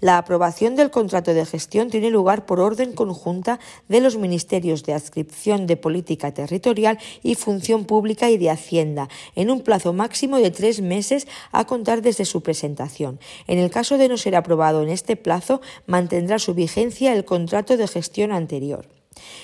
[0.00, 3.58] La aprobación del contrato de gestión tiene lugar por orden conjunta
[3.88, 9.50] de los Ministerios de Adscripción de Política Territorial y Función Pública y de Hacienda, en
[9.50, 13.18] un plazo máximo de tres meses a contar desde su presentación.
[13.46, 17.76] En el caso de no ser aprobado en este plazo, mantendrá su vigencia el contrato
[17.76, 18.95] de gestión anterior.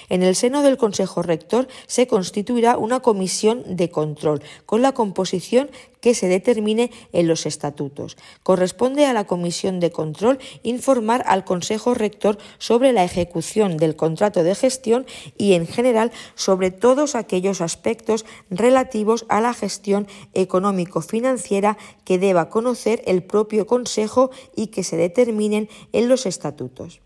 [0.08, 5.70] En el seno del Consejo Rector se constituirá una comisión de control con la composición
[6.02, 8.16] que se determine en los estatutos.
[8.42, 14.42] Corresponde a la Comisión de Control informar al Consejo Rector sobre la ejecución del contrato
[14.42, 15.06] de gestión
[15.38, 23.02] y, en general, sobre todos aquellos aspectos relativos a la gestión económico-financiera que deba conocer
[23.06, 27.00] el propio Consejo y que se determinen en los estatutos.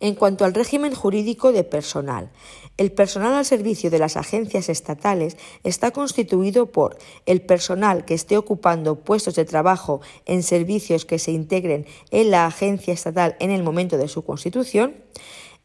[0.00, 2.30] En cuanto al régimen jurídico de personal,
[2.78, 6.96] el personal al servicio de las agencias estatales está constituido por
[7.26, 12.46] el personal que esté ocupando puestos de trabajo en servicios que se integren en la
[12.46, 14.94] agencia estatal en el momento de su constitución,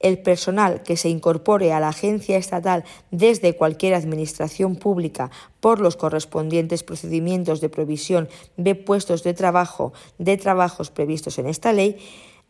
[0.02, 5.32] el personal que se incorpore a la agencia estatal desde cualquier administración pública
[5.62, 8.28] por los correspondientes procedimientos de provisión
[8.58, 11.98] de puestos de trabajo de trabajos previstos en esta ley,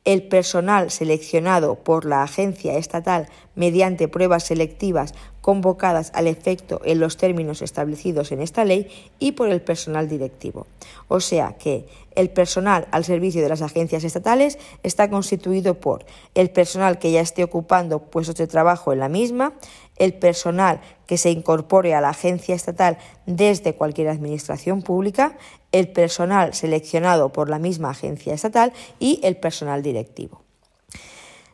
[0.06, 7.18] el personal seleccionado por la agencia estatal mediante pruebas selectivas convocadas al efecto en los
[7.18, 8.88] términos establecidos en esta ley
[9.20, 10.68] y por el personal directivo.
[11.08, 11.86] O sea que
[12.16, 17.22] el personal al servicio de las agencias estatales está constituido por el personal que ya
[17.22, 19.54] esté ocupando puestos de trabajo en la misma,
[19.98, 25.38] el personal que se incorpore a la agencia estatal desde cualquier administración pública,
[25.76, 30.42] el personal seleccionado por la misma agencia estatal y el personal directivo.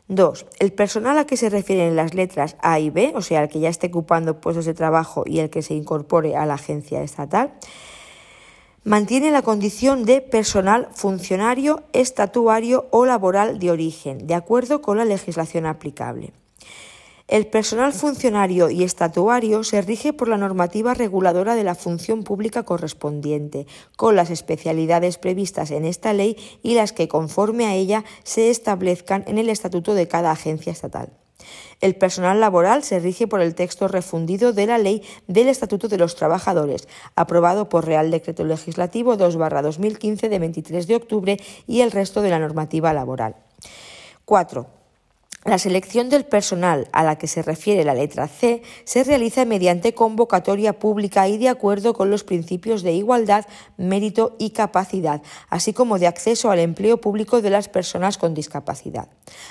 [0.06, 0.46] 2.
[0.60, 3.58] El personal a que se refieren las letras A y B, o sea, el que
[3.58, 7.54] ya esté ocupando puestos de trabajo y el que se incorpore a la agencia estatal,
[8.84, 15.04] mantiene la condición de personal funcionario, estatuario o laboral de origen, de acuerdo con la
[15.04, 16.32] legislación aplicable.
[17.32, 22.64] El personal funcionario y estatuario se rige por la normativa reguladora de la función pública
[22.64, 23.66] correspondiente,
[23.96, 29.24] con las especialidades previstas en esta ley y las que conforme a ella se establezcan
[29.26, 31.14] en el estatuto de cada agencia estatal.
[31.80, 35.96] El personal laboral se rige por el texto refundido de la Ley del Estatuto de
[35.96, 42.20] los Trabajadores, aprobado por Real Decreto Legislativo 2-2015 de 23 de octubre y el resto
[42.20, 43.36] de la normativa laboral.
[44.26, 44.81] 4.
[45.44, 49.92] La selección del personal a la que se refiere la letra C se realiza mediante
[49.92, 53.44] convocatoria pública y de acuerdo con los principios de igualdad,
[53.76, 59.08] mérito y capacidad, así como de acceso al empleo público de las personas con discapacidad.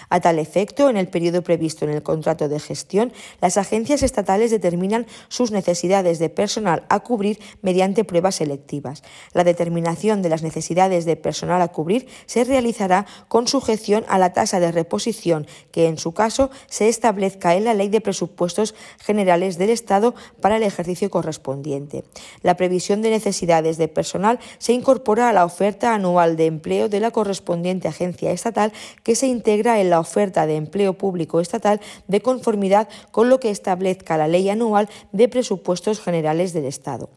[0.10, 3.12] A tal efecto, en el periodo previsto en el contrato de gestión,
[3.42, 9.04] las agencias estatales determinan sus necesidades de personal a cubrir mediante pruebas selectivas.
[9.34, 14.32] La determinación de las necesidades de personal a cubrir se realizará con sujeción a la
[14.32, 19.58] tasa de reposición que en su caso se establezca en la Ley de Presupuestos Generales
[19.58, 22.04] del Estado para el ejercicio correspondiente.
[22.42, 27.00] La previsión de necesidades de personal se incorpora a la oferta anual de empleo de
[27.00, 28.74] la correspondiente agencia estatal
[29.04, 33.50] que se integra en la oferta de empleo público estatal de conformidad con lo que
[33.50, 37.10] establezca la Ley anual de Presupuestos Generales del Estado.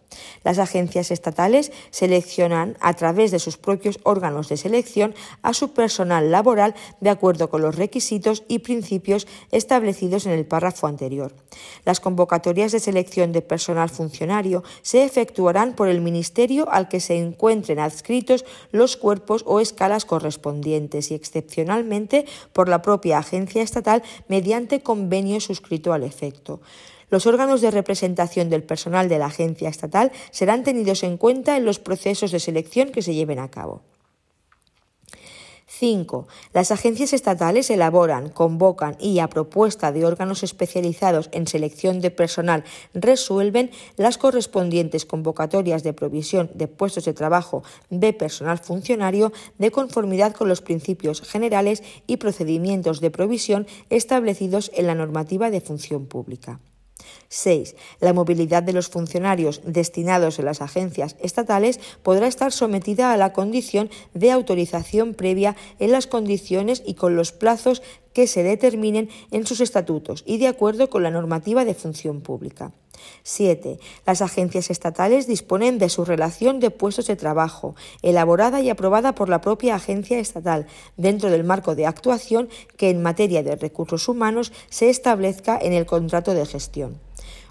[0.45, 6.31] Las agencias estatales seleccionan a través de sus propios órganos de selección a su personal
[6.31, 11.35] laboral de acuerdo con los requisitos y principios establecidos en el párrafo anterior.
[11.85, 17.17] Las convocatorias de selección de personal funcionario se efectuarán por el Ministerio al que se
[17.17, 24.83] encuentren adscritos los cuerpos o escalas correspondientes y excepcionalmente por la propia agencia estatal mediante
[24.83, 26.61] convenio suscrito al efecto.
[27.11, 31.65] Los órganos de representación del personal de la agencia estatal serán tenidos en cuenta en
[31.65, 33.83] los procesos de selección que se lleven a cabo.
[35.79, 36.29] 5.
[36.53, 42.65] Las agencias estatales elaboran, convocan y, a propuesta de órganos especializados en selección de personal,
[42.95, 50.35] resuelven las correspondientes convocatorias de provisión de puestos de trabajo de personal funcionario de conformidad
[50.35, 56.61] con los principios generales y procedimientos de provisión establecidos en la normativa de función pública.
[57.29, 57.77] 6.
[58.01, 63.33] La movilidad de los funcionarios destinados en las agencias estatales podrá estar sometida a la
[63.33, 67.83] condición de autorización previa en las condiciones y con los plazos
[68.13, 72.73] que se determinen en sus estatutos y de acuerdo con la normativa de función pública.
[73.23, 73.79] 7.
[74.07, 79.29] Las agencias estatales disponen de su relación de puestos de trabajo, elaborada y aprobada por
[79.29, 80.67] la propia agencia estatal,
[80.97, 85.87] dentro del marco de actuación que en materia de recursos humanos se establezca en el
[85.87, 86.99] contrato de gestión.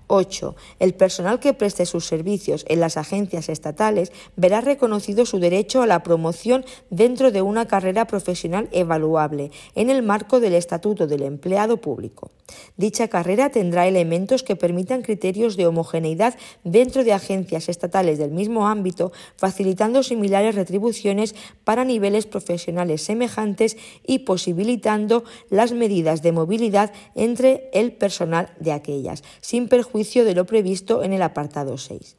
[0.08, 0.56] 8.
[0.80, 5.88] El personal que preste sus servicios en las agencias estatales verá reconocido su derecho a
[5.88, 11.78] la promoción dentro de una carrera profesional evaluable en el marco del Estatuto del Empleado
[11.78, 12.32] Público.
[12.76, 18.68] Dicha carrera tendrá elementos que permitan criterios de homogeneidad dentro de agencias estatales del mismo
[18.68, 27.70] ámbito, facilitando similares retribuciones para niveles profesionales semejantes y posibilitando las medidas de movilidad entre
[27.74, 32.16] el personal de aquellas, sin perjuicio de lo previsto en el apartado 6.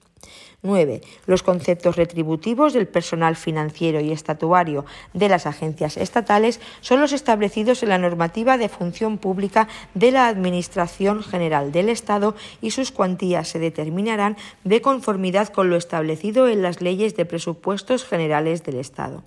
[0.63, 1.03] 9.
[1.27, 7.83] Los conceptos retributivos del personal financiero y estatuario de las agencias estatales son los establecidos
[7.83, 13.49] en la normativa de función pública de la Administración General del Estado y sus cuantías
[13.49, 19.23] se determinarán de conformidad con lo establecido en las leyes de presupuestos generales del Estado.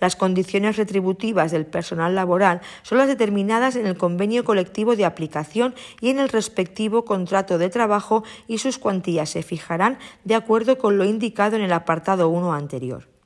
[0.00, 5.74] Las condiciones retributivas del personal laboral son las determinadas en el convenio colectivo de aplicación
[6.00, 10.96] y en el respectivo contrato de trabajo y sus cuantías se fijarán de acuerdo con
[10.96, 13.19] lo indicado en el apartado 1 anterior.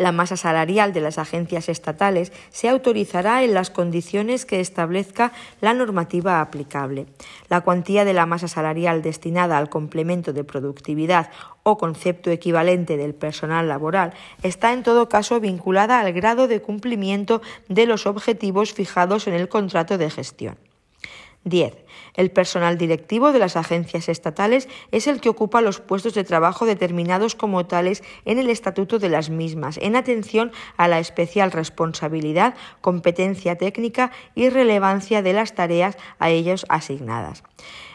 [0.00, 5.30] La masa salarial de las agencias estatales se autorizará en las condiciones que establezca
[5.60, 7.04] la normativa aplicable.
[7.50, 11.28] La cuantía de la masa salarial destinada al complemento de productividad
[11.64, 17.42] o concepto equivalente del personal laboral está en todo caso vinculada al grado de cumplimiento
[17.68, 20.56] de los objetivos fijados en el contrato de gestión.
[21.44, 21.74] 10.
[22.20, 26.66] El personal directivo de las agencias estatales es el que ocupa los puestos de trabajo
[26.66, 32.56] determinados como tales en el estatuto de las mismas, en atención a la especial responsabilidad,
[32.82, 37.42] competencia técnica y relevancia de las tareas a ellos asignadas.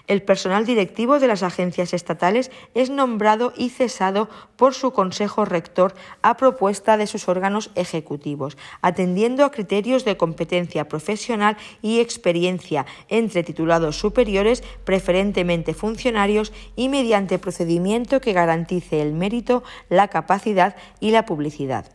[0.08, 5.96] El personal directivo de las agencias estatales es nombrado y cesado por su Consejo Rector
[6.22, 13.44] a propuesta de sus órganos ejecutivos, atendiendo a criterios de competencia profesional y experiencia entre
[13.44, 21.26] titulados superiores, preferentemente funcionarios, y mediante procedimiento que garantice el mérito, la capacidad y la
[21.26, 21.95] publicidad.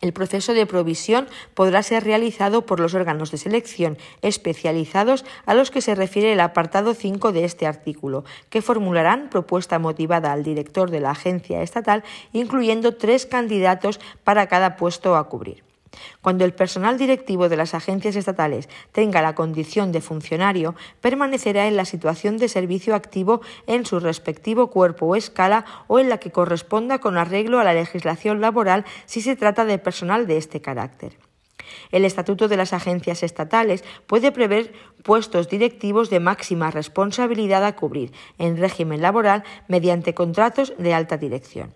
[0.00, 5.70] El proceso de provisión podrá ser realizado por los órganos de selección especializados a los
[5.70, 10.90] que se refiere el apartado 5 de este artículo, que formularán propuesta motivada al director
[10.90, 15.69] de la agencia estatal, incluyendo tres candidatos para cada puesto a cubrir.
[16.20, 21.76] Cuando el personal directivo de las agencias estatales tenga la condición de funcionario, permanecerá en
[21.76, 26.30] la situación de servicio activo en su respectivo cuerpo o escala o en la que
[26.30, 31.18] corresponda con arreglo a la legislación laboral si se trata de personal de este carácter.
[31.90, 34.72] El Estatuto de las Agencias Estatales puede prever
[35.02, 41.74] puestos directivos de máxima responsabilidad a cubrir en régimen laboral mediante contratos de alta dirección.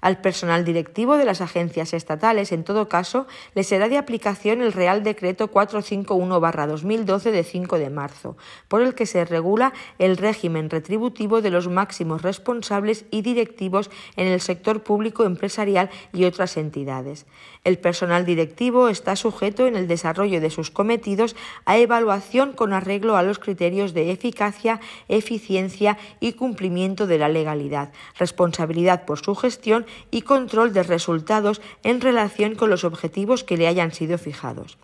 [0.00, 4.72] Al personal directivo de las agencias estatales, en todo caso, le será de aplicación el
[4.72, 8.36] Real Decreto 451-2012 de 5 de marzo,
[8.68, 14.26] por el que se regula el régimen retributivo de los máximos responsables y directivos en
[14.26, 17.26] el sector público empresarial y otras entidades.
[17.62, 21.36] El personal directivo está sujeto en el desarrollo de sus cometidos
[21.66, 27.92] a evaluación con arreglo a los criterios de eficacia, eficiencia y cumplimiento de la legalidad,
[28.18, 33.66] responsabilidad por su gestión y control de resultados en relación con los objetivos que le
[33.66, 34.78] hayan sido fijados.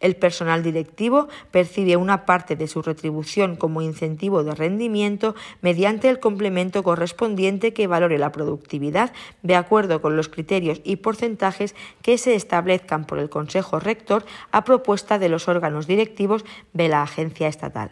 [0.00, 6.20] El personal directivo percibe una parte de su retribución como incentivo de rendimiento mediante el
[6.20, 12.34] complemento correspondiente que valore la productividad de acuerdo con los criterios y porcentajes que se
[12.34, 17.90] establezcan por el Consejo Rector a propuesta de los órganos directivos de la agencia estatal.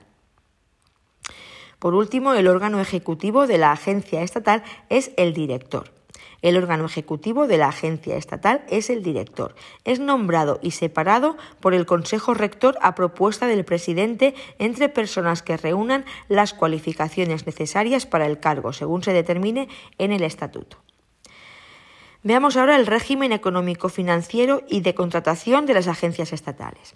[1.78, 5.95] Por último, el órgano ejecutivo de la agencia estatal es el director.
[6.42, 9.54] El órgano ejecutivo de la agencia estatal es el director.
[9.84, 15.56] Es nombrado y separado por el Consejo Rector a propuesta del presidente entre personas que
[15.56, 20.78] reúnan las cualificaciones necesarias para el cargo, según se determine en el estatuto.
[22.22, 26.94] Veamos ahora el régimen económico financiero y de contratación de las agencias estatales.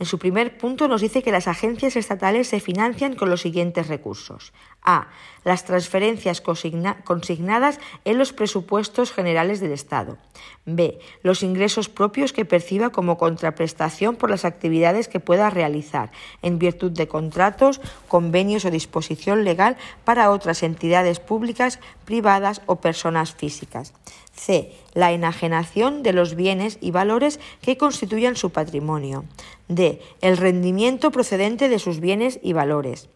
[0.00, 3.86] En su primer punto nos dice que las agencias estatales se financian con los siguientes
[3.86, 4.52] recursos.
[4.82, 5.06] A.
[5.44, 10.18] Las transferencias consignadas en los presupuestos generales del Estado.
[10.66, 10.98] B.
[11.22, 16.10] Los ingresos propios que perciba como contraprestación por las actividades que pueda realizar
[16.42, 23.32] en virtud de contratos, convenios o disposición legal para otras entidades públicas, privadas o personas
[23.32, 23.92] físicas.
[24.32, 24.72] C.
[24.94, 29.24] La enajenación de los bienes y valores que constituyan su patrimonio.
[29.68, 30.00] D.
[30.20, 33.08] El rendimiento procedente de sus bienes y valores.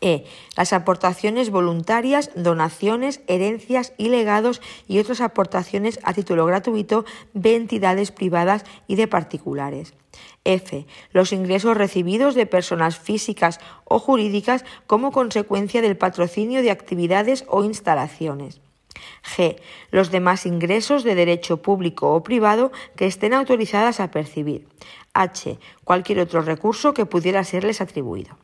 [0.00, 0.24] E.
[0.56, 8.12] Las aportaciones voluntarias, donaciones, herencias y legados y otras aportaciones a título gratuito de entidades
[8.12, 9.94] privadas y de particulares.
[10.44, 10.86] F.
[11.12, 17.64] Los ingresos recibidos de personas físicas o jurídicas como consecuencia del patrocinio de actividades o
[17.64, 18.60] instalaciones.
[19.22, 19.60] G.
[19.90, 24.66] Los demás ingresos de derecho público o privado que estén autorizadas a percibir.
[25.14, 25.58] H.
[25.84, 28.36] Cualquier otro recurso que pudiera serles atribuido.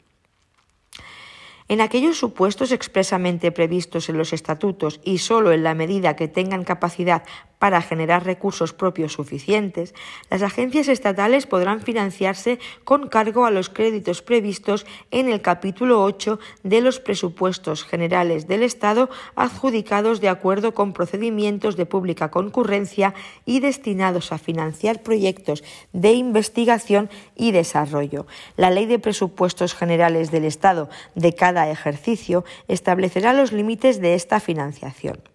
[1.67, 6.63] En aquellos supuestos expresamente previstos en los estatutos y solo en la medida que tengan
[6.63, 7.25] capacidad
[7.65, 9.95] para generar recursos propios suficientes,
[10.29, 16.39] las agencias estatales podrán financiarse con cargo a los créditos previstos en el capítulo 8
[16.63, 23.15] de los presupuestos generales del Estado adjudicados de acuerdo con procedimientos de pública concurrencia
[23.47, 25.65] y destinados a financiar proyectos
[25.95, 28.27] de investigación y desarrollo.
[28.59, 34.39] La Ley de Presupuestos Generales del Estado de cada ejercicio establecerá los límites de esta
[34.39, 35.34] financiación.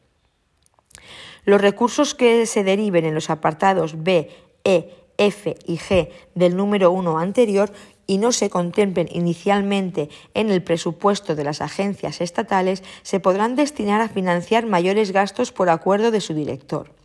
[1.46, 4.30] Los recursos que se deriven en los apartados B,
[4.64, 7.72] E, F y G del número 1 anterior
[8.08, 14.02] y no se contemplen inicialmente en el presupuesto de las agencias estatales se podrán destinar
[14.02, 16.99] a financiar mayores gastos por acuerdo de su director.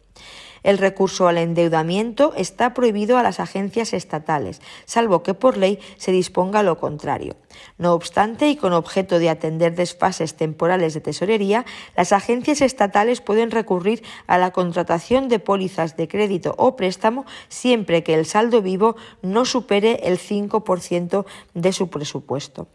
[0.64, 6.10] El recurso al endeudamiento está prohibido a las agencias estatales, salvo que por ley se
[6.10, 7.36] disponga lo contrario.
[7.78, 11.66] No obstante, y con objeto de atender desfases temporales de tesorería,
[11.96, 18.02] las agencias estatales pueden recurrir a la contratación de pólizas de crédito o préstamo siempre
[18.02, 22.66] que el saldo vivo no supere el 5% de su presupuesto.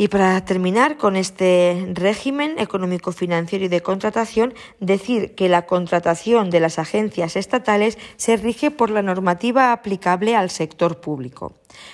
[0.00, 6.48] Y para terminar con este régimen económico financiero y de contratación, decir que la contratación
[6.48, 11.52] de las agencias estatales se rige por la normativa aplicable al sector público.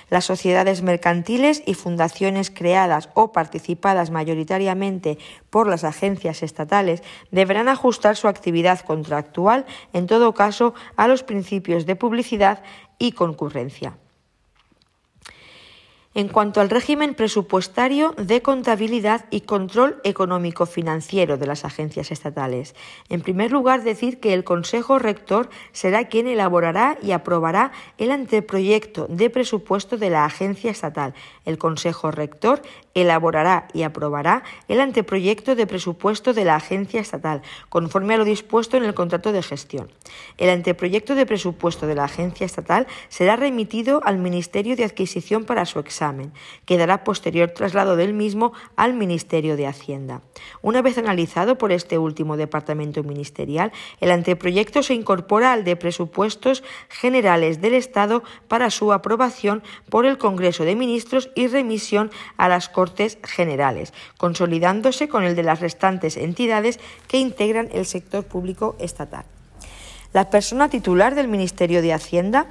[0.09, 5.17] Las sociedades mercantiles y fundaciones creadas o participadas mayoritariamente
[5.49, 11.85] por las agencias estatales deberán ajustar su actividad contractual, en todo caso, a los principios
[11.85, 12.63] de publicidad
[12.99, 13.97] y concurrencia.
[16.17, 22.73] En cuanto al régimen presupuestario de contabilidad y control económico financiero de las agencias estatales,
[23.09, 29.05] en primer lugar decir que el Consejo Rector será quien elaborará y aprobará el anteproyecto
[29.11, 31.13] de presupuesto de la agencia estatal.
[31.45, 32.63] El Consejo Rector
[33.01, 38.75] elaborará y aprobará el anteproyecto de presupuesto de la agencia estatal, conforme a lo dispuesto
[38.75, 39.91] en el contrato de gestión.
[40.37, 45.65] El anteproyecto de presupuesto de la agencia estatal será remitido al Ministerio de Adquisición para
[45.65, 46.33] su examen
[46.65, 50.21] Quedará posterior traslado del mismo al Ministerio de Hacienda.
[50.61, 56.63] Una vez analizado por este último departamento ministerial, el anteproyecto se incorpora al de presupuestos
[56.89, 62.69] generales del Estado para su aprobación por el Congreso de Ministros y remisión a las
[62.69, 62.86] Cortes
[63.23, 69.25] Generales, consolidándose con el de las restantes entidades que integran el sector público estatal.
[70.13, 72.47] La persona titular del Ministerio de Hacienda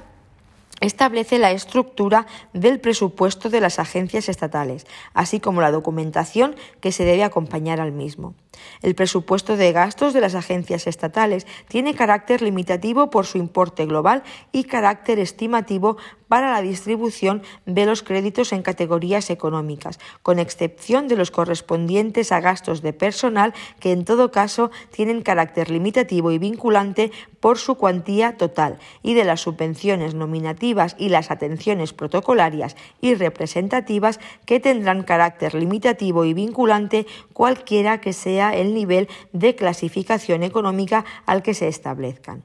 [0.79, 7.03] establece la estructura del presupuesto de las agencias estatales, así como la documentación que se
[7.03, 8.35] debe acompañar al mismo.
[8.81, 14.23] El presupuesto de gastos de las agencias estatales tiene carácter limitativo por su importe global
[14.51, 15.97] y carácter estimativo
[16.27, 22.41] para la distribución de los créditos en categorías económicas, con excepción de los correspondientes a
[22.41, 28.35] gastos de personal que en todo caso tienen carácter limitativo y vinculante por su cuantía
[28.35, 35.53] total, y de las subvenciones nominativas y las atenciones protocolarias y representativas que tendrán carácter
[35.53, 42.43] limitativo y vinculante cualquiera que sea el nivel de clasificación económica al que se establezcan.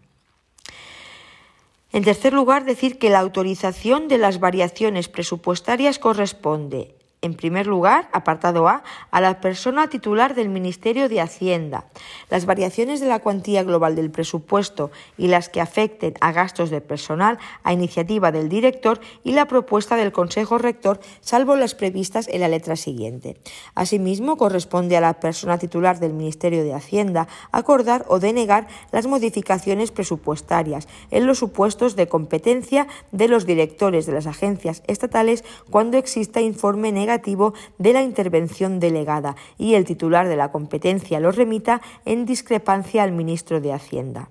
[1.93, 6.95] En tercer lugar, decir que la autorización de las variaciones presupuestarias corresponde
[7.25, 8.83] En primer lugar, apartado A,
[9.13, 11.85] a la persona titular del Ministerio de Hacienda.
[12.31, 16.81] Las variaciones de la cuantía global del presupuesto y las que afecten a gastos de
[16.81, 22.41] personal a iniciativa del director y la propuesta del Consejo Rector, salvo las previstas en
[22.41, 23.37] la letra siguiente.
[23.77, 29.93] Asimismo, corresponde a la persona titular del Ministerio de Hacienda acordar o denegar las modificaciones
[29.93, 36.41] presupuestarias en los supuestos de competencia de los directores de las agencias estatales cuando exista
[36.41, 42.25] informe negativo de la intervención delegada y el titular de la competencia lo remita en
[42.25, 44.29] discrepancia al ministro de Hacienda.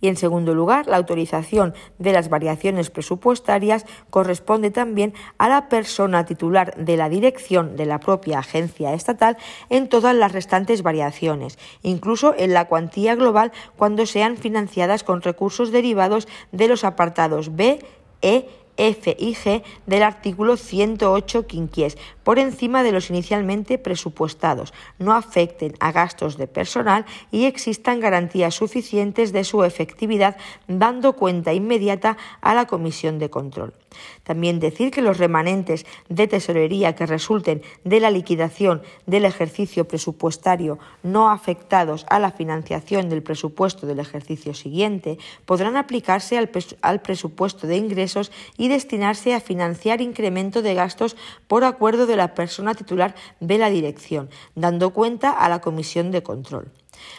[0.00, 6.24] Y en segundo lugar, la autorización de las variaciones presupuestarias corresponde también a la persona
[6.24, 9.36] titular de la dirección de la propia agencia estatal
[9.70, 15.72] en todas las restantes variaciones, incluso en la cuantía global cuando sean financiadas con recursos
[15.72, 17.80] derivados de los apartados B,
[18.22, 18.48] E
[18.78, 25.74] F y G del artículo 108 quinquies, por encima de los inicialmente presupuestados, no afecten
[25.80, 30.36] a gastos de personal y existan garantías suficientes de su efectividad,
[30.68, 33.74] dando cuenta inmediata a la Comisión de Control.
[34.22, 40.78] También decir que los remanentes de tesorería que resulten de la liquidación del ejercicio presupuestario
[41.02, 47.76] no afectados a la financiación del presupuesto del ejercicio siguiente podrán aplicarse al, presupuesto de
[47.76, 51.16] ingresos y destinarse a financiar incremento de gastos
[51.46, 56.22] por acuerdo de la persona titular de la dirección, dando cuenta a la Comisión de
[56.22, 56.70] Control.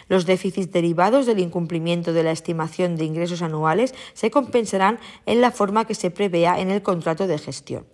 [0.08, 5.52] Los déficits derivados del incumplimiento de la estimación de ingresos anuales se compensarán en la
[5.52, 7.86] forma que se prevea en el contrato de gestión.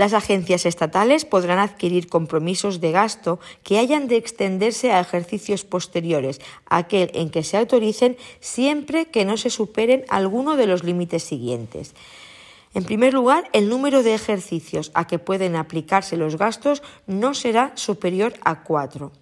[0.00, 6.40] Las agencias estatales podrán adquirir compromisos de gasto que hayan de extenderse a ejercicios posteriores,
[6.64, 11.94] aquel en que se autoricen siempre que no se superen alguno de los límites siguientes.
[12.72, 17.72] En primer lugar, el número de ejercicios a que pueden aplicarse los gastos no será
[17.74, 19.12] superior a cuatro.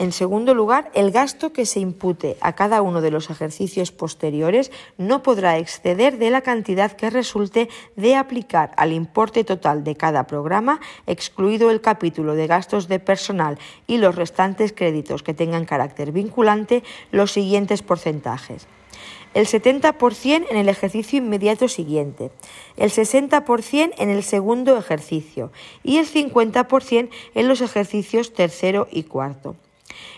[0.00, 4.72] En segundo lugar, el gasto que se impute a cada uno de los ejercicios posteriores
[4.96, 10.26] no podrá exceder de la cantidad que resulte de aplicar al importe total de cada
[10.26, 16.12] programa, excluido el capítulo de gastos de personal y los restantes créditos que tengan carácter
[16.12, 16.82] vinculante,
[17.12, 18.68] los siguientes porcentajes
[19.32, 22.32] el 70% en el ejercicio inmediato siguiente,
[22.76, 25.52] el 60% en el segundo ejercicio
[25.84, 29.54] y el 50% en los ejercicios tercero y cuarto.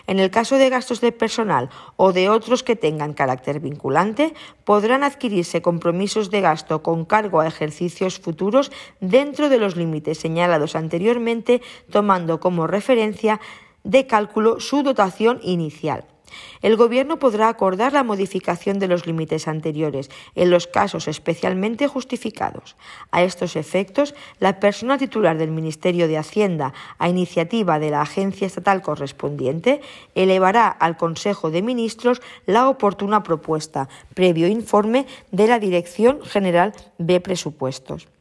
[0.07, 4.33] En el caso de gastos de personal o de otros que tengan carácter vinculante,
[4.63, 10.75] podrán adquirirse compromisos de gasto con cargo a ejercicios futuros dentro de los límites señalados
[10.75, 13.39] anteriormente, tomando como referencia
[13.83, 16.12] de cálculo su dotación inicial.
[16.61, 22.75] El Gobierno podrá acordar la modificación de los límites anteriores en los casos especialmente justificados.
[23.11, 28.47] A estos efectos, la persona titular del Ministerio de Hacienda, a iniciativa de la agencia
[28.47, 29.81] estatal correspondiente,
[30.15, 37.19] elevará al Consejo de Ministros la oportuna propuesta, previo informe de la Dirección General de
[37.19, 38.12] Presupuestos.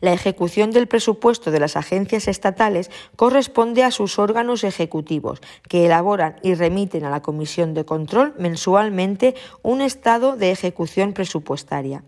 [0.00, 6.36] La ejecución del presupuesto de las agencias estatales corresponde a sus órganos ejecutivos, que elaboran
[6.42, 12.04] y remiten a la Comisión de Control mensualmente un estado de ejecución presupuestaria.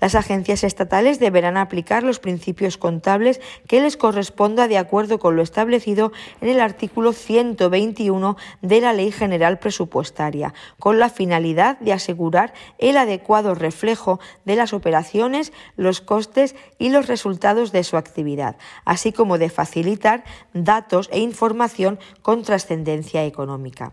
[0.00, 5.42] Las agencias estatales deberán aplicar los principios contables que les corresponda de acuerdo con lo
[5.42, 12.52] establecido en el artículo 121 de la Ley General Presupuestaria, con la finalidad de asegurar
[12.78, 19.12] el adecuado reflejo de las operaciones, los costes y los resultados de su actividad, así
[19.12, 23.92] como de facilitar datos e información con trascendencia económica.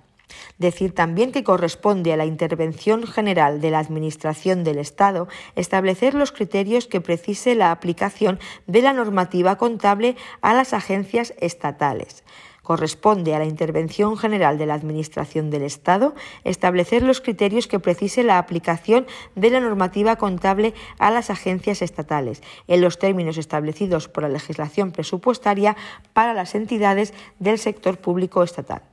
[0.57, 6.31] Decir también que corresponde a la intervención general de la Administración del Estado establecer los
[6.31, 12.23] criterios que precise la aplicación de la normativa contable a las agencias estatales
[12.63, 16.13] corresponde a la Intervención General de la Administración del Estado
[16.43, 22.41] establecer los criterios que precise la aplicación de la normativa contable a las agencias estatales,
[22.67, 25.75] en los términos establecidos por la legislación presupuestaria
[26.13, 28.90] para las entidades del sector público estatal.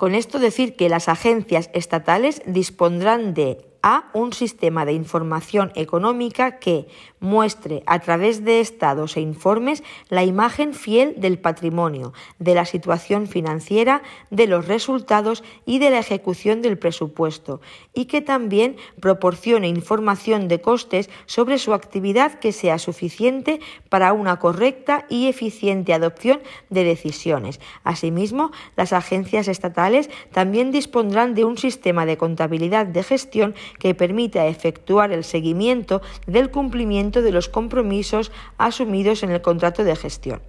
[0.00, 6.58] Con esto decir que las agencias estatales dispondrán de a un sistema de información económica
[6.58, 6.88] que
[7.18, 13.26] muestre a través de estados e informes la imagen fiel del patrimonio, de la situación
[13.26, 17.60] financiera, de los resultados y de la ejecución del presupuesto,
[17.94, 24.38] y que también proporcione información de costes sobre su actividad que sea suficiente para una
[24.38, 26.40] correcta y eficiente adopción
[26.70, 27.60] de decisiones.
[27.84, 34.46] Asimismo, las agencias estatales también dispondrán de un sistema de contabilidad de gestión que permita
[34.46, 40.40] efectuar el seguimiento del cumplimiento de los compromisos asumidos en el contrato de gestión.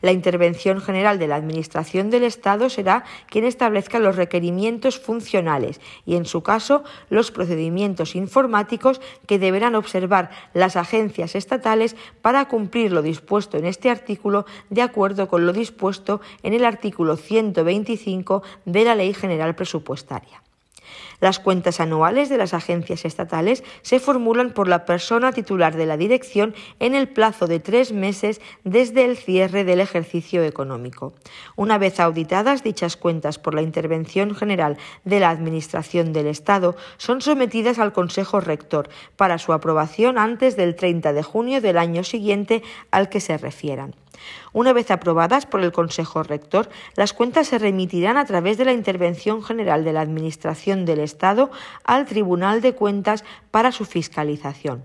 [0.00, 6.16] La intervención general de la Administración del Estado será quien establezca los requerimientos funcionales y,
[6.16, 13.02] en su caso, los procedimientos informáticos que deberán observar las agencias estatales para cumplir lo
[13.02, 18.94] dispuesto en este artículo de acuerdo con lo dispuesto en el artículo 125 de la
[18.94, 20.42] Ley General Presupuestaria.
[21.20, 25.96] Las cuentas anuales de las agencias estatales se formulan por la persona titular de la
[25.96, 31.12] dirección en el plazo de tres meses desde el cierre del ejercicio económico.
[31.56, 37.20] Una vez auditadas dichas cuentas por la intervención general de la Administración del Estado, son
[37.20, 42.62] sometidas al Consejo Rector para su aprobación antes del 30 de junio del año siguiente
[42.90, 43.94] al que se refieran.
[44.52, 48.72] Una vez aprobadas por el Consejo Rector, las cuentas se remitirán a través de la
[48.72, 51.50] intervención general de la Administración del Estado
[51.84, 54.84] al Tribunal de Cuentas para su fiscalización.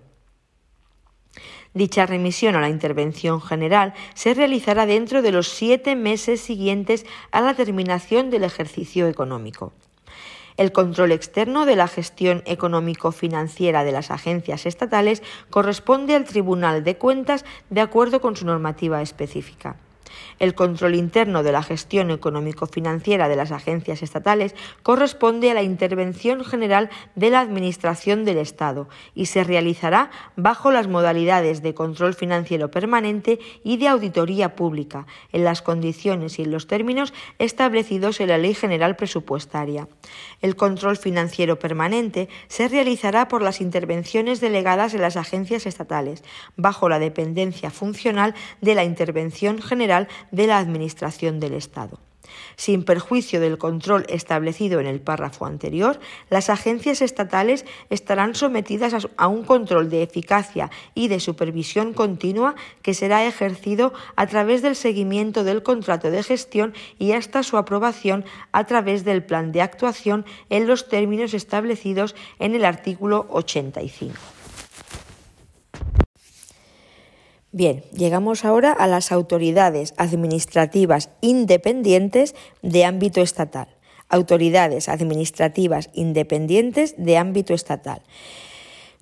[1.74, 7.42] Dicha remisión a la intervención general se realizará dentro de los siete meses siguientes a
[7.42, 9.74] la terminación del ejercicio económico.
[10.58, 16.98] El control externo de la gestión económico-financiera de las agencias estatales corresponde al Tribunal de
[16.98, 19.76] Cuentas de acuerdo con su normativa específica.
[20.40, 26.44] El control interno de la gestión económico-financiera de las agencias estatales corresponde a la intervención
[26.44, 32.72] general de la Administración del Estado y se realizará bajo las modalidades de control financiero
[32.72, 38.38] permanente y de auditoría pública, en las condiciones y en los términos establecidos en la
[38.38, 39.88] Ley General Presupuestaria.
[40.42, 46.24] El control financiero permanente se realizará por las intervenciones delegadas en las agencias estatales,
[46.56, 52.00] bajo la dependencia funcional de la Intervención General de la Administración del Estado.
[52.56, 56.00] Sin perjuicio del control establecido en el párrafo anterior,
[56.30, 62.94] las agencias estatales estarán sometidas a un control de eficacia y de supervisión continua que
[62.94, 68.66] será ejercido a través del seguimiento del contrato de gestión y hasta su aprobación a
[68.66, 74.33] través del plan de actuación en los términos establecidos en el artículo 85.
[77.56, 83.68] Bien, llegamos ahora a las autoridades administrativas independientes de ámbito estatal.
[84.10, 88.02] Autoridades administrativas independientes de ámbito estatal.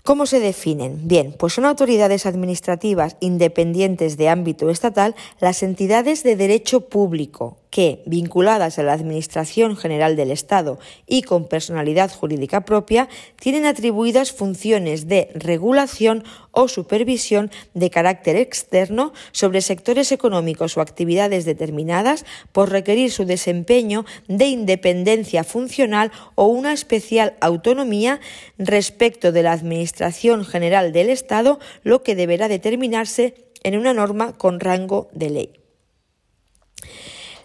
[0.03, 1.07] ¿Cómo se definen?
[1.07, 8.03] Bien, pues son autoridades administrativas independientes de ámbito estatal las entidades de derecho público, que,
[8.05, 10.77] vinculadas a la Administración General del Estado
[11.07, 19.13] y con personalidad jurídica propia, tienen atribuidas funciones de regulación o supervisión de carácter externo
[19.31, 26.73] sobre sectores económicos o actividades determinadas por requerir su desempeño de independencia funcional o una
[26.73, 28.19] especial autonomía
[28.57, 34.59] respecto de la Administración General del Estado, lo que deberá determinarse en una norma con
[34.59, 35.60] rango de ley.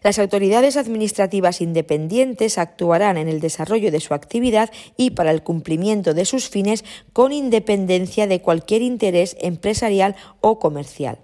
[0.06, 6.14] Las autoridades administrativas independientes actuarán en el desarrollo de su actividad y para el cumplimiento
[6.14, 11.18] de sus fines con independencia de cualquier interés empresarial o comercial.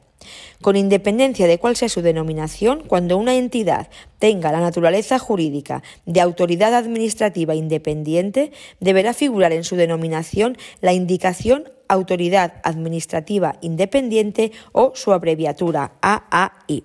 [0.61, 3.89] Con independencia de cuál sea su denominación, cuando una entidad
[4.19, 8.51] tenga la naturaleza jurídica de autoridad administrativa independiente,
[8.81, 16.83] deberá figurar en su denominación la indicación Autoridad Administrativa Independiente o su abreviatura AAI.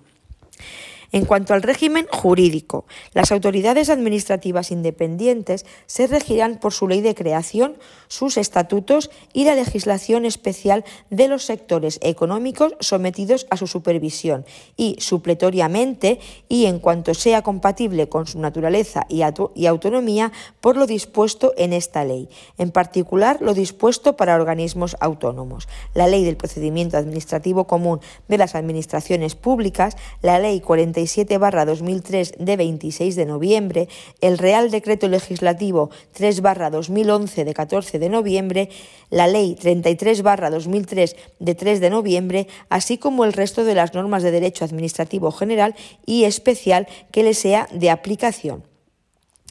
[1.10, 7.14] En cuanto al régimen jurídico, las autoridades administrativas independientes se regirán por su ley de
[7.14, 7.78] creación,
[8.08, 14.44] sus estatutos y la legislación especial de los sectores económicos sometidos a su supervisión
[14.76, 20.30] y, supletoriamente, y en cuanto sea compatible con su naturaleza y, autonomía,
[20.60, 22.28] por lo dispuesto en esta ley,
[22.58, 28.54] en particular lo dispuesto para organismos autónomos, la ley del procedimiento administrativo común de las
[28.54, 33.88] administraciones públicas, la ley 40 37-2003 de 26 de noviembre,
[34.20, 38.68] el Real Decreto Legislativo 3-2011 de 14 de noviembre,
[39.10, 44.30] la Ley 33-2003 de 3 de noviembre, así como el resto de las normas de
[44.30, 45.74] derecho administrativo general
[46.06, 48.64] y especial que le sea de aplicación.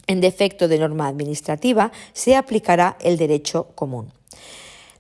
[0.08, 4.14] En defecto de norma administrativa, se aplicará el derecho común.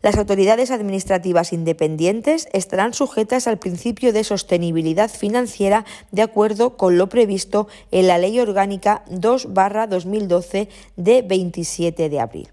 [0.07, 7.09] Las autoridades administrativas independientes estarán sujetas al principio de sostenibilidad financiera de acuerdo con lo
[7.09, 12.47] previsto en la Ley Orgánica 2-2012 de 27 de abril.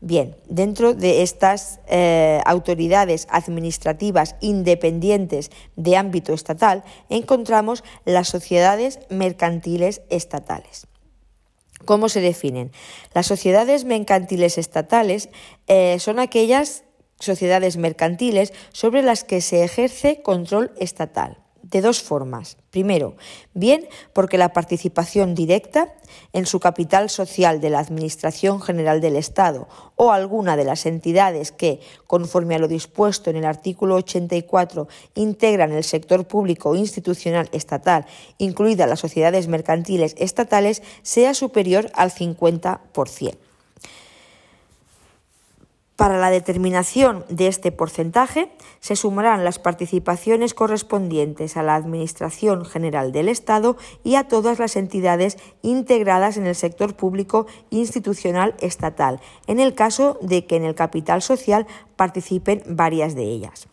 [0.00, 10.02] Bien, dentro de estas eh, autoridades administrativas independientes de ámbito estatal encontramos las sociedades mercantiles
[10.10, 10.87] estatales.
[11.88, 12.70] ¿Cómo se definen?
[13.14, 15.30] Las sociedades mercantiles estatales
[15.68, 16.84] eh, son aquellas
[17.18, 21.38] sociedades mercantiles sobre las que se ejerce control estatal
[21.70, 22.56] de dos formas.
[22.70, 23.16] Primero,
[23.54, 25.94] bien porque la participación directa
[26.32, 31.52] en su capital social de la Administración General del Estado o alguna de las entidades
[31.52, 38.06] que, conforme a lo dispuesto en el artículo 84, integran el sector público institucional estatal,
[38.38, 43.47] incluidas las sociedades mercantiles estatales, sea superior al 50%.
[45.98, 53.10] Para la determinación de este porcentaje se sumarán las participaciones correspondientes a la Administración General
[53.10, 59.58] del Estado y a todas las entidades integradas en el sector público institucional estatal, en
[59.58, 61.66] el caso de que en el capital social
[61.96, 63.66] participen varias de ellas.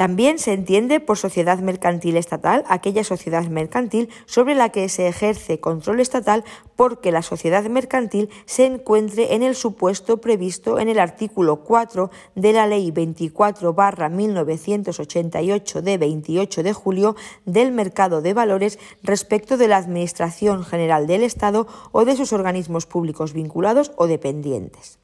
[0.00, 5.60] También se entiende por sociedad mercantil estatal aquella sociedad mercantil sobre la que se ejerce
[5.60, 6.42] control estatal
[6.74, 12.52] porque la sociedad mercantil se encuentre en el supuesto previsto en el artículo 4 de
[12.54, 17.14] la Ley 24-1988 de 28 de julio
[17.44, 22.86] del mercado de valores respecto de la Administración General del Estado o de sus organismos
[22.86, 24.98] públicos vinculados o dependientes.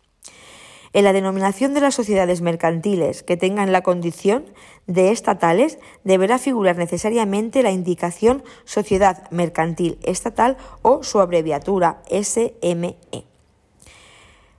[0.92, 4.44] En la denominación de las sociedades mercantiles que tengan la condición
[4.86, 12.96] de estatales deberá figurar necesariamente la indicación Sociedad Mercantil Estatal o su abreviatura SME.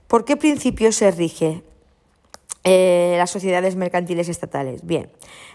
[0.06, 1.62] ¿Por qué principio se rige
[2.64, 4.86] eh, las sociedades mercantiles estatales?
[4.86, 5.10] Bien,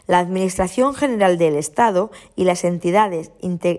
[0.08, 3.32] la Administración General del Estado y las, entidades,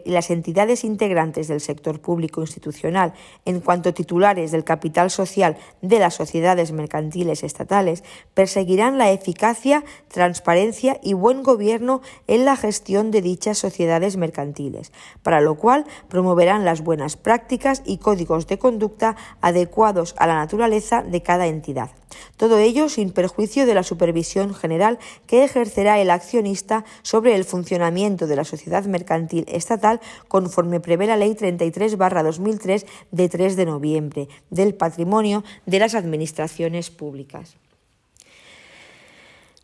[0.04, 3.12] las entidades integrantes del sector público institucional,
[3.44, 10.98] en cuanto titulares del capital social de las sociedades mercantiles estatales, perseguirán la eficacia, transparencia
[11.02, 14.92] y buen gobierno en la gestión de dichas sociedades mercantiles,
[15.22, 21.02] para lo cual promoverán las buenas prácticas y códigos de conducta adecuados a la naturaleza
[21.02, 21.90] de cada entidad.
[22.36, 28.26] Todo ello sin perjuicio de la supervisión general que ejercerá el accionista sobre el funcionamiento
[28.26, 34.74] de la sociedad mercantil estatal conforme prevé la Ley 33-2003 de 3 de noviembre del
[34.74, 37.56] patrimonio de las administraciones públicas.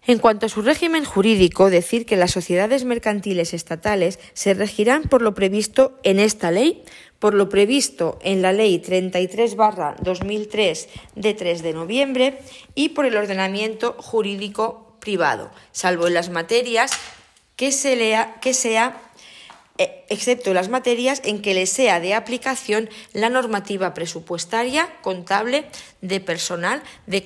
[0.06, 5.20] En cuanto a su régimen jurídico, decir que las sociedades mercantiles estatales se regirán por
[5.20, 6.82] lo previsto en esta ley,
[7.18, 12.40] por lo previsto en la Ley 33-2003 de 3 de noviembre
[12.74, 16.92] y por el ordenamiento jurídico privado, salvo en las materias
[17.56, 19.00] que, se lea, que sea
[19.78, 25.64] eh, excepto las materias en que le sea de aplicación la normativa presupuestaria, contable,
[26.02, 27.24] de personal, de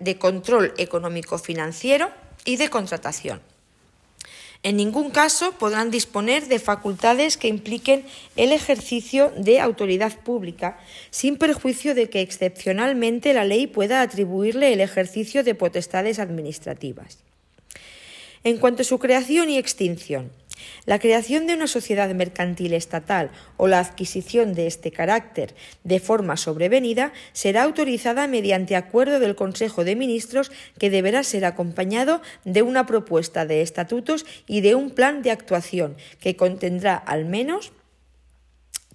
[0.00, 2.10] de control económico financiero
[2.44, 3.51] y de contratación.
[4.64, 8.04] En ningún caso podrán disponer de facultades que impliquen
[8.36, 10.78] el ejercicio de autoridad pública,
[11.10, 17.18] sin perjuicio de que excepcionalmente la ley pueda atribuirle el ejercicio de potestades administrativas.
[18.44, 20.30] En cuanto a su creación y extinción,
[20.86, 26.36] la creación de una sociedad mercantil estatal o la adquisición de este carácter de forma
[26.36, 32.86] sobrevenida será autorizada mediante acuerdo del Consejo de Ministros que deberá ser acompañado de una
[32.86, 37.72] propuesta de estatutos y de un plan de actuación que contendrá al menos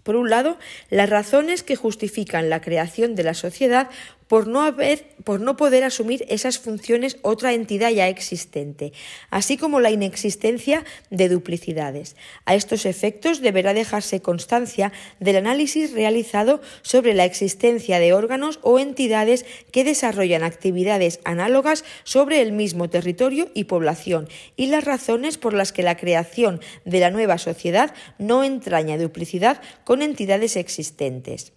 [0.07, 0.57] por un lado,
[0.89, 3.89] las razones que justifican la creación de la sociedad
[4.27, 8.93] por no, poder asumir esas funciones otra entidad ya existente,
[9.29, 12.15] así como la inexistencia de duplicidades.
[12.45, 18.79] A estos efectos deberá dejarse constancia del análisis realizado sobre la existencia de órganos o
[18.79, 25.53] entidades que desarrollan actividades análogas sobre el mismo territorio y población y las razones por
[25.53, 31.53] las que la creación de la nueva sociedad no entraña duplicidad con entidades existentes.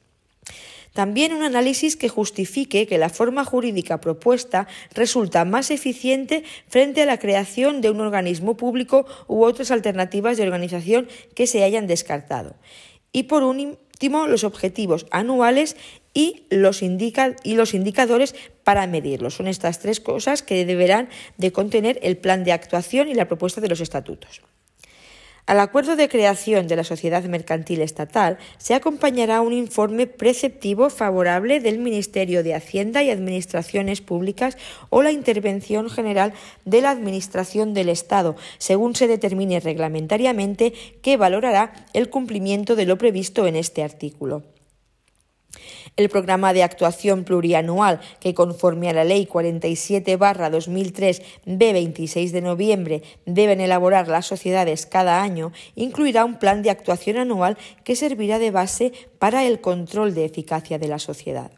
[0.93, 7.07] También un análisis que justifique que la forma jurídica propuesta resulta más eficiente frente a
[7.07, 12.57] la creación de un organismo público u otras alternativas de organización que se hayan descartado.
[13.13, 15.77] Y por último, los objetivos anuales
[16.15, 18.35] y los, indicadores
[18.65, 19.35] para medirlos.
[19.35, 23.61] Son estas tres cosas que deberán de contener el plan de actuación y la propuesta
[23.61, 24.43] de los estatutos.
[25.47, 31.61] Al acuerdo de creación de la sociedad mercantil estatal se acompañará un informe preceptivo favorable
[31.61, 34.57] del Ministerio de Hacienda y Administraciones Públicas
[34.91, 36.33] o la intervención general
[36.65, 40.73] de la Administración del Estado, según se determine reglamentariamente,
[41.03, 44.43] que valorará el cumplimiento de lo previsto en este artículo.
[46.01, 53.03] El programa de actuación plurianual, que conforme a la Ley 47-2003 de 26 de noviembre
[53.27, 58.51] deben elaborar las sociedades cada año, incluirá un plan de actuación anual que servirá de
[58.51, 61.51] base para el control de eficacia de la sociedad.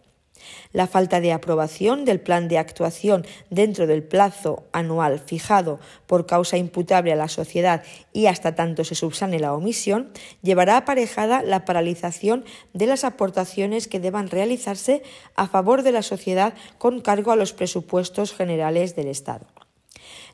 [0.72, 6.56] La falta de aprobación del plan de actuación dentro del plazo anual fijado por causa
[6.56, 10.10] imputable a la sociedad y hasta tanto se subsane la omisión,
[10.42, 15.02] llevará aparejada la paralización de las aportaciones que deban realizarse
[15.34, 19.46] a favor de la sociedad con cargo a los presupuestos generales del Estado.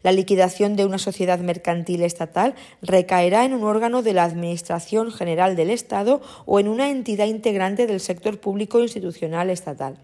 [0.02, 5.56] La liquidación de una sociedad mercantil estatal recaerá en un órgano de la Administración General
[5.56, 9.98] del Estado o en una entidad integrante del sector público institucional estatal.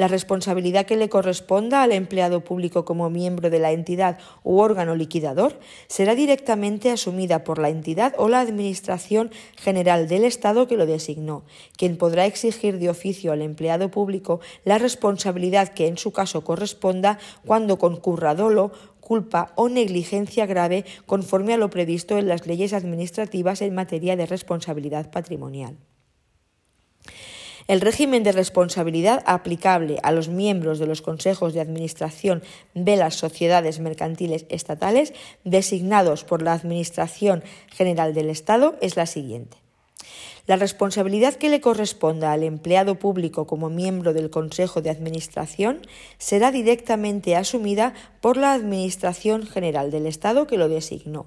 [0.00, 4.94] La responsabilidad que le corresponda al empleado público como miembro de la entidad u órgano
[4.94, 10.86] liquidador será directamente asumida por la entidad o la Administración General del Estado que lo
[10.86, 11.44] designó,
[11.76, 17.18] quien podrá exigir de oficio al empleado público la responsabilidad que en su caso corresponda
[17.44, 23.60] cuando concurra dolo, culpa o negligencia grave conforme a lo previsto en las leyes administrativas
[23.60, 25.76] en materia de responsabilidad patrimonial.
[27.70, 32.42] El régimen de responsabilidad aplicable a los miembros de los consejos de administración
[32.74, 35.14] de las sociedades mercantiles estatales
[35.44, 39.56] designados por la Administración General del Estado es la siguiente.
[40.48, 45.78] La responsabilidad que le corresponda al empleado público como miembro del Consejo de Administración
[46.18, 51.26] será directamente asumida por la Administración General del Estado que lo designó.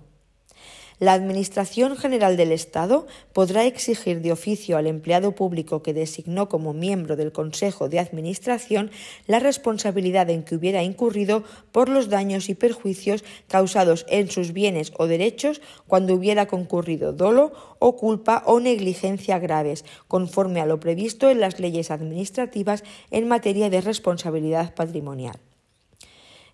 [1.04, 6.72] La Administración General del Estado podrá exigir de oficio al empleado público que designó como
[6.72, 8.90] miembro del Consejo de Administración
[9.28, 11.44] la responsabilidad en que hubiera incurrido
[11.74, 17.52] por los daños y perjuicios causados en sus bienes o derechos cuando hubiera concurrido dolo
[17.80, 23.70] o culpa o negligencia graves, conforme a lo previsto en las leyes administrativas en materia
[23.70, 25.36] de responsabilidad patrimonial.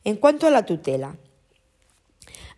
[0.04, 1.18] En cuanto a la tutela,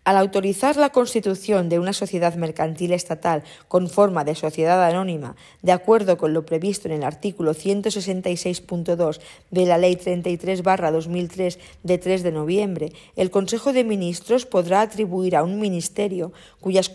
[0.04, 5.72] al autorizar la constitución de una sociedad mercantil estatal con forma de sociedad anónima, de
[5.72, 9.20] acuerdo con lo previsto en el artículo 166.2
[9.50, 15.44] de la Ley 33-2003 de 3 de noviembre, el Consejo de Ministros podrá atribuir a
[15.44, 16.90] un ministerio cuyas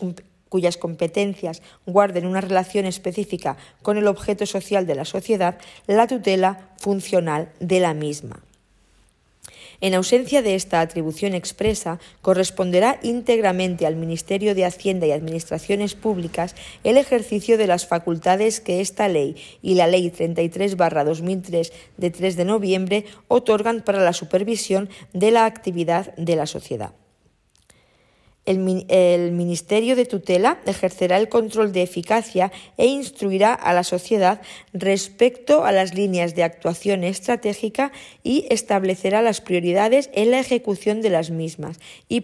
[0.50, 5.58] cuyas competencias guarden una relación específica con el objeto social de la sociedad,
[5.88, 8.47] la tutela funcional de la misma.
[9.80, 16.56] En ausencia de esta atribución expresa, corresponderá íntegramente al Ministerio de Hacienda y Administraciones Públicas
[16.84, 22.46] el ejercicio de las facultades que esta ley y la Ley 33-2003 de 3 de
[22.46, 26.94] noviembre otorgan para la supervisión de la actividad de la sociedad
[28.48, 34.42] el, Ministerio de Tutela ejercerá el control de eficacia e instruirá a la sociedad
[34.74, 37.92] respecto a las líneas de actuación estratégica
[38.24, 42.22] y establecerá las prioridades en la ejecución de las mismas y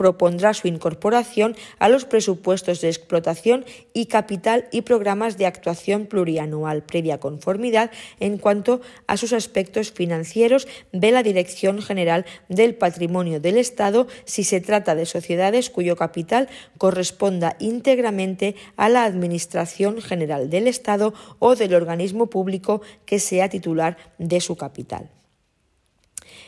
[0.00, 6.82] propondrá su incorporación a los presupuestos de explotación y capital y programas de actuación plurianual
[6.84, 13.58] previa conformidad en cuanto a sus aspectos financieros de la Dirección General del Patrimonio del
[13.58, 16.48] Estado si se trata de sociedades cuyo capital
[16.78, 23.98] corresponda íntegramente a la Administración General del Estado o del organismo público que sea titular
[24.16, 25.10] de su capital.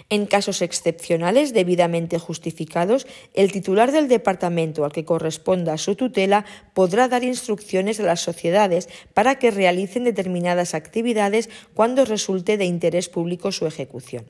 [0.08, 7.08] En casos excepcionales debidamente justificados, el titular del departamento al que corresponda su tutela podrá
[7.08, 13.52] dar instrucciones a las sociedades para que realicen determinadas actividades cuando resulte de interés público
[13.52, 14.26] su ejecución.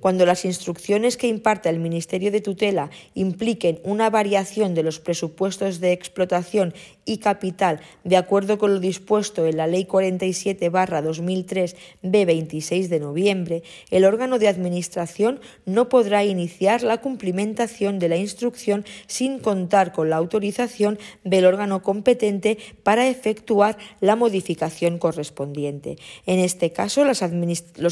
[0.00, 5.80] Cuando las instrucciones que imparta el Ministerio de Tutela impliquen una variación de los presupuestos
[5.80, 12.88] de explotación y capital de acuerdo con lo dispuesto en la Ley 47-2003 de 26
[12.88, 19.38] de noviembre, el órgano de administración no podrá iniciar la cumplimentación de la instrucción sin
[19.38, 25.98] contar con la autorización del órgano competente para efectuar la modificación correspondiente.
[26.26, 27.22] En este caso, los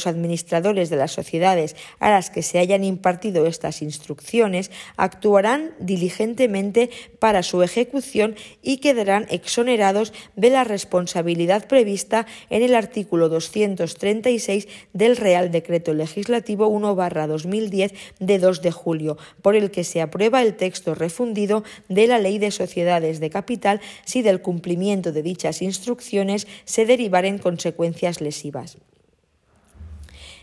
[0.06, 7.42] administradores de las sociedades a las que se hayan impartido estas instrucciones actuarán diligentemente para
[7.42, 15.50] su ejecución y quedarán exonerados de la responsabilidad prevista en el artículo 236 del Real
[15.50, 21.64] Decreto Legislativo 1-2010 de 2 de julio, por el que se aprueba el texto refundido
[21.88, 27.38] de la Ley de Sociedades de Capital si del cumplimiento de dichas instrucciones se derivaren
[27.38, 28.78] consecuencias lesivas.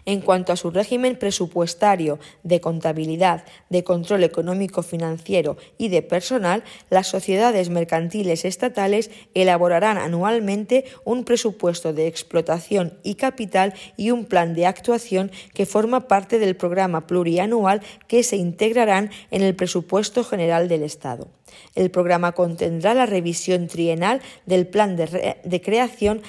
[0.06, 6.64] En cuanto a su régimen presupuestario, de contabilidad, de control económico financiero y de personal,
[6.90, 14.54] las sociedades mercantiles estatales elaborarán anualmente un presupuesto de explotación y capital y un plan
[14.54, 20.68] de actuación que forma parte del programa plurianual que se integrarán en el presupuesto general
[20.68, 21.28] del Estado.
[21.76, 26.22] El programa contendrá la revisión trienal del plan de, de creación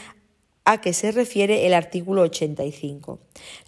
[0.64, 3.18] a que se refiere el artículo 85.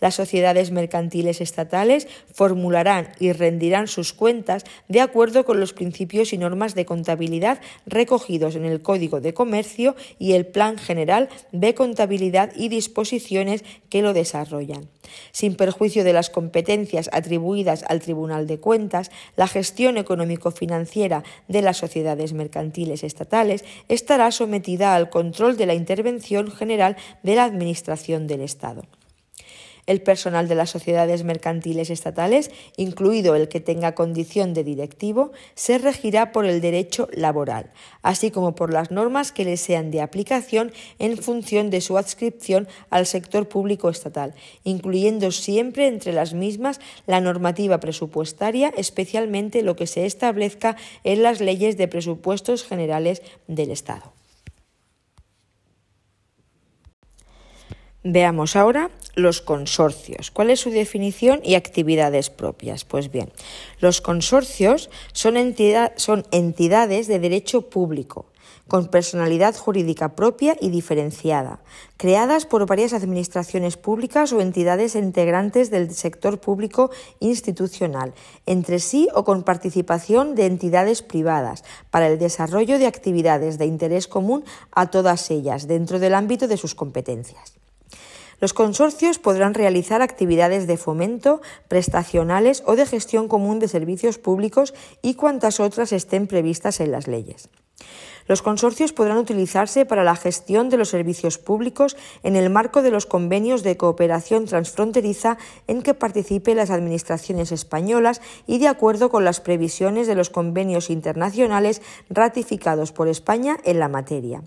[0.00, 6.38] Las sociedades mercantiles estatales formularán y rendirán sus cuentas de acuerdo con los principios y
[6.38, 12.52] normas de contabilidad recogidos en el Código de Comercio y el Plan General de Contabilidad
[12.54, 14.88] y disposiciones que lo desarrollan.
[15.32, 21.78] Sin perjuicio de las competencias atribuidas al Tribunal de Cuentas, la gestión económico-financiera de las
[21.78, 26.91] sociedades mercantiles estatales estará sometida al control de la intervención general
[27.22, 28.82] de la Administración del Estado.
[29.86, 35.78] El personal de las sociedades mercantiles estatales, incluido el que tenga condición de directivo, se
[35.78, 40.72] regirá por el derecho laboral, así como por las normas que le sean de aplicación
[41.00, 46.78] en función de su adscripción al sector público estatal, incluyendo siempre entre las mismas
[47.08, 53.72] la normativa presupuestaria, especialmente lo que se establezca en las leyes de presupuestos generales del
[53.72, 54.12] Estado.
[58.04, 60.32] Veamos ahora los consorcios.
[60.32, 62.84] ¿Cuál es su definición y actividades propias?
[62.84, 63.30] Pues bien,
[63.78, 68.26] los consorcios son, entidades de derecho público
[68.66, 71.60] con personalidad jurídica propia y diferenciada,
[71.96, 78.14] creadas por varias administraciones públicas o entidades integrantes del sector público institucional,
[78.46, 84.08] entre sí o con participación de entidades privadas, para el desarrollo de actividades de interés
[84.08, 87.61] común a todas ellas, dentro del ámbito de sus competencias.
[88.42, 94.74] Los consorcios podrán realizar actividades de fomento, prestacionales o de gestión común de servicios públicos
[95.00, 97.50] y cuantas otras estén previstas en las leyes.
[98.26, 102.90] Los consorcios podrán utilizarse para la gestión de los servicios públicos en el marco de
[102.90, 109.24] los convenios de cooperación transfronteriza en que participen las administraciones españolas y de acuerdo con
[109.24, 114.42] las previsiones de los convenios internacionales ratificados por España en la materia.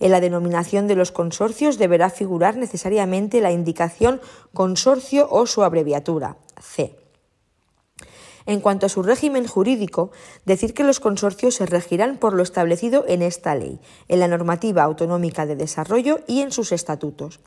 [0.00, 4.20] En la denominación de los consorcios deberá figurar necesariamente la indicación
[4.54, 7.07] consorcio o su abreviatura, C.
[8.48, 10.10] En cuanto a su régimen jurídico,
[10.46, 14.84] decir que los consorcios se regirán por lo establecido en esta ley, en la normativa
[14.84, 17.40] autonómica de desarrollo y en sus estatutos.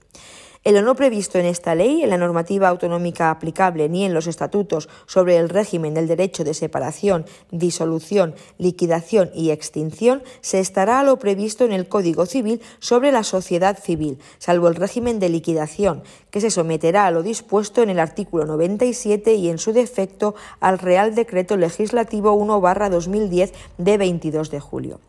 [0.64, 4.28] En lo no previsto en esta ley, en la normativa autonómica aplicable ni en los
[4.28, 11.04] estatutos sobre el régimen del derecho de separación, disolución, liquidación y extinción, se estará a
[11.04, 16.04] lo previsto en el Código Civil sobre la sociedad civil, salvo el régimen de liquidación,
[16.30, 20.78] que se someterá a lo dispuesto en el artículo 97 y en su defecto al
[20.78, 25.00] Real Decreto Legislativo 1-2010 de 22 de julio.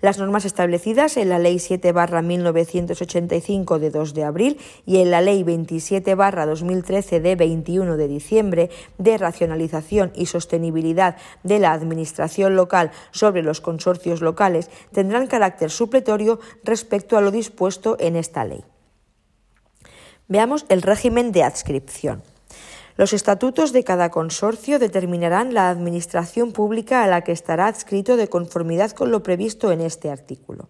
[0.00, 1.92] Las normas establecidas en la Ley 7
[2.22, 8.70] 1985 de 2 de abril y en la Ley 27 2013 de 21 de diciembre
[8.98, 16.40] de racionalización y sostenibilidad de la Administración local sobre los consorcios locales tendrán carácter supletorio
[16.64, 18.64] respecto a lo dispuesto en esta ley.
[20.28, 22.22] Veamos el régimen de adscripción.
[22.96, 28.28] Los estatutos de cada consorcio determinarán la administración pública a la que estará adscrito de
[28.28, 30.68] conformidad con lo previsto en este artículo.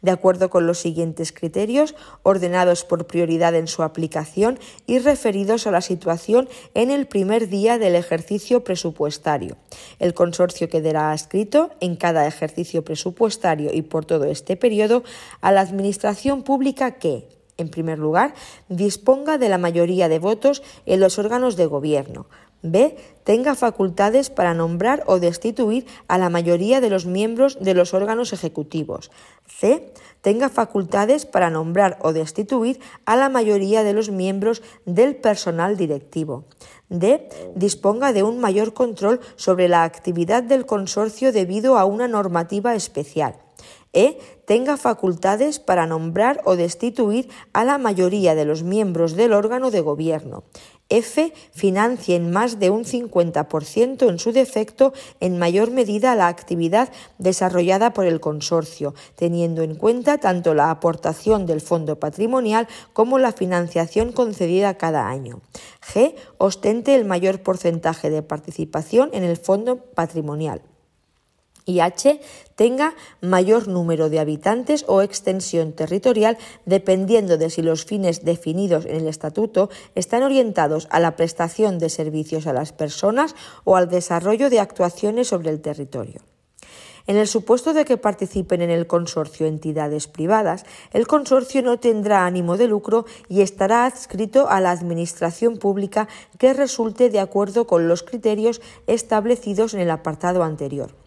[0.00, 5.70] De acuerdo con los siguientes criterios, ordenados por prioridad en su aplicación y referidos a
[5.70, 9.56] la situación en el primer día del ejercicio presupuestario.
[10.00, 15.04] El consorcio quedará adscrito en cada ejercicio presupuestario y por todo este periodo
[15.40, 17.28] a la Administración Pública que,
[17.62, 18.34] en primer lugar,
[18.68, 22.26] disponga de la mayoría de votos en los órganos de gobierno.
[22.62, 22.96] B.
[23.24, 28.32] Tenga facultades para nombrar o destituir a la mayoría de los miembros de los órganos
[28.32, 29.10] ejecutivos.
[29.46, 29.92] C.
[30.22, 36.44] Tenga facultades para nombrar o destituir a la mayoría de los miembros del personal directivo.
[36.88, 37.28] D.
[37.56, 43.36] Disponga de un mayor control sobre la actividad del consorcio debido a una normativa especial.
[43.92, 44.18] E.
[44.44, 49.80] Tenga facultades para nombrar o destituir a la mayoría de los miembros del órgano de
[49.80, 50.44] gobierno.
[50.88, 51.32] F.
[51.52, 57.94] Financie en más de un 50% en su defecto en mayor medida la actividad desarrollada
[57.94, 64.12] por el consorcio, teniendo en cuenta tanto la aportación del fondo patrimonial como la financiación
[64.12, 65.40] concedida cada año.
[65.80, 66.14] G.
[66.36, 70.62] Ostente el mayor porcentaje de participación en el fondo patrimonial.
[71.64, 72.20] Y H
[72.54, 78.96] tenga mayor número de habitantes o extensión territorial dependiendo de si los fines definidos en
[78.96, 83.34] el estatuto están orientados a la prestación de servicios a las personas
[83.64, 86.20] o al desarrollo de actuaciones sobre el territorio.
[87.06, 92.26] En el supuesto de que participen en el consorcio entidades privadas, el consorcio no tendrá
[92.26, 96.08] ánimo de lucro y estará adscrito a la Administración pública
[96.38, 101.01] que resulte de acuerdo con los criterios establecidos en el apartado anterior.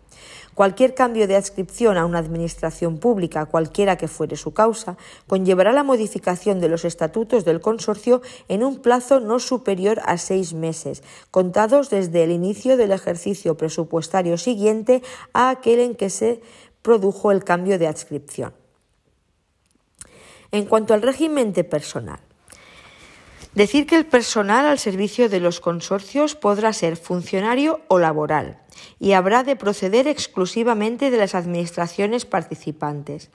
[0.55, 4.95] Cualquier cambio de adscripción a una administración pública, cualquiera que fuere su causa,
[5.27, 10.53] conllevará la modificación de los estatutos del consorcio en un plazo no superior a seis
[10.53, 15.03] meses, contados desde el inicio del ejercicio presupuestario siguiente
[15.33, 16.41] a aquel en que se
[16.81, 18.53] produjo el cambio de adscripción.
[20.51, 22.19] En cuanto al régimen de personal,
[23.55, 28.59] Decir que el personal al servicio de los consorcios podrá ser funcionario o laboral
[28.99, 33.29] y habrá de proceder exclusivamente de las administraciones participantes.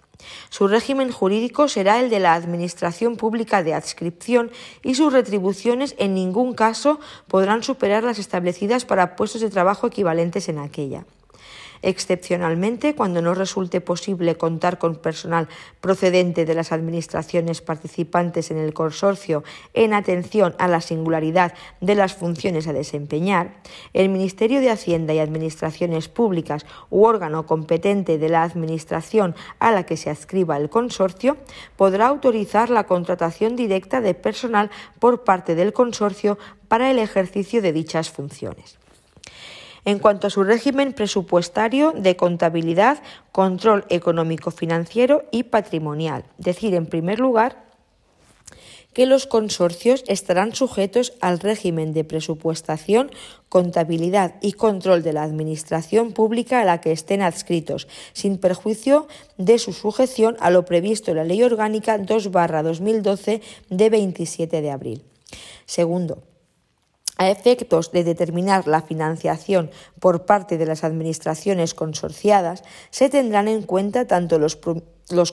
[0.51, 4.51] Su régimen jurídico será el de la Administración Pública de Adscripción
[4.83, 10.51] y sus retribuciones en ningún caso podrán superar las establecidas para puestos de trabajo equivalentes
[10.51, 11.07] en aquella.
[11.83, 15.49] Excepcionalmente, cuando no resulte posible contar con personal
[15.81, 22.15] procedente de las administraciones participantes en el consorcio en atención a la singularidad de las
[22.15, 23.63] funciones a desempeñar,
[23.95, 29.85] el Ministerio de Hacienda y Administraciones Públicas u órgano competente de la Administración a la
[29.85, 31.39] que se adscriba el consorcio
[31.77, 36.39] podrá autorizar la contratación directa de personal por parte del consorcio
[36.69, 38.80] para el ejercicio de dichas funciones
[39.85, 43.03] en cuanto a su régimen presupuestario de contabilidad,
[43.33, 46.25] control económico-financiero y patrimonial.
[46.39, 47.71] Decir, en primer lugar,
[48.93, 53.11] que los consorcios estarán sujetos al régimen de presupuestación,
[53.49, 59.07] contabilidad y control de la Administración pública a la que estén adscritos, sin perjuicio
[59.39, 65.03] de su sujeción a lo previsto en la Ley Orgánica 2-2012 de 27 de abril.
[65.67, 66.25] Segundo,
[67.21, 69.71] a efectos de determinar la financiación
[70.01, 74.57] por parte de las administraciones consorciadas, se tendrán en cuenta tanto los,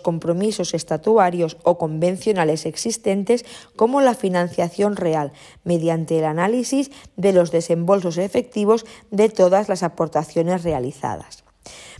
[0.04, 3.46] compromisos estatuarios o convencionales existentes
[3.78, 5.32] como la financiación real,
[5.64, 11.47] mediante el análisis de los desembolsos efectivos de todas las aportaciones realizadas.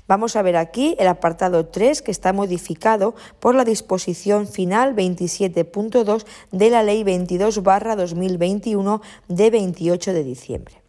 [0.08, 6.26] Vamos a ver aquí el apartado 3 que está modificado por la disposición final 27.2
[6.52, 10.88] de la Ley 22 2021 de 28 de diciembre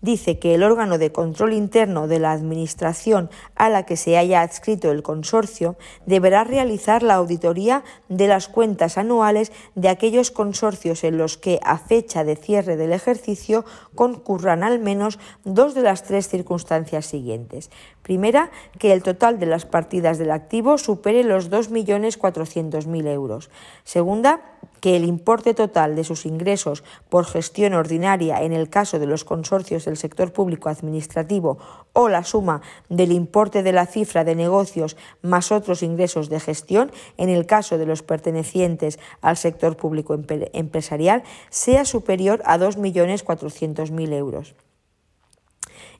[0.00, 4.42] dice que el órgano de control interno de la Administración a la que se haya
[4.42, 5.76] adscrito el consorcio
[6.06, 11.78] deberá realizar la auditoría de las cuentas anuales de aquellos consorcios en los que, a
[11.78, 13.64] fecha de cierre del ejercicio,
[13.94, 17.70] concurran al menos dos de las tres circunstancias siguientes.
[18.06, 23.50] Primera, que el total de las partidas del activo supere los 2.400.000 euros.
[23.82, 24.42] Segunda,
[24.80, 29.24] que el importe total de sus ingresos por gestión ordinaria en el caso de los
[29.24, 31.58] consorcios del sector público administrativo
[31.94, 36.92] o la suma del importe de la cifra de negocios más otros ingresos de gestión
[37.16, 44.54] en el caso de los pertenecientes al sector público empresarial sea superior a 2.400.000 euros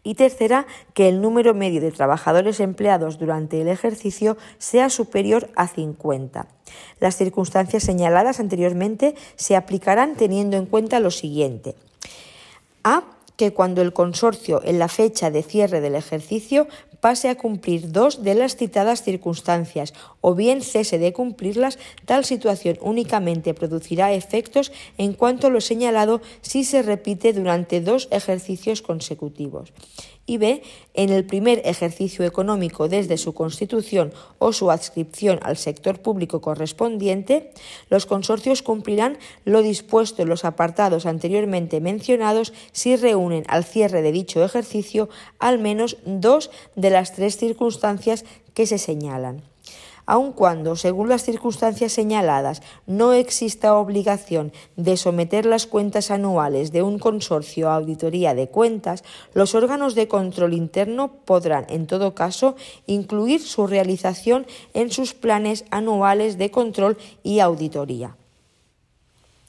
[0.06, 5.66] y tercera, que el número medio de trabajadores empleados durante el ejercicio sea superior a
[5.66, 6.46] 50.
[7.00, 11.74] Las circunstancias señaladas anteriormente se aplicarán teniendo en cuenta lo siguiente.
[12.84, 13.02] A
[13.34, 16.68] que cuando el consorcio en la fecha de cierre del ejercicio
[17.00, 22.78] pase a cumplir dos de las citadas circunstancias o bien cese de cumplirlas, tal situación
[22.80, 29.72] únicamente producirá efectos en cuanto lo señalado si se repite durante dos ejercicios consecutivos
[30.26, 30.62] y B,
[30.94, 37.52] en el primer ejercicio económico desde su constitución o su adscripción al sector público correspondiente,
[37.88, 44.12] los consorcios cumplirán lo dispuesto en los apartados anteriormente mencionados si reúnen al cierre de
[44.12, 45.08] dicho ejercicio
[45.38, 48.24] al menos dos de las tres circunstancias
[48.54, 49.42] que se señalan
[50.06, 56.82] aun cuando, según las circunstancias señaladas, no exista obligación de someter las cuentas anuales de
[56.82, 59.04] un consorcio a auditoría de cuentas,
[59.34, 62.56] los órganos de control interno podrán, en todo caso,
[62.86, 68.16] incluir su realización en sus planes anuales de control y auditoría.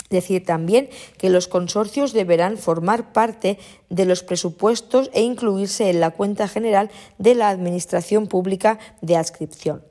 [0.10, 3.60] Decir también que los consorcios deberán formar parte
[3.90, 9.84] de los presupuestos e incluirse en la cuenta general de la Administración Pública de Adscripción.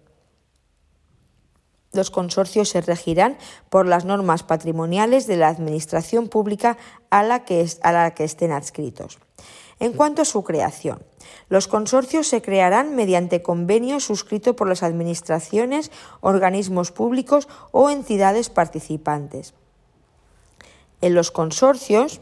[1.96, 3.36] Los consorcios se regirán
[3.70, 6.76] por las normas patrimoniales de la Administración pública
[7.10, 9.18] a la que, a la que estén adscritos.
[9.78, 11.02] En cuanto a su creación,
[11.48, 15.90] los consorcios se crearán mediante convenio suscrito por las administraciones,
[16.20, 19.54] organismos públicos o entidades participantes.
[21.02, 22.20] En los consorcios,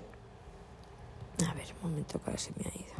[1.48, 2.93] a ver, un momento que ahora se me ha ido.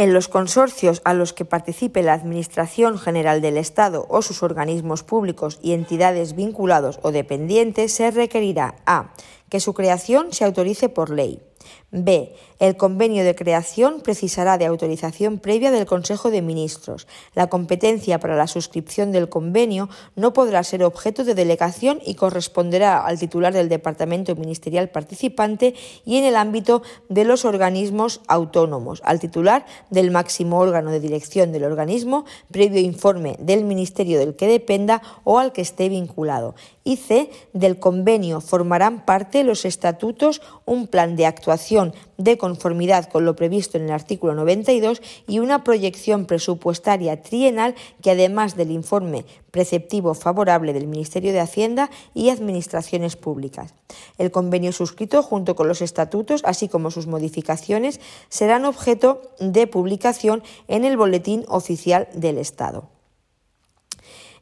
[0.00, 5.02] En los consorcios a los que participe la Administración General del Estado o sus organismos
[5.02, 9.12] públicos y entidades vinculados o dependientes se requerirá a.
[9.50, 11.42] que su creación se autorice por ley,
[11.92, 12.34] B.
[12.60, 17.08] El convenio de creación precisará de autorización previa del Consejo de Ministros.
[17.34, 23.04] La competencia para la suscripción del convenio no podrá ser objeto de delegación y corresponderá
[23.04, 25.74] al titular del departamento ministerial participante
[26.04, 31.50] y en el ámbito de los organismos autónomos, al titular del máximo órgano de dirección
[31.50, 36.54] del organismo, previo informe del ministerio del que dependa o al que esté vinculado.
[36.84, 37.30] Y C.
[37.52, 41.59] Del convenio formarán parte los estatutos, un plan de actuación
[42.16, 48.12] de conformidad con lo previsto en el artículo 92 y una proyección presupuestaria trienal que
[48.12, 53.74] además del informe preceptivo favorable del Ministerio de Hacienda y Administraciones Públicas.
[54.18, 60.42] El convenio suscrito junto con los estatutos, así como sus modificaciones, serán objeto de publicación
[60.68, 62.99] en el Boletín Oficial del Estado.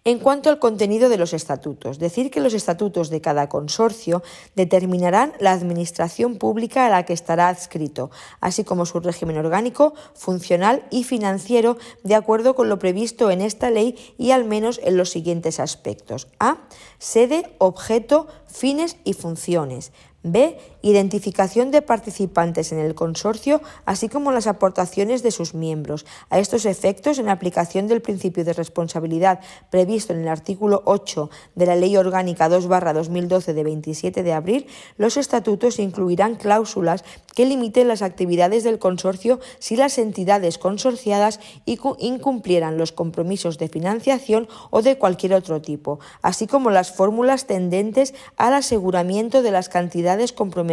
[0.05, 4.23] En cuanto al contenido de los estatutos, decir que los estatutos de cada consorcio
[4.55, 8.11] determinarán la administración pública a la que estará adscrito,
[8.41, 13.71] así como su régimen orgánico, funcional y financiero, de acuerdo con lo previsto en esta
[13.71, 16.29] ley y al menos en los siguientes aspectos.
[16.39, 16.59] A.
[16.99, 19.93] Sede, objeto, fines y funciones.
[20.23, 20.59] B.
[20.81, 26.07] Identificación de participantes en el consorcio, así como las aportaciones de sus miembros.
[26.31, 29.41] A estos efectos, en aplicación del principio de responsabilidad
[29.71, 35.17] previsto en el artículo 8 de la Ley Orgánica 2-2012 de 27 de abril, los
[35.17, 42.93] estatutos incluirán cláusulas que limiten las actividades del consorcio si las entidades consorciadas incumplieran los
[42.93, 49.43] compromisos de financiación o de cualquier otro tipo, así como las fórmulas tendentes al aseguramiento
[49.43, 50.68] de las cantidades comprometidas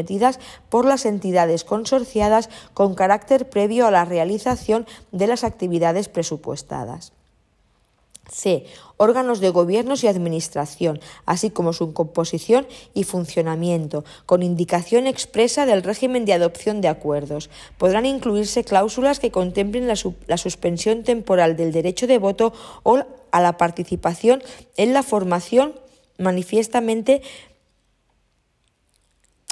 [0.69, 7.13] por las entidades consorciadas con carácter previo a la realización de las actividades presupuestadas.
[8.29, 8.65] C.
[8.97, 15.83] Órganos de gobiernos y administración, así como su composición y funcionamiento, con indicación expresa del
[15.83, 17.49] régimen de adopción de acuerdos.
[17.77, 19.95] Podrán incluirse cláusulas que contemplen la,
[20.27, 22.53] la suspensión temporal del derecho de voto
[22.83, 24.41] o a la participación
[24.77, 25.75] en la formación
[26.17, 27.21] manifiestamente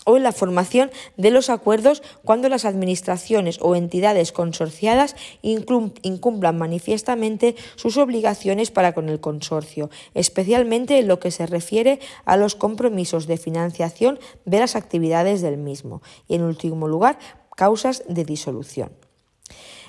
[0.05, 7.55] o en la formación de los acuerdos cuando las administraciones o entidades consorciadas incumplan manifiestamente
[7.75, 13.27] sus obligaciones para con el consorcio, especialmente en lo que se refiere a los compromisos
[13.27, 17.17] de financiación de las actividades del mismo y, en último lugar,
[17.55, 18.91] causas de disolución.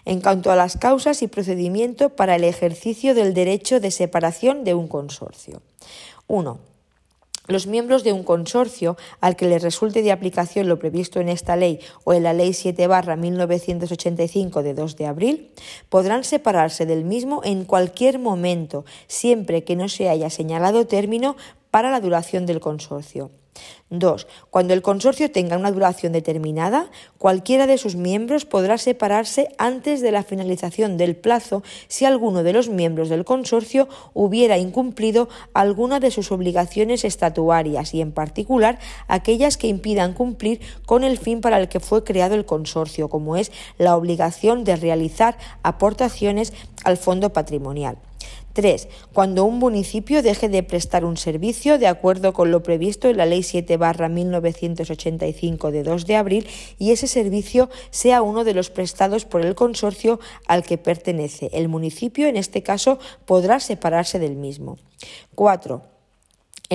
[0.05, 4.75] En cuanto a las causas y procedimiento para el ejercicio del derecho de separación de
[4.75, 5.63] un consorcio.
[6.27, 6.74] 1
[7.47, 11.57] los miembros de un consorcio al que les resulte de aplicación lo previsto en esta
[11.57, 15.51] ley o en la Ley 7 barra 1985 de 2 de abril
[15.89, 21.37] podrán separarse del mismo en cualquier momento, siempre que no se haya señalado término
[21.71, 23.31] para la duración del consorcio.
[23.91, 24.27] 2.
[24.51, 30.11] Cuando el consorcio tenga una duración determinada, cualquiera de sus miembros podrá separarse antes de
[30.11, 36.11] la finalización del plazo si alguno de los miembros del consorcio hubiera incumplido alguna de
[36.11, 41.69] sus obligaciones estatuarias y, en particular, aquellas que impidan cumplir con el fin para el
[41.69, 46.53] que fue creado el consorcio, como es la obligación de realizar aportaciones
[46.85, 47.99] al fondo patrimonial.
[48.55, 48.89] 3.
[49.13, 53.27] Cuando un municipio deje de prestar un servicio de acuerdo con lo previsto en la
[53.27, 56.47] Ley 7 1985 de 2 de abril
[56.79, 61.51] y ese servicio sea uno de los prestados por el consorcio al que pertenece.
[61.53, 64.79] El municipio, en este caso, podrá separarse del mismo.
[65.35, 65.94] 4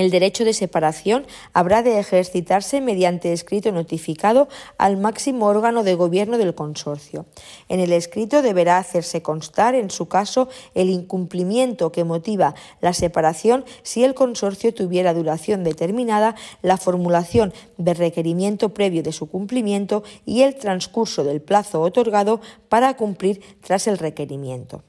[0.00, 4.48] el derecho de separación habrá de ejercitarse mediante escrito notificado
[4.78, 7.26] al máximo órgano de gobierno del consorcio.
[7.68, 13.64] En el escrito deberá hacerse constar, en su caso, el incumplimiento que motiva la separación
[13.82, 20.42] si el consorcio tuviera duración determinada, la formulación de requerimiento previo de su cumplimiento y
[20.42, 24.82] el transcurso del plazo otorgado para cumplir tras el requerimiento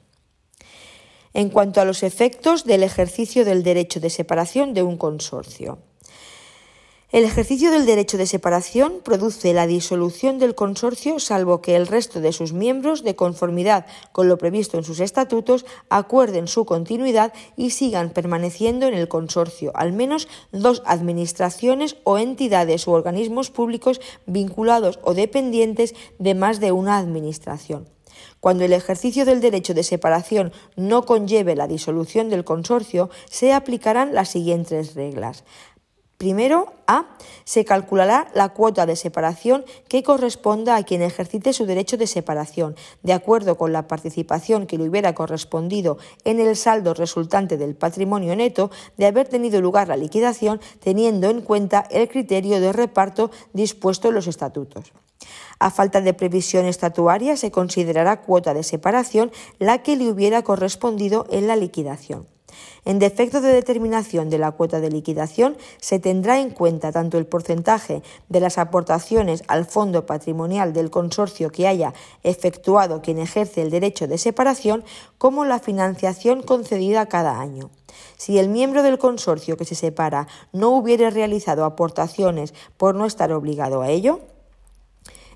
[1.33, 5.79] en cuanto a los efectos del ejercicio del derecho de separación de un consorcio.
[7.11, 12.21] El ejercicio del derecho de separación produce la disolución del consorcio salvo que el resto
[12.21, 17.71] de sus miembros, de conformidad con lo previsto en sus estatutos, acuerden su continuidad y
[17.71, 24.97] sigan permaneciendo en el consorcio al menos dos administraciones o entidades u organismos públicos vinculados
[25.03, 27.89] o dependientes de más de una administración.
[28.41, 34.15] Cuando el ejercicio del derecho de separación no conlleve la disolución del consorcio, se aplicarán
[34.15, 35.45] las siguientes reglas.
[36.18, 37.18] Primero, A.
[37.45, 42.76] Se calculará la cuota de separación que corresponda a quien ejercite su derecho de separación,
[43.01, 48.35] de acuerdo con la participación que le hubiera correspondido en el saldo resultante del patrimonio
[48.35, 54.09] neto de haber tenido lugar la liquidación, teniendo en cuenta el criterio de reparto dispuesto
[54.09, 54.93] en los estatutos.
[55.60, 61.27] A falta de previsión estatuaria, se considerará cuota de separación la que le hubiera correspondido
[61.30, 62.27] en la liquidación.
[62.84, 67.27] En defecto de determinación de la cuota de liquidación, se tendrá en cuenta tanto el
[67.27, 71.93] porcentaje de las aportaciones al fondo patrimonial del consorcio que haya
[72.23, 74.84] efectuado quien ejerce el derecho de separación,
[75.18, 77.69] como la financiación concedida cada año.
[78.18, 83.31] Si el miembro del consorcio que se separa no hubiere realizado aportaciones por no estar
[83.31, 84.22] obligado a ello,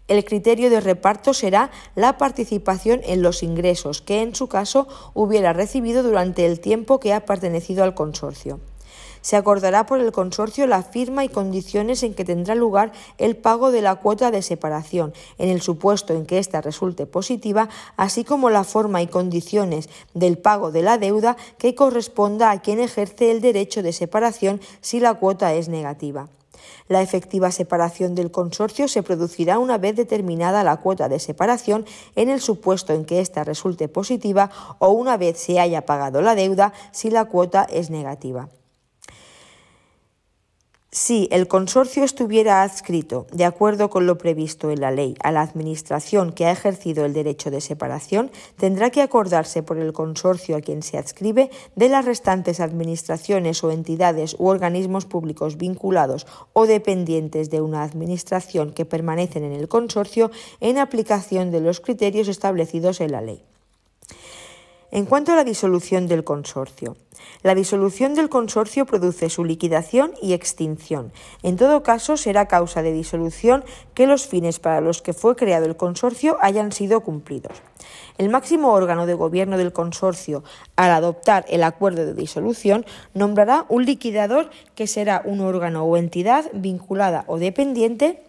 [0.08, 5.54] el criterio de reparto será la participación en los ingresos que en su caso hubiera
[5.54, 8.60] recibido durante el tiempo que ha pertenecido al consorcio.
[9.22, 13.72] Se acordará por el consorcio la firma y condiciones en que tendrá lugar el pago
[13.72, 17.68] de la cuota de separación, en el supuesto en que ésta resulte positiva,
[17.98, 22.80] así como la forma y condiciones del pago de la deuda que corresponda a quien
[22.80, 26.30] ejerce el derecho de separación si la cuota es negativa.
[26.88, 31.86] La efectiva separación del consorcio se producirá una vez determinada la cuota de separación
[32.16, 36.36] en el supuesto en que ésta resulte positiva o una vez se haya pagado la
[36.36, 38.50] deuda si la cuota es negativa.
[40.98, 45.42] Si el consorcio estuviera adscrito, de acuerdo con lo previsto en la ley, a la
[45.42, 50.62] Administración que ha ejercido el derecho de separación, tendrá que acordarse por el consorcio a
[50.62, 57.50] quien se adscribe de las restantes administraciones o entidades u organismos públicos vinculados o dependientes
[57.50, 60.32] de una Administración que permanecen en el consorcio
[60.62, 63.44] en aplicación de los criterios establecidos en la ley.
[64.96, 66.96] En cuanto a la disolución del consorcio,
[67.44, 71.12] la disolución del consorcio produce su liquidación y extinción.
[71.44, 75.66] En todo caso, será causa de disolución que los fines para los que fue creado
[75.66, 77.62] el consorcio hayan sido cumplidos.
[78.18, 80.46] El máximo órgano de gobierno del consorcio,
[80.78, 86.46] al adoptar el acuerdo de disolución, nombrará un liquidador que será un órgano o entidad
[86.54, 88.24] vinculada o dependiente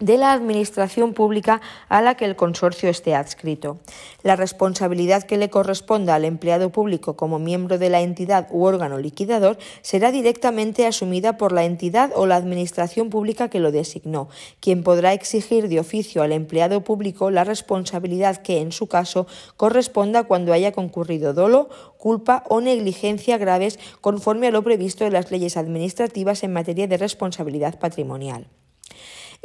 [0.00, 3.78] de la administración pública a la que el consorcio esté adscrito.
[4.22, 8.98] La responsabilidad que le corresponda al empleado público como miembro de la entidad u órgano
[8.98, 14.28] liquidador será directamente asumida por la entidad o la administración pública que lo designó,
[14.60, 20.24] quien podrá exigir de oficio al empleado público la responsabilidad que, en su caso, corresponda
[20.24, 25.56] cuando haya concurrido dolo, culpa o negligencia graves conforme a lo previsto en las leyes
[25.56, 28.46] administrativas en materia de responsabilidad patrimonial.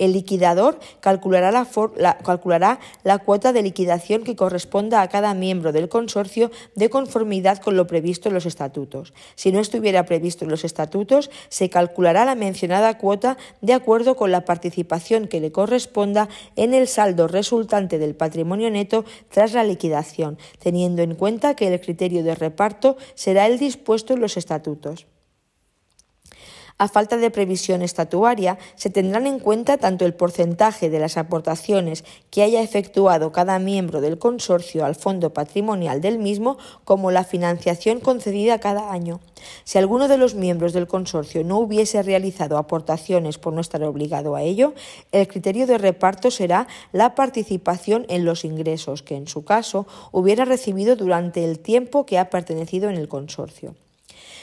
[0.01, 6.89] El liquidador calculará la, cuota de liquidación que corresponda a cada miembro del consorcio de
[6.89, 9.13] conformidad con lo previsto en los estatutos.
[9.35, 14.31] Si no estuviera previsto en los estatutos, se calculará la mencionada cuota de acuerdo con
[14.31, 20.39] la participación que le corresponda en el saldo resultante del patrimonio neto tras la liquidación,
[20.57, 25.05] teniendo en cuenta que el criterio de reparto será el dispuesto en los estatutos.
[26.81, 32.03] A falta de previsión estatuaria, se tendrán en cuenta tanto el porcentaje de las aportaciones
[32.31, 37.99] que haya efectuado cada miembro del consorcio al fondo patrimonial del mismo como la financiación
[37.99, 39.19] concedida cada año.
[39.63, 44.35] Si alguno de los miembros del consorcio no hubiese realizado aportaciones por no estar obligado
[44.35, 44.73] a ello,
[45.11, 50.45] el criterio de reparto será la participación en los ingresos que, en su caso, hubiera
[50.45, 53.75] recibido durante el tiempo que ha pertenecido en el consorcio.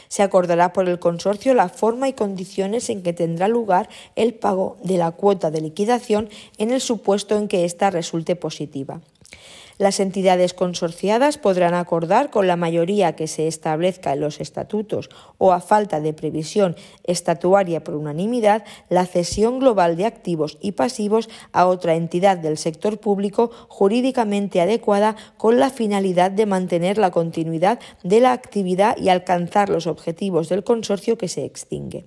[0.08, 4.76] Se acordará por el consorcio la forma y condiciones en que tendrá lugar el pago
[4.82, 6.28] de la cuota de liquidación
[6.58, 9.00] en el supuesto en que ésta resulte positiva.
[9.78, 15.52] Las entidades consorciadas podrán acordar con la mayoría que se establezca en los estatutos o
[15.52, 16.74] a falta de previsión
[17.04, 22.98] estatuaria por unanimidad la cesión global de activos y pasivos a otra entidad del sector
[22.98, 29.68] público jurídicamente adecuada con la finalidad de mantener la continuidad de la actividad y alcanzar
[29.68, 32.04] los objetivos del consorcio que se extingue.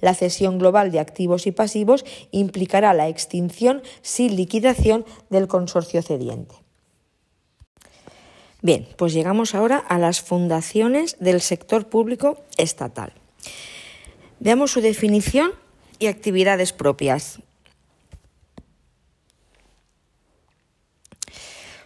[0.00, 6.54] La cesión global de activos y pasivos implicará la extinción sin liquidación del consorcio cediente.
[8.60, 13.12] Bien, pues llegamos ahora a las fundaciones del sector público estatal.
[14.40, 15.52] Veamos su definición
[15.98, 17.40] y actividades propias.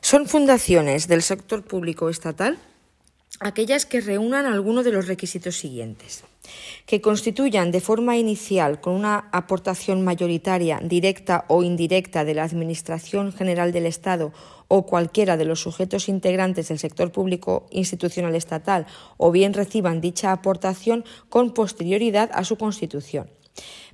[0.01, 2.59] Son fundaciones del sector público estatal
[3.41, 6.25] aquellas que reúnan alguno de los requisitos siguientes
[6.87, 13.33] que constituyan de forma inicial con una aportación mayoritaria directa o indirecta de la Administración
[13.33, 14.33] General del Estado
[14.75, 18.87] o cualquiera de los sujetos integrantes del sector público institucional estatal
[19.19, 23.29] o bien reciban dicha aportación con posterioridad a su constitución.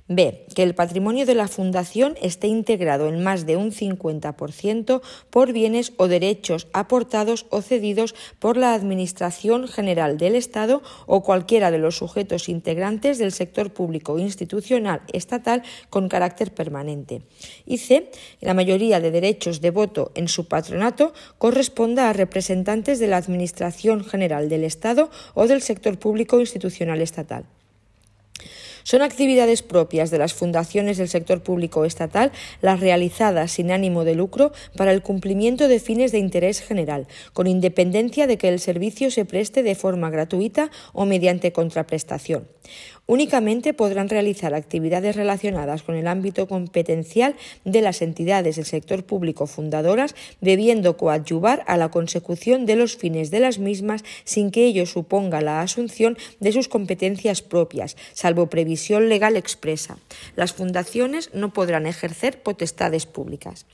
[0.09, 0.43] B.
[0.55, 5.93] Que el patrimonio de la Fundación esté integrado en más de un 50% por bienes
[5.97, 11.97] o derechos aportados o cedidos por la Administración General del Estado o cualquiera de los
[11.97, 15.61] sujetos integrantes del sector público institucional estatal
[15.91, 17.21] con carácter permanente.
[17.67, 18.09] Y C.
[18.41, 24.03] La mayoría de derechos de voto en su patronato corresponda a representantes de la Administración
[24.03, 27.45] General del Estado o del sector público institucional estatal.
[28.83, 32.31] Son actividades propias de las fundaciones del sector público estatal
[32.61, 37.47] las realizadas sin ánimo de lucro para el cumplimiento de fines de interés general, con
[37.47, 42.47] independencia de que el servicio se preste de forma gratuita o mediante contraprestación.
[43.09, 49.47] Únicamente podrán realizar actividades relacionadas con el ámbito competencial de las entidades del sector público
[49.47, 54.85] fundadoras, debiendo coadyuvar a la consecución de los fines de las mismas sin que ello
[54.85, 59.97] suponga la asunción de sus competencias propias, salvo previsión legal expresa.
[60.35, 63.65] Las fundaciones no podrán ejercer potestades públicas.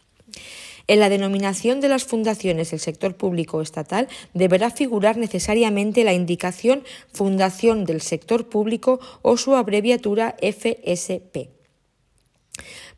[0.88, 6.84] En la denominación de las fundaciones del sector público estatal deberá figurar necesariamente la indicación
[7.12, 11.50] Fundación del Sector Público o su abreviatura FSP.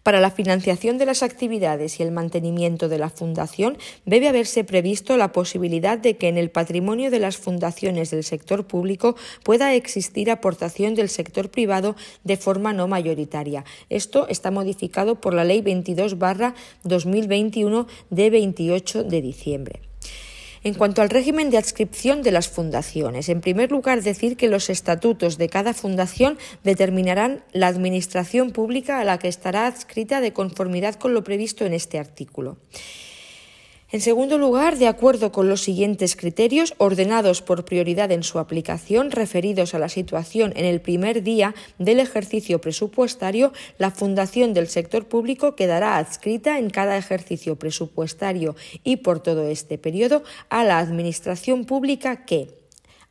[0.08, 5.18] Para la financiación de las actividades y el mantenimiento de la Fundación debe haberse previsto
[5.18, 10.32] la posibilidad de que en el patrimonio de las fundaciones del sector público pueda existir
[10.32, 13.66] aportación del sector privado de forma no mayoritaria.
[13.90, 16.16] Esto está modificado por la Ley 22
[16.84, 19.87] 2021 de 28 de diciembre.
[20.68, 24.70] En cuanto al régimen de adscripción de las fundaciones, en primer lugar decir que los
[24.70, 30.96] estatutos de cada fundación determinarán la administración pública a la que estará adscrita de conformidad
[30.96, 32.58] con lo previsto en este artículo.
[33.90, 39.12] En segundo lugar, de acuerdo con los siguientes criterios ordenados por prioridad en su aplicación,
[39.12, 45.06] referidos a la situación en el primer día del ejercicio presupuestario, la Fundación del Sector
[45.06, 51.64] Público quedará adscrita en cada ejercicio presupuestario y por todo este periodo a la Administración
[51.64, 52.57] Pública que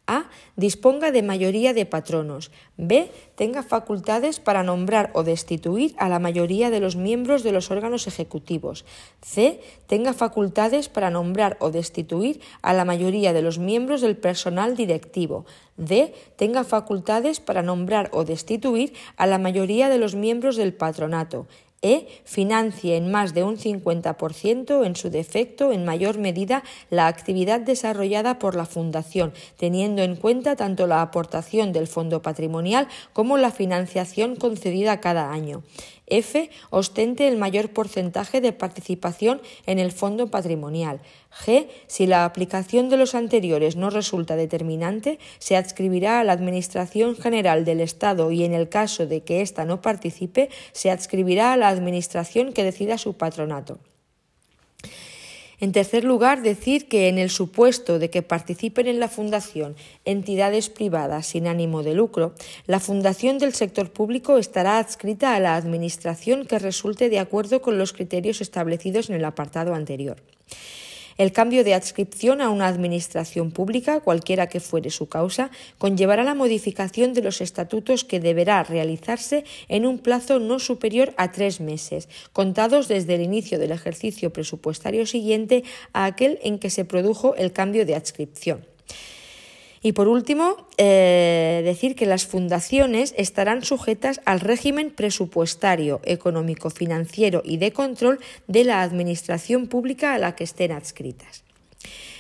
[0.06, 0.30] a.
[0.56, 2.50] Disponga de mayoría de patronos.
[2.76, 3.10] B.
[3.34, 8.06] Tenga facultades para nombrar o destituir a la mayoría de los miembros de los órganos
[8.06, 8.84] ejecutivos.
[9.20, 9.60] C.
[9.86, 15.44] Tenga facultades para nombrar o destituir a la mayoría de los miembros del personal directivo.
[15.76, 16.14] D.
[16.36, 21.46] Tenga facultades para nombrar o destituir a la mayoría de los miembros del patronato
[21.82, 27.60] e financie en más de un 50% en su defecto en mayor medida la actividad
[27.60, 33.50] desarrollada por la Fundación, teniendo en cuenta tanto la aportación del fondo patrimonial como la
[33.50, 35.62] financiación concedida cada año.
[36.06, 36.50] F.
[36.70, 41.00] Ostente el mayor porcentaje de participación en el fondo patrimonial.
[41.44, 41.68] G.
[41.86, 47.64] Si la aplicación de los anteriores no resulta determinante, se adscribirá a la Administración General
[47.64, 51.68] del Estado y en el caso de que ésta no participe, se adscribirá a la
[51.68, 53.78] Administración que decida su patronato.
[55.58, 59.74] En tercer lugar, decir que en el supuesto de que participen en la Fundación
[60.04, 62.34] entidades privadas sin ánimo de lucro,
[62.66, 67.78] la Fundación del sector público estará adscrita a la Administración que resulte de acuerdo con
[67.78, 70.18] los criterios establecidos en el apartado anterior.
[71.18, 76.34] El cambio de adscripción a una administración pública, cualquiera que fuere su causa, conllevará la
[76.34, 82.08] modificación de los estatutos que deberá realizarse en un plazo no superior a tres meses,
[82.34, 85.64] contados desde el inicio del ejercicio presupuestario siguiente
[85.94, 88.64] a aquel en que se produjo el cambio de adscripción.
[89.86, 97.40] Y por último, eh, decir que las fundaciones estarán sujetas al régimen presupuestario, económico, financiero
[97.44, 98.18] y de control
[98.48, 101.45] de la Administración pública a la que estén adscritas.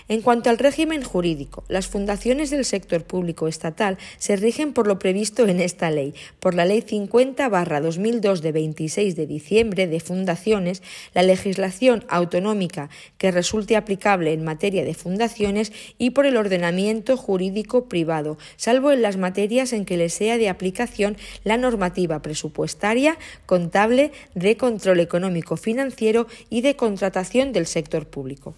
[0.08, 5.00] En cuanto al régimen jurídico, las fundaciones del sector público estatal se rigen por lo
[5.00, 11.24] previsto en esta ley, por la Ley 50-2002 de 26 de diciembre de fundaciones, la
[11.24, 12.88] legislación autonómica
[13.18, 19.02] que resulte aplicable en materia de fundaciones y por el ordenamiento jurídico privado, salvo en
[19.02, 25.56] las materias en que le sea de aplicación la normativa presupuestaria, contable, de control económico
[25.56, 28.54] financiero y de contratación del sector público.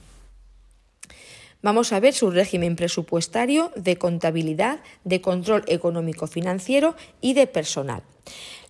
[1.60, 8.02] Vamos a ver su régimen presupuestario, de contabilidad, de control económico financiero y de personal.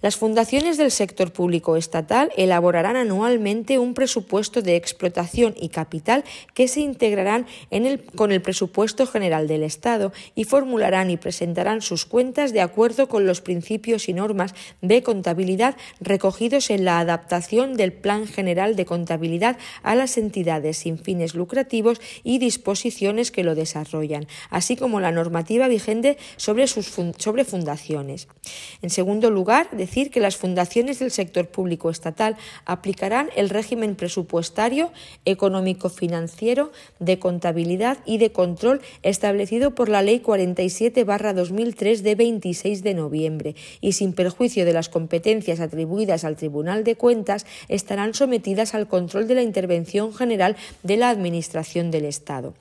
[0.00, 6.22] Las fundaciones del sector público estatal elaborarán anualmente un presupuesto de explotación y capital
[6.54, 7.46] que se integrarán
[8.14, 13.26] con el presupuesto general del Estado y formularán y presentarán sus cuentas de acuerdo con
[13.26, 19.58] los principios y normas de contabilidad recogidos en la adaptación del Plan General de Contabilidad
[19.82, 25.66] a las entidades sin fines lucrativos y disposiciones que lo desarrollan, así como la normativa
[25.66, 28.28] vigente sobre, sus sobre fundaciones.
[28.80, 32.36] En segundo lugar, decir que las fundaciones del sector público estatal
[32.66, 34.92] aplicarán el régimen presupuestario,
[35.24, 43.56] económico-financiero, de contabilidad y de control establecido por la Ley 47-2003 de 26 de noviembre
[43.80, 49.26] y sin perjuicio de las competencias atribuidas al Tribunal de Cuentas estarán sometidas al control
[49.26, 52.52] de la intervención general de la Administración del Estado.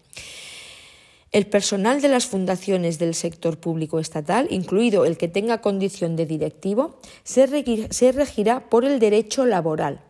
[1.37, 6.25] El personal de las fundaciones del sector público estatal, incluido el que tenga condición de
[6.25, 7.45] directivo, se,
[8.11, 10.01] regirá por el derecho laboral,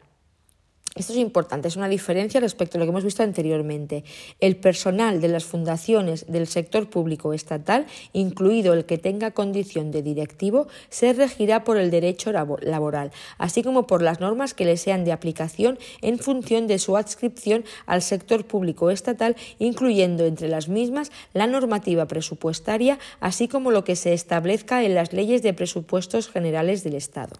[0.98, 4.03] esto es importante, es una diferencia respecto a lo que hemos visto anteriormente.
[4.40, 10.02] El personal de las fundaciones del sector público estatal, incluido el que tenga condición de
[10.02, 15.06] directivo, se regirá por el derecho laboral, así como por las normas que le sean
[15.06, 21.11] de aplicación en función de su adscripción al sector público estatal, incluyendo entre las mismas
[21.34, 26.84] la normativa presupuestaria, así como lo que se establezca en las leyes de presupuestos generales
[26.84, 27.38] del Estado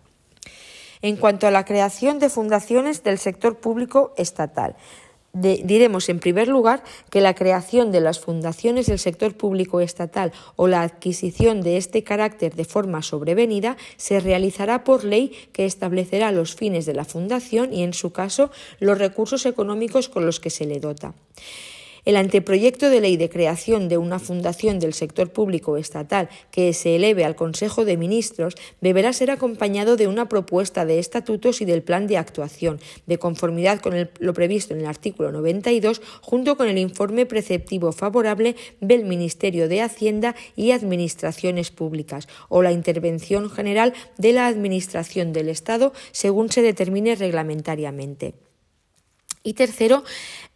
[1.02, 4.76] en cuanto a la creación de fundaciones del sector público estatal.
[5.34, 10.68] diremos en primer lugar que la creación de las fundaciones del sector público estatal o
[10.68, 16.56] la adquisición de este carácter de forma sobrevenida se realizará por ley que establecerá los
[16.56, 18.50] fines de la fundación y, en su caso,
[18.80, 21.14] los recursos económicos con los que se le dota.
[22.08, 26.96] El anteproyecto de ley de creación de una fundación del sector público estatal que se
[26.96, 31.84] eleve al Consejo de Ministros deberá ser acompañado de una propuesta de estatutos y del
[31.84, 36.78] plan de actuación, de conformidad con lo previsto en el artículo 92, junto con el
[36.78, 44.32] informe preceptivo favorable del Ministerio de Hacienda y Administraciones Públicas o la intervención general de
[44.32, 48.36] la Administración del Estado según se determine reglamentariamente.
[49.48, 50.04] Y tercero,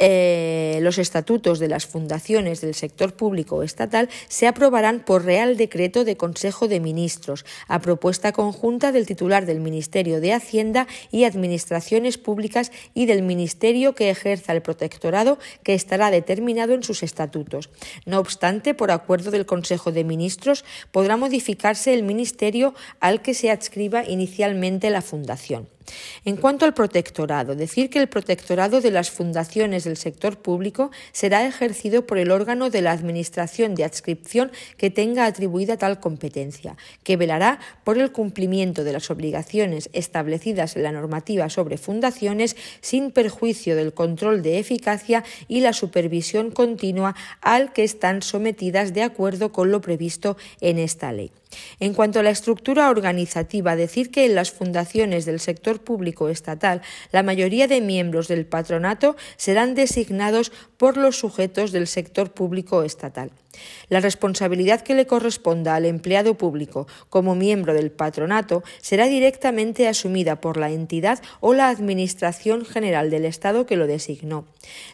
[0.04, 6.04] eh, los estatutos de las fundaciones del sector público estatal se aprobarán por Real Decreto
[6.06, 12.18] de Consejo de Ministros, a propuesta conjunta del titular del Ministerio de Hacienda y Administraciones
[12.18, 17.70] Públicas y del Ministerio que ejerza el protectorado, que estará determinado en sus estatutos.
[18.08, 23.52] No obstante, por acuerdo del Consejo de Ministros, podrá modificarse el ministerio al que se
[23.52, 25.70] adscriba inicialmente la fundación.
[26.26, 31.46] En cuanto al protectorado, decir que el protectorado de las fundaciones del sector público será
[31.46, 37.18] ejercido por el órgano de la Administración de adscripción que tenga atribuida tal competencia, que
[37.18, 43.76] velará por el cumplimiento de las obligaciones establecidas en la normativa sobre fundaciones sin perjuicio
[43.76, 49.72] del control de eficacia y la supervisión continua al que están sometidas de acuerdo con
[49.72, 51.32] lo previsto en esta ley.
[51.80, 56.82] En cuanto a la estructura organizativa, decir que en las fundaciones del sector público estatal
[57.12, 63.32] la mayoría de miembros del patronato serán designados por los sujetos del sector público estatal.
[63.90, 70.40] La responsabilidad que le corresponda al empleado público como miembro del patronato será directamente asumida
[70.40, 74.46] por la entidad o la Administración General del Estado que lo designó.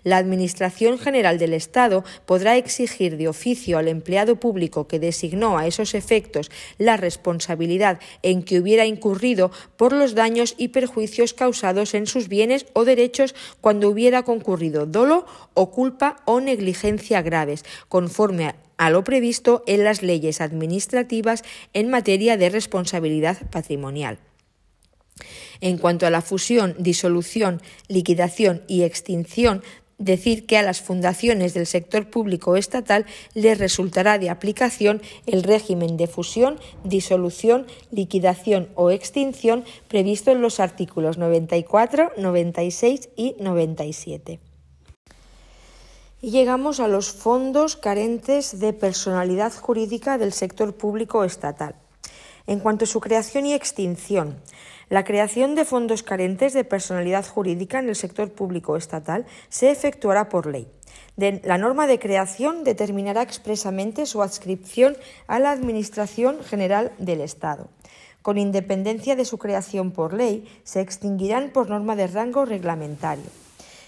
[0.03, 5.67] La Administración General del Estado podrá exigir de oficio al empleado público que designó a
[5.67, 12.07] esos efectos la responsabilidad en que hubiera incurrido por los daños y perjuicios causados en
[12.07, 18.46] sus bienes o derechos cuando hubiera concurrido dolo o culpa o negligencia graves, conforme a
[18.77, 21.43] lo previsto en las leyes administrativas
[21.73, 24.19] en materia de responsabilidad patrimonial.
[25.61, 29.63] En cuanto a la fusión, disolución, liquidación y extinción
[29.97, 35.97] decir que a las fundaciones del sector público estatal les resultará de aplicación el régimen
[35.97, 44.39] de fusión, disolución, liquidación o extinción previsto en los artículos 94, 96 y 97.
[46.19, 51.75] Y llegamos a los fondos carentes de personalidad jurídica del sector público estatal.
[52.47, 54.37] En cuanto a su creación y extinción,
[54.89, 60.27] la creación de fondos carentes de personalidad jurídica en el sector público estatal se efectuará
[60.27, 60.67] por ley.
[61.17, 67.67] la norma de creación determinará expresamente su adscripción a la Administración General del Estado.
[68.23, 73.46] Con independencia de su creación por ley, se extinguirán por norma de rango reglamentario.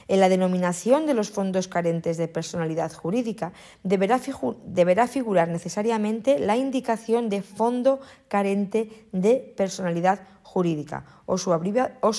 [0.10, 3.54] En la denominación de los fondos carentes de personalidad jurídica
[3.84, 11.54] deberá, figurar necesariamente la indicación de fondo carente de personalidad jurídica o su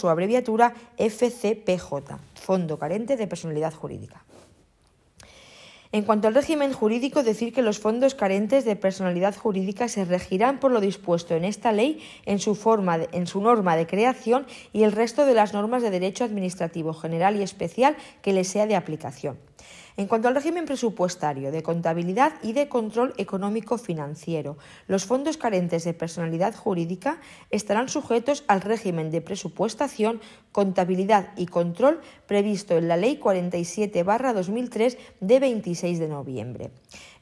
[0.08, 4.22] abreviatura FCPJ, Fondo Carente de Personalidad Jurídica.
[5.92, 10.60] En cuanto al régimen jurídico, decir que los fondos carentes de personalidad jurídica se regirán
[10.60, 14.84] por lo dispuesto en esta ley en su, forma en su norma de creación y
[14.84, 18.76] el resto de las normas de derecho administrativo general y especial que les sea de
[18.76, 19.36] aplicación.
[20.00, 24.56] En cuanto al régimen presupuestario, de contabilidad y de control económico financiero,
[24.86, 27.20] los fondos carentes de personalidad jurídica
[27.50, 30.22] estarán sujetos al régimen de presupuestación,
[30.52, 36.70] contabilidad y control previsto en la Ley 47-2003 de 26 de noviembre.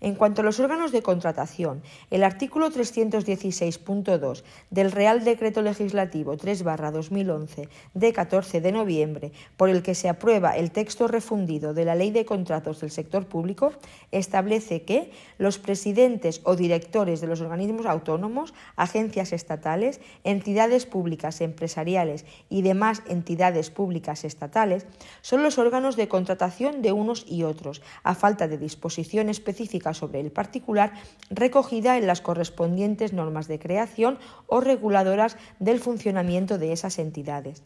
[0.01, 7.69] En cuanto a los órganos de contratación, el artículo 316.2 del Real Decreto Legislativo 3-2011
[7.95, 12.12] de 14 de noviembre, por el que se aprueba el texto refundido de la Ley
[12.12, 13.73] de Contratos del Sector Público,
[14.12, 22.24] establece que los presidentes o directores de los organismos autónomos, agencias estatales, entidades públicas empresariales
[22.49, 24.86] y demás entidades públicas estatales
[25.23, 29.57] son los órganos de contratación de unos y otros, a falta de disposición específica
[29.94, 30.93] sobre el particular
[31.30, 37.62] recogida en las correspondientes normas de creación o reguladoras del funcionamiento de esas entidades.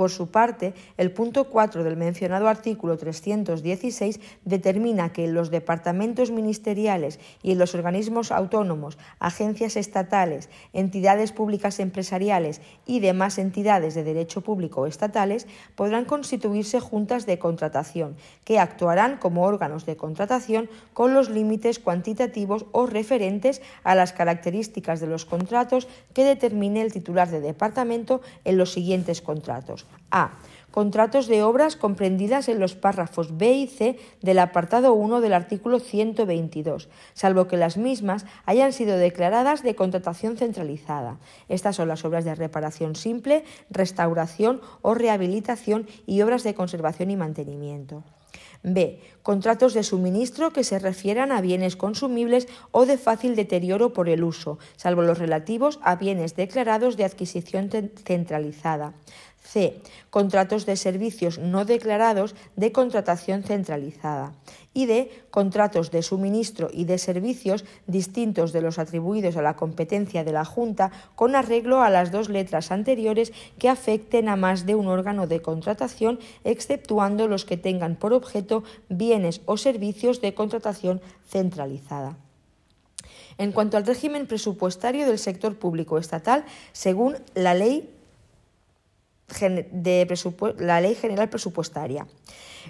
[0.00, 6.30] Por su parte, el punto 4 del mencionado artículo 316 determina que en los departamentos
[6.30, 14.02] ministeriales y en los organismos autónomos, agencias estatales, entidades públicas empresariales y demás entidades de
[14.02, 21.12] derecho público estatales podrán constituirse juntas de contratación, que actuarán como órganos de contratación con
[21.12, 27.28] los límites cuantitativos o referentes a las características de los contratos que determine el titular
[27.28, 29.89] de departamento en los siguientes contratos.
[30.10, 30.32] A.
[30.70, 35.80] Contratos de obras comprendidas en los párrafos B y C del apartado 1 del artículo
[35.80, 41.18] 122, salvo que las mismas hayan sido declaradas de contratación centralizada.
[41.48, 47.16] Estas son las obras de reparación simple, restauración o rehabilitación y obras de conservación y
[47.16, 48.04] mantenimiento.
[48.62, 49.00] B.
[49.22, 54.22] Contratos de suministro que se refieran a bienes consumibles o de fácil deterioro por el
[54.22, 57.70] uso, salvo los relativos a bienes declarados de adquisición
[58.04, 58.94] centralizada.
[59.42, 59.80] C.
[60.10, 64.32] Contratos de servicios no declarados de contratación centralizada.
[64.72, 65.10] Y D.
[65.30, 70.44] Contratos de suministro y de servicios distintos de los atribuidos a la competencia de la
[70.44, 75.26] Junta con arreglo a las dos letras anteriores que afecten a más de un órgano
[75.26, 82.16] de contratación, exceptuando los que tengan por objeto bienes o servicios de contratación centralizada.
[83.38, 87.88] En cuanto al régimen presupuestario del sector público estatal, según la Ley
[89.38, 92.06] de la Ley General Presupuestaria.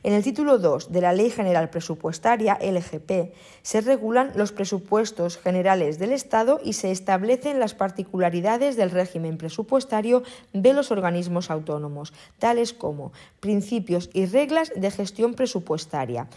[0.03, 5.99] En el título 2 de la Ley General Presupuestaria, LGP, se regulan los presupuestos generales
[5.99, 10.23] del Estado y se establecen las particularidades del régimen presupuestario
[10.53, 16.29] de los organismos autónomos, tales como principios y reglas de gestión presupuestaria,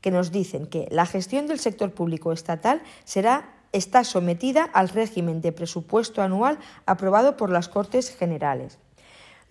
[0.00, 2.82] que nos dicen que la gestión del sector público estatal
[3.72, 8.78] está sometida al régimen de presupuesto anual aprobado por las Cortes Generales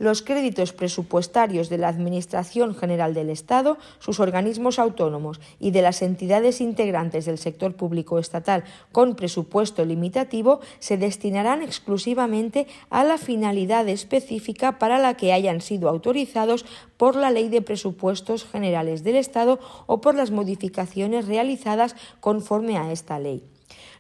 [0.02, 6.02] los créditos presupuestarios de la Administración General del Estado, sus organismos autónomos y de las
[6.02, 13.88] entidades integrantes del sector público estatal con presupuesto limitativo se destinarán exclusivamente a la finalidad
[13.88, 16.66] específica para la que hayan sido autorizados
[16.98, 22.92] por la Ley de Presupuestos Generales del Estado o por las modificaciones realizadas conforme a
[22.92, 23.51] esta ley.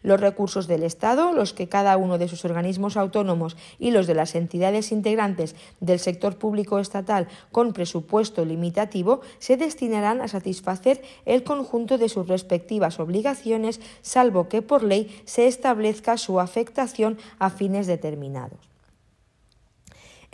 [0.04, 4.16] Los recursos del Estado, los que cada uno de sus organismos autónomos y los de
[4.16, 11.44] las entidades integrantes del sector público estatal con presupuesto limitativo, se destinarán a satisfacer el
[11.44, 17.86] conjunto de sus respectivas obligaciones, salvo que por ley se establezca su afectación a fines
[17.86, 18.71] determinados.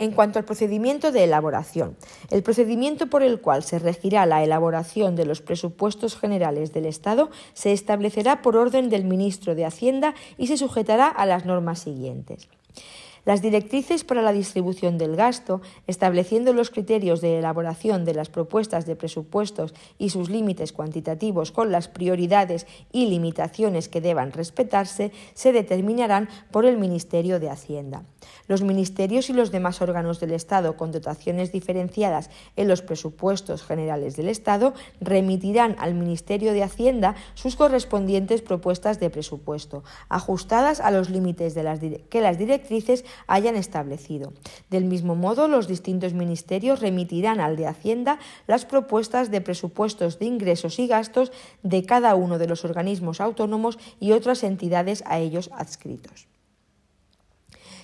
[0.00, 1.96] En cuanto al procedimiento de elaboración,
[2.30, 7.30] el procedimiento por el cual se regirá la elaboración de los presupuestos generales del Estado
[7.52, 12.48] se establecerá por orden del ministro de Hacienda y se sujetará a las normas siguientes.
[13.28, 18.86] Las directrices para la distribución del gasto, estableciendo los criterios de elaboración de las propuestas
[18.86, 25.52] de presupuestos y sus límites cuantitativos con las prioridades y limitaciones que deban respetarse, se
[25.52, 28.04] determinarán por el Ministerio de Hacienda.
[28.46, 34.16] Los ministerios y los demás órganos del Estado con dotaciones diferenciadas en los presupuestos generales
[34.16, 34.72] del Estado
[35.02, 41.62] remitirán al Ministerio de Hacienda sus correspondientes propuestas de presupuesto, ajustadas a los límites de
[41.62, 41.78] las
[42.08, 44.32] que las directrices hayan establecido.
[44.70, 50.26] Del mismo modo, los distintos ministerios remitirán al de Hacienda las propuestas de presupuestos de
[50.26, 51.32] ingresos y gastos
[51.62, 56.28] de cada uno de los organismos autónomos y otras entidades a ellos adscritos.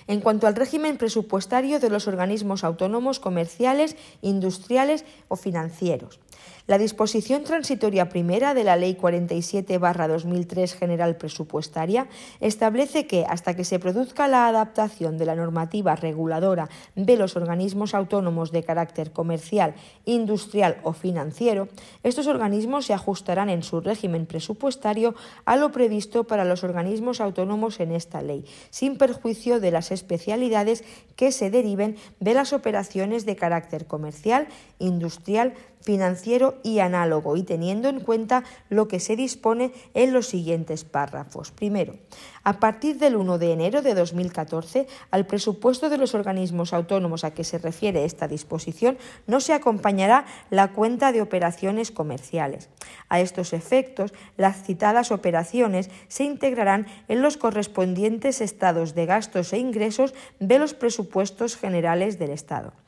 [0.06, 6.20] En cuanto al régimen presupuestario de los organismos autónomos comerciales, industriales o financieros,
[6.66, 12.08] la disposición transitoria primera de la Ley 47-2003 General Presupuestaria
[12.40, 17.94] establece que, hasta que se produzca la adaptación de la normativa reguladora de los organismos
[17.94, 19.74] autónomos de carácter comercial,
[20.06, 21.68] industrial o financiero,
[22.02, 25.14] estos organismos se ajustarán en su régimen presupuestario
[25.44, 30.82] a lo previsto para los organismos autónomos en esta ley, sin perjuicio de las especialidades
[31.16, 35.52] que se deriven de las operaciones de carácter comercial, industrial,
[35.84, 41.50] financiero y análogo y teniendo en cuenta lo que se dispone en los siguientes párrafos.
[41.50, 41.96] Primero,
[42.42, 47.32] a partir del 1 de enero de 2014, al presupuesto de los organismos autónomos a
[47.32, 52.70] que se refiere esta disposición no se acompañará la cuenta de operaciones comerciales.
[53.08, 59.58] A estos efectos, las citadas operaciones se integrarán en los correspondientes estados de gastos e
[59.58, 62.83] ingresos de los presupuestos generales del Estado.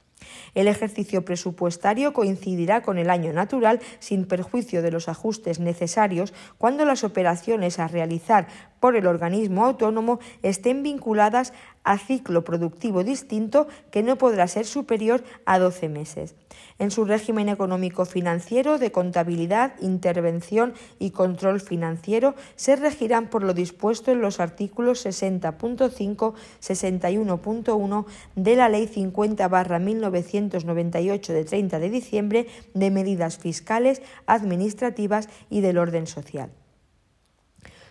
[0.55, 6.85] El ejercicio presupuestario coincidirá con el año natural sin perjuicio de los ajustes necesarios cuando
[6.85, 8.49] las operaciones a realizar
[8.81, 11.53] por el organismo autónomo estén vinculadas
[11.87, 16.35] a ciclo productivo distinto que no podrá ser superior a 12 meses.
[16.79, 23.55] En su régimen económico financiero de contabilidad, intervención y control financiero se regirán por lo
[23.55, 28.05] dispuesto en los artículos 60.5, 61.1
[28.35, 36.09] de la Ley 50-1998 de 30 de diciembre de medidas fiscales, administrativas y del orden
[36.09, 36.51] social.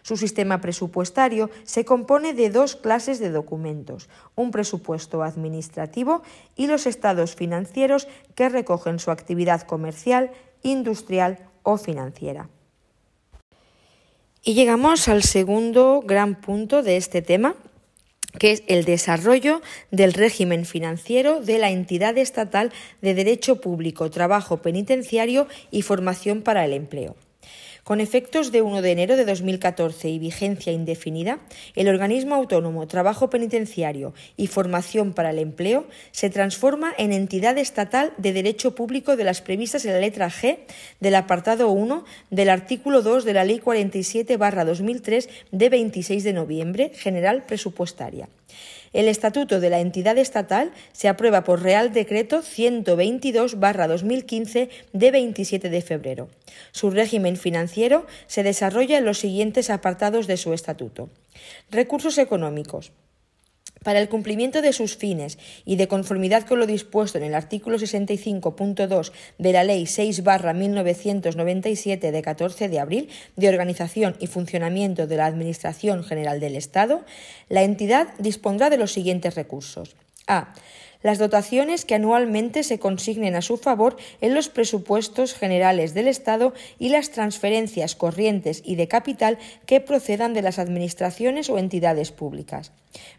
[0.05, 6.21] Su sistema presupuestario se compone de dos clases de documentos, un presupuesto administrativo
[6.55, 10.29] y los estados financieros que recogen su actividad comercial,
[10.61, 12.49] industrial o financiera.
[14.43, 17.55] Y llegamos al segundo gran punto de este tema,
[18.37, 22.71] que es el desarrollo del régimen financiero de la entidad estatal
[23.01, 27.15] de derecho público, trabajo penitenciario y formación para el empleo.
[27.85, 31.37] Con efectos de 1 de enero de 2014 y vigencia indefinida,
[31.75, 38.11] el organismo autónomo Trabajo Penitenciario y Formación para el Empleo se transforma en entidad estatal
[38.17, 40.61] de derecho público de las previstas en la letra G
[40.99, 47.43] del apartado 1 del artículo 2 de la Ley 47-2003 de 26 de noviembre, general
[47.43, 48.27] presupuestaria.
[48.95, 55.81] El estatuto de la entidad estatal se aprueba por Real Decreto 122-2015 de 27 de
[55.81, 56.29] febrero.
[56.71, 61.09] Su régimen financiero se desarrolla en los siguientes apartados de su estatuto.
[61.69, 62.93] Recursos económicos
[63.85, 67.77] para el cumplimiento de sus fines y de conformidad con lo dispuesto en el artículo
[67.77, 75.27] 65.2 de la Ley 6-1997 de 14 de abril de organización y funcionamiento de la
[75.27, 77.05] Administración General del Estado,
[77.47, 79.95] la entidad dispondrá de los siguientes recursos.
[80.25, 80.55] A
[81.05, 86.55] las dotaciones que anualmente se consignen a su favor en los presupuestos generales del Estado
[86.79, 89.37] y las transferencias corrientes y de capital
[89.67, 92.71] que procedan de las administraciones o entidades públicas.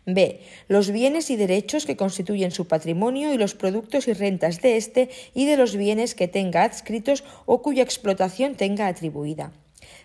[0.05, 0.41] B.
[0.67, 5.09] Los bienes y derechos que constituyen su patrimonio y los productos y rentas de éste
[5.33, 9.53] y de los bienes que tenga adscritos o cuya explotación tenga atribuida.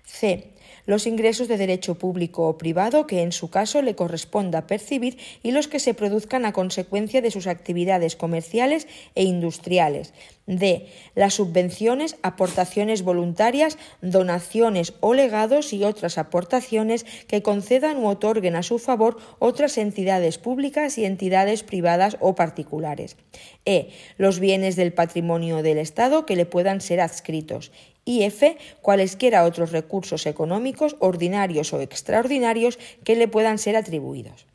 [0.06, 0.54] C
[0.86, 5.52] los ingresos de derecho público o privado que en su caso le corresponda percibir y
[5.52, 10.14] los que se produzcan a consecuencia de sus actividades comerciales e industriales.
[10.48, 10.88] D.
[11.16, 18.64] Las subvenciones, aportaciones voluntarias, donaciones o legados y otras aportaciones que concedan u otorguen a
[18.64, 23.18] su favor otras entidades públicas y entidades privadas o particulares.
[23.66, 23.90] E.
[24.18, 27.72] Los bienes del patrimonio del Estado que le puedan ser adscritos
[28.06, 34.46] y F, cualesquiera otros recursos económicos ordinarios o extraordinarios que le puedan ser atribuidos.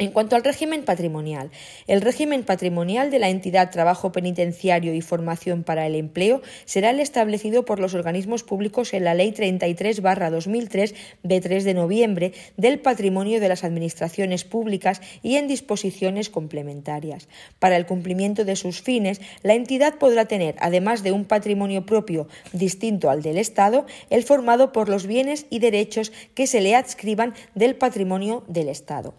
[0.00, 1.50] En cuanto al régimen patrimonial,
[1.88, 7.00] el régimen patrimonial de la entidad Trabajo Penitenciario y Formación para el Empleo será el
[7.00, 10.94] establecido por los organismos públicos en la Ley 33-2003
[11.24, 17.26] de 3 de noviembre del patrimonio de las administraciones públicas y en disposiciones complementarias.
[17.58, 22.28] Para el cumplimiento de sus fines, la entidad podrá tener, además de un patrimonio propio
[22.52, 27.34] distinto al del Estado, el formado por los bienes y derechos que se le adscriban
[27.56, 29.12] del patrimonio del Estado.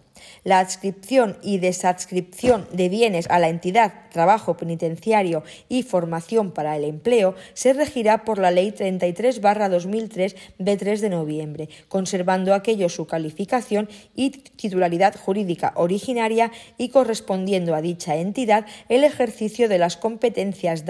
[0.44, 6.84] La adscripción y desadscripción de bienes a la entidad Trabajo Penitenciario y Formación para el
[6.84, 13.88] Empleo se regirá por la Ley 33-2003 de 3 de noviembre, conservando aquello su calificación
[14.14, 20.84] y titularidad jurídica originaria y correspondiendo a dicha entidad el ejercicio de las competencias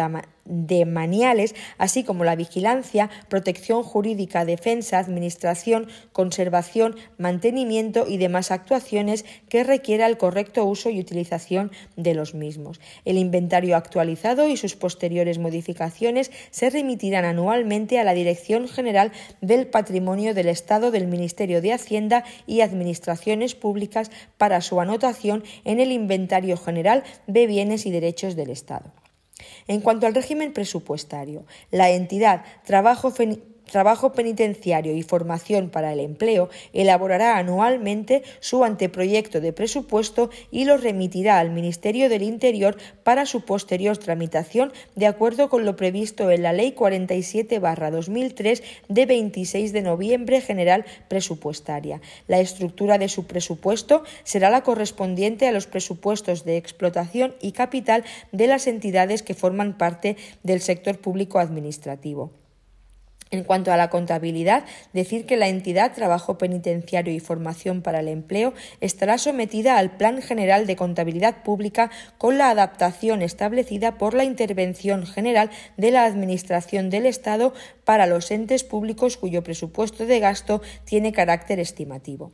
[0.51, 9.24] de maniales, así como la vigilancia, protección jurídica, defensa, administración, conservación, mantenimiento y demás actuaciones
[9.48, 12.81] que requiera el correcto uso y utilización de los mismos.
[13.05, 19.68] El inventario actualizado y sus posteriores modificaciones se remitirán anualmente a la Dirección General del
[19.68, 25.93] Patrimonio del Estado del Ministerio de Hacienda y Administraciones Públicas para su anotación en el
[25.93, 28.93] Inventario General de Bienes y Derechos del Estado.
[29.66, 33.10] En cuanto al régimen presupuestario, la entidad Trabajo
[33.70, 40.76] Trabajo Penitenciario y Formación para el Empleo elaborará anualmente su anteproyecto de presupuesto y lo
[40.76, 46.42] remitirá al Ministerio del Interior para su posterior tramitación de acuerdo con lo previsto en
[46.42, 52.01] la Ley 47-2003 de 26 de noviembre general presupuestaria.
[52.26, 58.05] La estructura de su presupuesto será la correspondiente a los presupuestos de explotación y capital
[58.32, 62.39] de las entidades que forman parte del sector público administrativo.
[63.32, 68.09] En cuanto a la contabilidad, decir que la entidad Trabajo Penitenciario y Formación para el
[68.09, 74.24] Empleo estará sometida al Plan General de Contabilidad Pública con la adaptación establecida por la
[74.24, 77.55] Intervención General de la Administración del Estado
[77.85, 82.32] para los entes públicos cuyo presupuesto de gasto tiene carácter estimativo.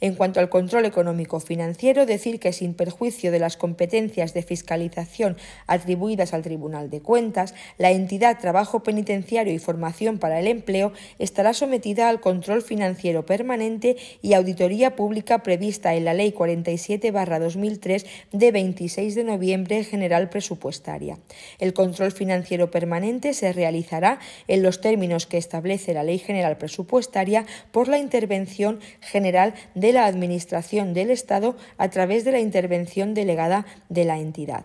[0.00, 5.36] En cuanto al control económico financiero, decir que sin perjuicio de las competencias de fiscalización
[5.66, 11.52] atribuidas al Tribunal de Cuentas, la entidad Trabajo Penitenciario y Formación para el Empleo estará
[11.54, 19.14] sometida al control financiero permanente y auditoría pública prevista en la Ley 47-2003 de 26
[19.14, 21.18] de noviembre general presupuestaria.
[21.58, 27.46] El control financiero permanente se realizará en los términos que establece la Ley General Presupuestaria
[27.72, 33.66] por la intervención general de la Administración del Estado a través de la intervención delegada
[33.88, 34.64] de la entidad.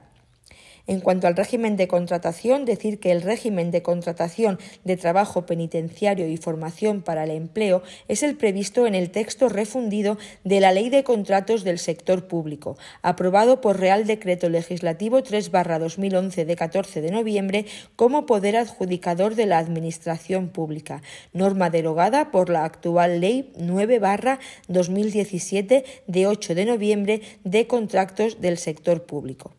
[0.85, 6.27] En cuanto al régimen de contratación, decir que el régimen de contratación de trabajo penitenciario
[6.27, 10.89] y formación para el empleo es el previsto en el texto refundido de la Ley
[10.89, 17.65] de Contratos del Sector Público, aprobado por Real Decreto Legislativo 3-2011 de 14 de noviembre
[17.95, 21.01] como poder adjudicador de la Administración Pública,
[21.31, 29.03] norma derogada por la actual Ley 9-2017 de 8 de noviembre de Contratos del Sector
[29.03, 29.53] Público.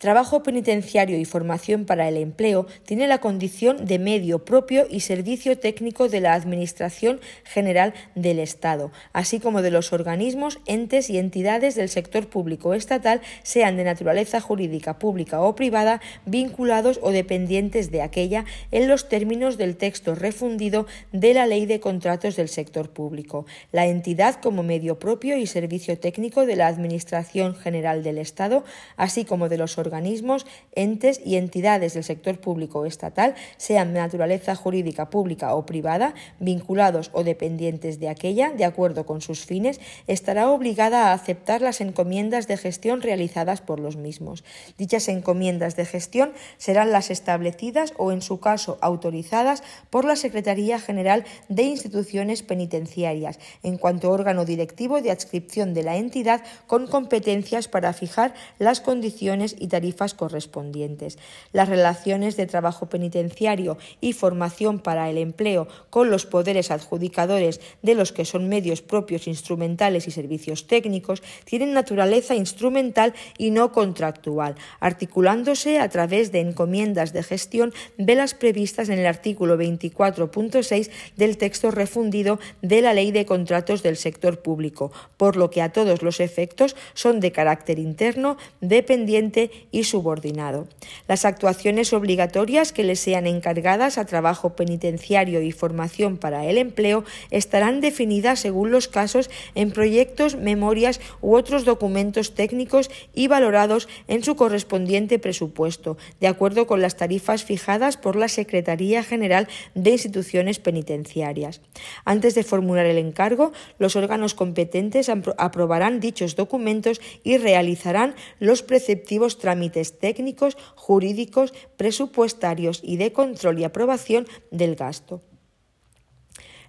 [0.00, 5.58] Trabajo penitenciario y formación para el empleo tiene la condición de medio propio y servicio
[5.58, 11.74] técnico de la Administración General del Estado, así como de los organismos, entes y entidades
[11.74, 18.00] del sector público estatal, sean de naturaleza jurídica pública o privada, vinculados o dependientes de
[18.00, 23.44] aquella en los términos del texto refundido de la Ley de Contratos del Sector Público.
[23.70, 28.64] La entidad como medio propio y servicio técnico de la Administración General del Estado,
[28.96, 33.92] así como de los organismos organismos, entes y entidades del sector público o estatal, sean
[33.92, 39.44] de naturaleza jurídica pública o privada, vinculados o dependientes de aquella, de acuerdo con sus
[39.44, 44.44] fines, estará obligada a aceptar las encomiendas de gestión realizadas por los mismos.
[44.78, 50.78] Dichas encomiendas de gestión serán las establecidas o, en su caso, autorizadas por la Secretaría
[50.78, 57.66] General de Instituciones Penitenciarias, en cuanto órgano directivo de adscripción de la entidad con competencias
[57.66, 59.79] para fijar las condiciones y tarifas
[60.16, 61.18] correspondientes.
[61.52, 67.94] Las relaciones de trabajo penitenciario y formación para el empleo con los poderes adjudicadores de
[67.94, 74.54] los que son medios propios instrumentales y servicios técnicos tienen naturaleza instrumental y no contractual,
[74.80, 81.36] articulándose a través de encomiendas de gestión de las previstas en el artículo 24.6 del
[81.36, 86.02] texto refundido de la Ley de Contratos del Sector Público, por lo que a todos
[86.02, 90.66] los efectos son de carácter interno, dependiente y subordinado.
[91.06, 97.04] Las actuaciones obligatorias que le sean encargadas a trabajo penitenciario y formación para el empleo
[97.30, 104.24] estarán definidas según los casos en proyectos, memorias u otros documentos técnicos y valorados en
[104.24, 110.58] su correspondiente presupuesto, de acuerdo con las tarifas fijadas por la Secretaría General de Instituciones
[110.58, 111.60] Penitenciarias.
[112.04, 119.38] Antes de formular el encargo, los órganos competentes aprobarán dichos documentos y realizarán los preceptivos
[119.38, 125.20] trámites técnicos, jurídicos, presupuestarios y de control y aprobación del gasto.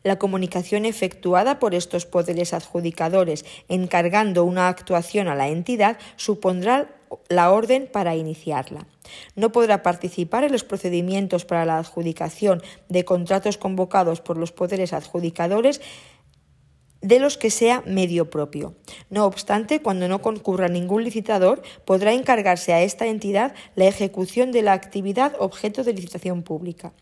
[0.03, 6.97] La comunicación efectuada por estos poderes adjudicadores encargando una actuación a la entidad supondrá
[7.29, 8.87] la orden para iniciarla.
[9.35, 14.93] No podrá participar en los procedimientos para la adjudicación de contratos convocados por los poderes
[14.93, 15.81] adjudicadores
[17.01, 18.75] de los que sea medio propio.
[19.09, 24.61] No obstante, cuando no concurra ningún licitador, podrá encargarse a esta entidad la ejecución de
[24.61, 26.93] la actividad objeto de licitación pública.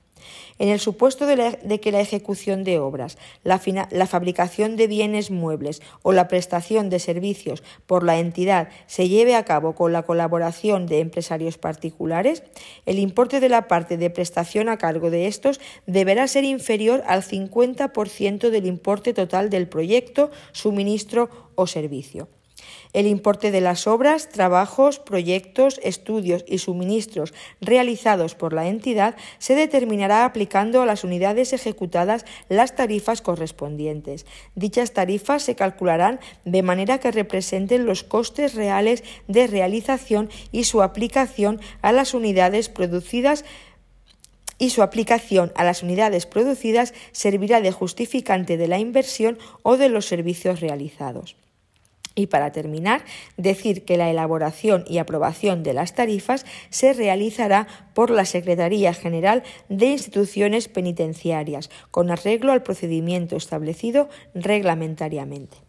[0.57, 5.81] En el supuesto de, que la ejecución de obras, la, la, fabricación de bienes muebles
[6.01, 10.85] o la prestación de servicios por la entidad se lleve a cabo con la colaboración
[10.85, 12.43] de empresarios particulares,
[12.85, 17.23] el importe de la parte de prestación a cargo de estos deberá ser inferior al
[17.23, 22.27] 50% del importe total del proyecto, suministro o servicio.
[22.92, 29.53] El importe de las obras, trabajos, proyectos, estudios y suministros realizados por la entidad se
[29.53, 34.26] determinará aplicando a las unidades ejecutadas las tarifas correspondientes.
[34.56, 40.82] Dichas tarifas se calcularán de manera que representen los costes reales de realización y su
[40.82, 43.45] aplicación a las unidades producidas
[44.58, 49.90] y su aplicación a las unidades producidas servirá de justificante de la inversión o de
[49.90, 51.35] los servicios realizados.
[52.15, 53.05] Y para terminar,
[53.38, 59.43] decir que la elaboración y aprobación de las tarifas se realizará por la Secretaría General
[59.69, 65.68] de Instituciones Penitenciarias, con arreglo al procedimiento establecido reglamentariamente.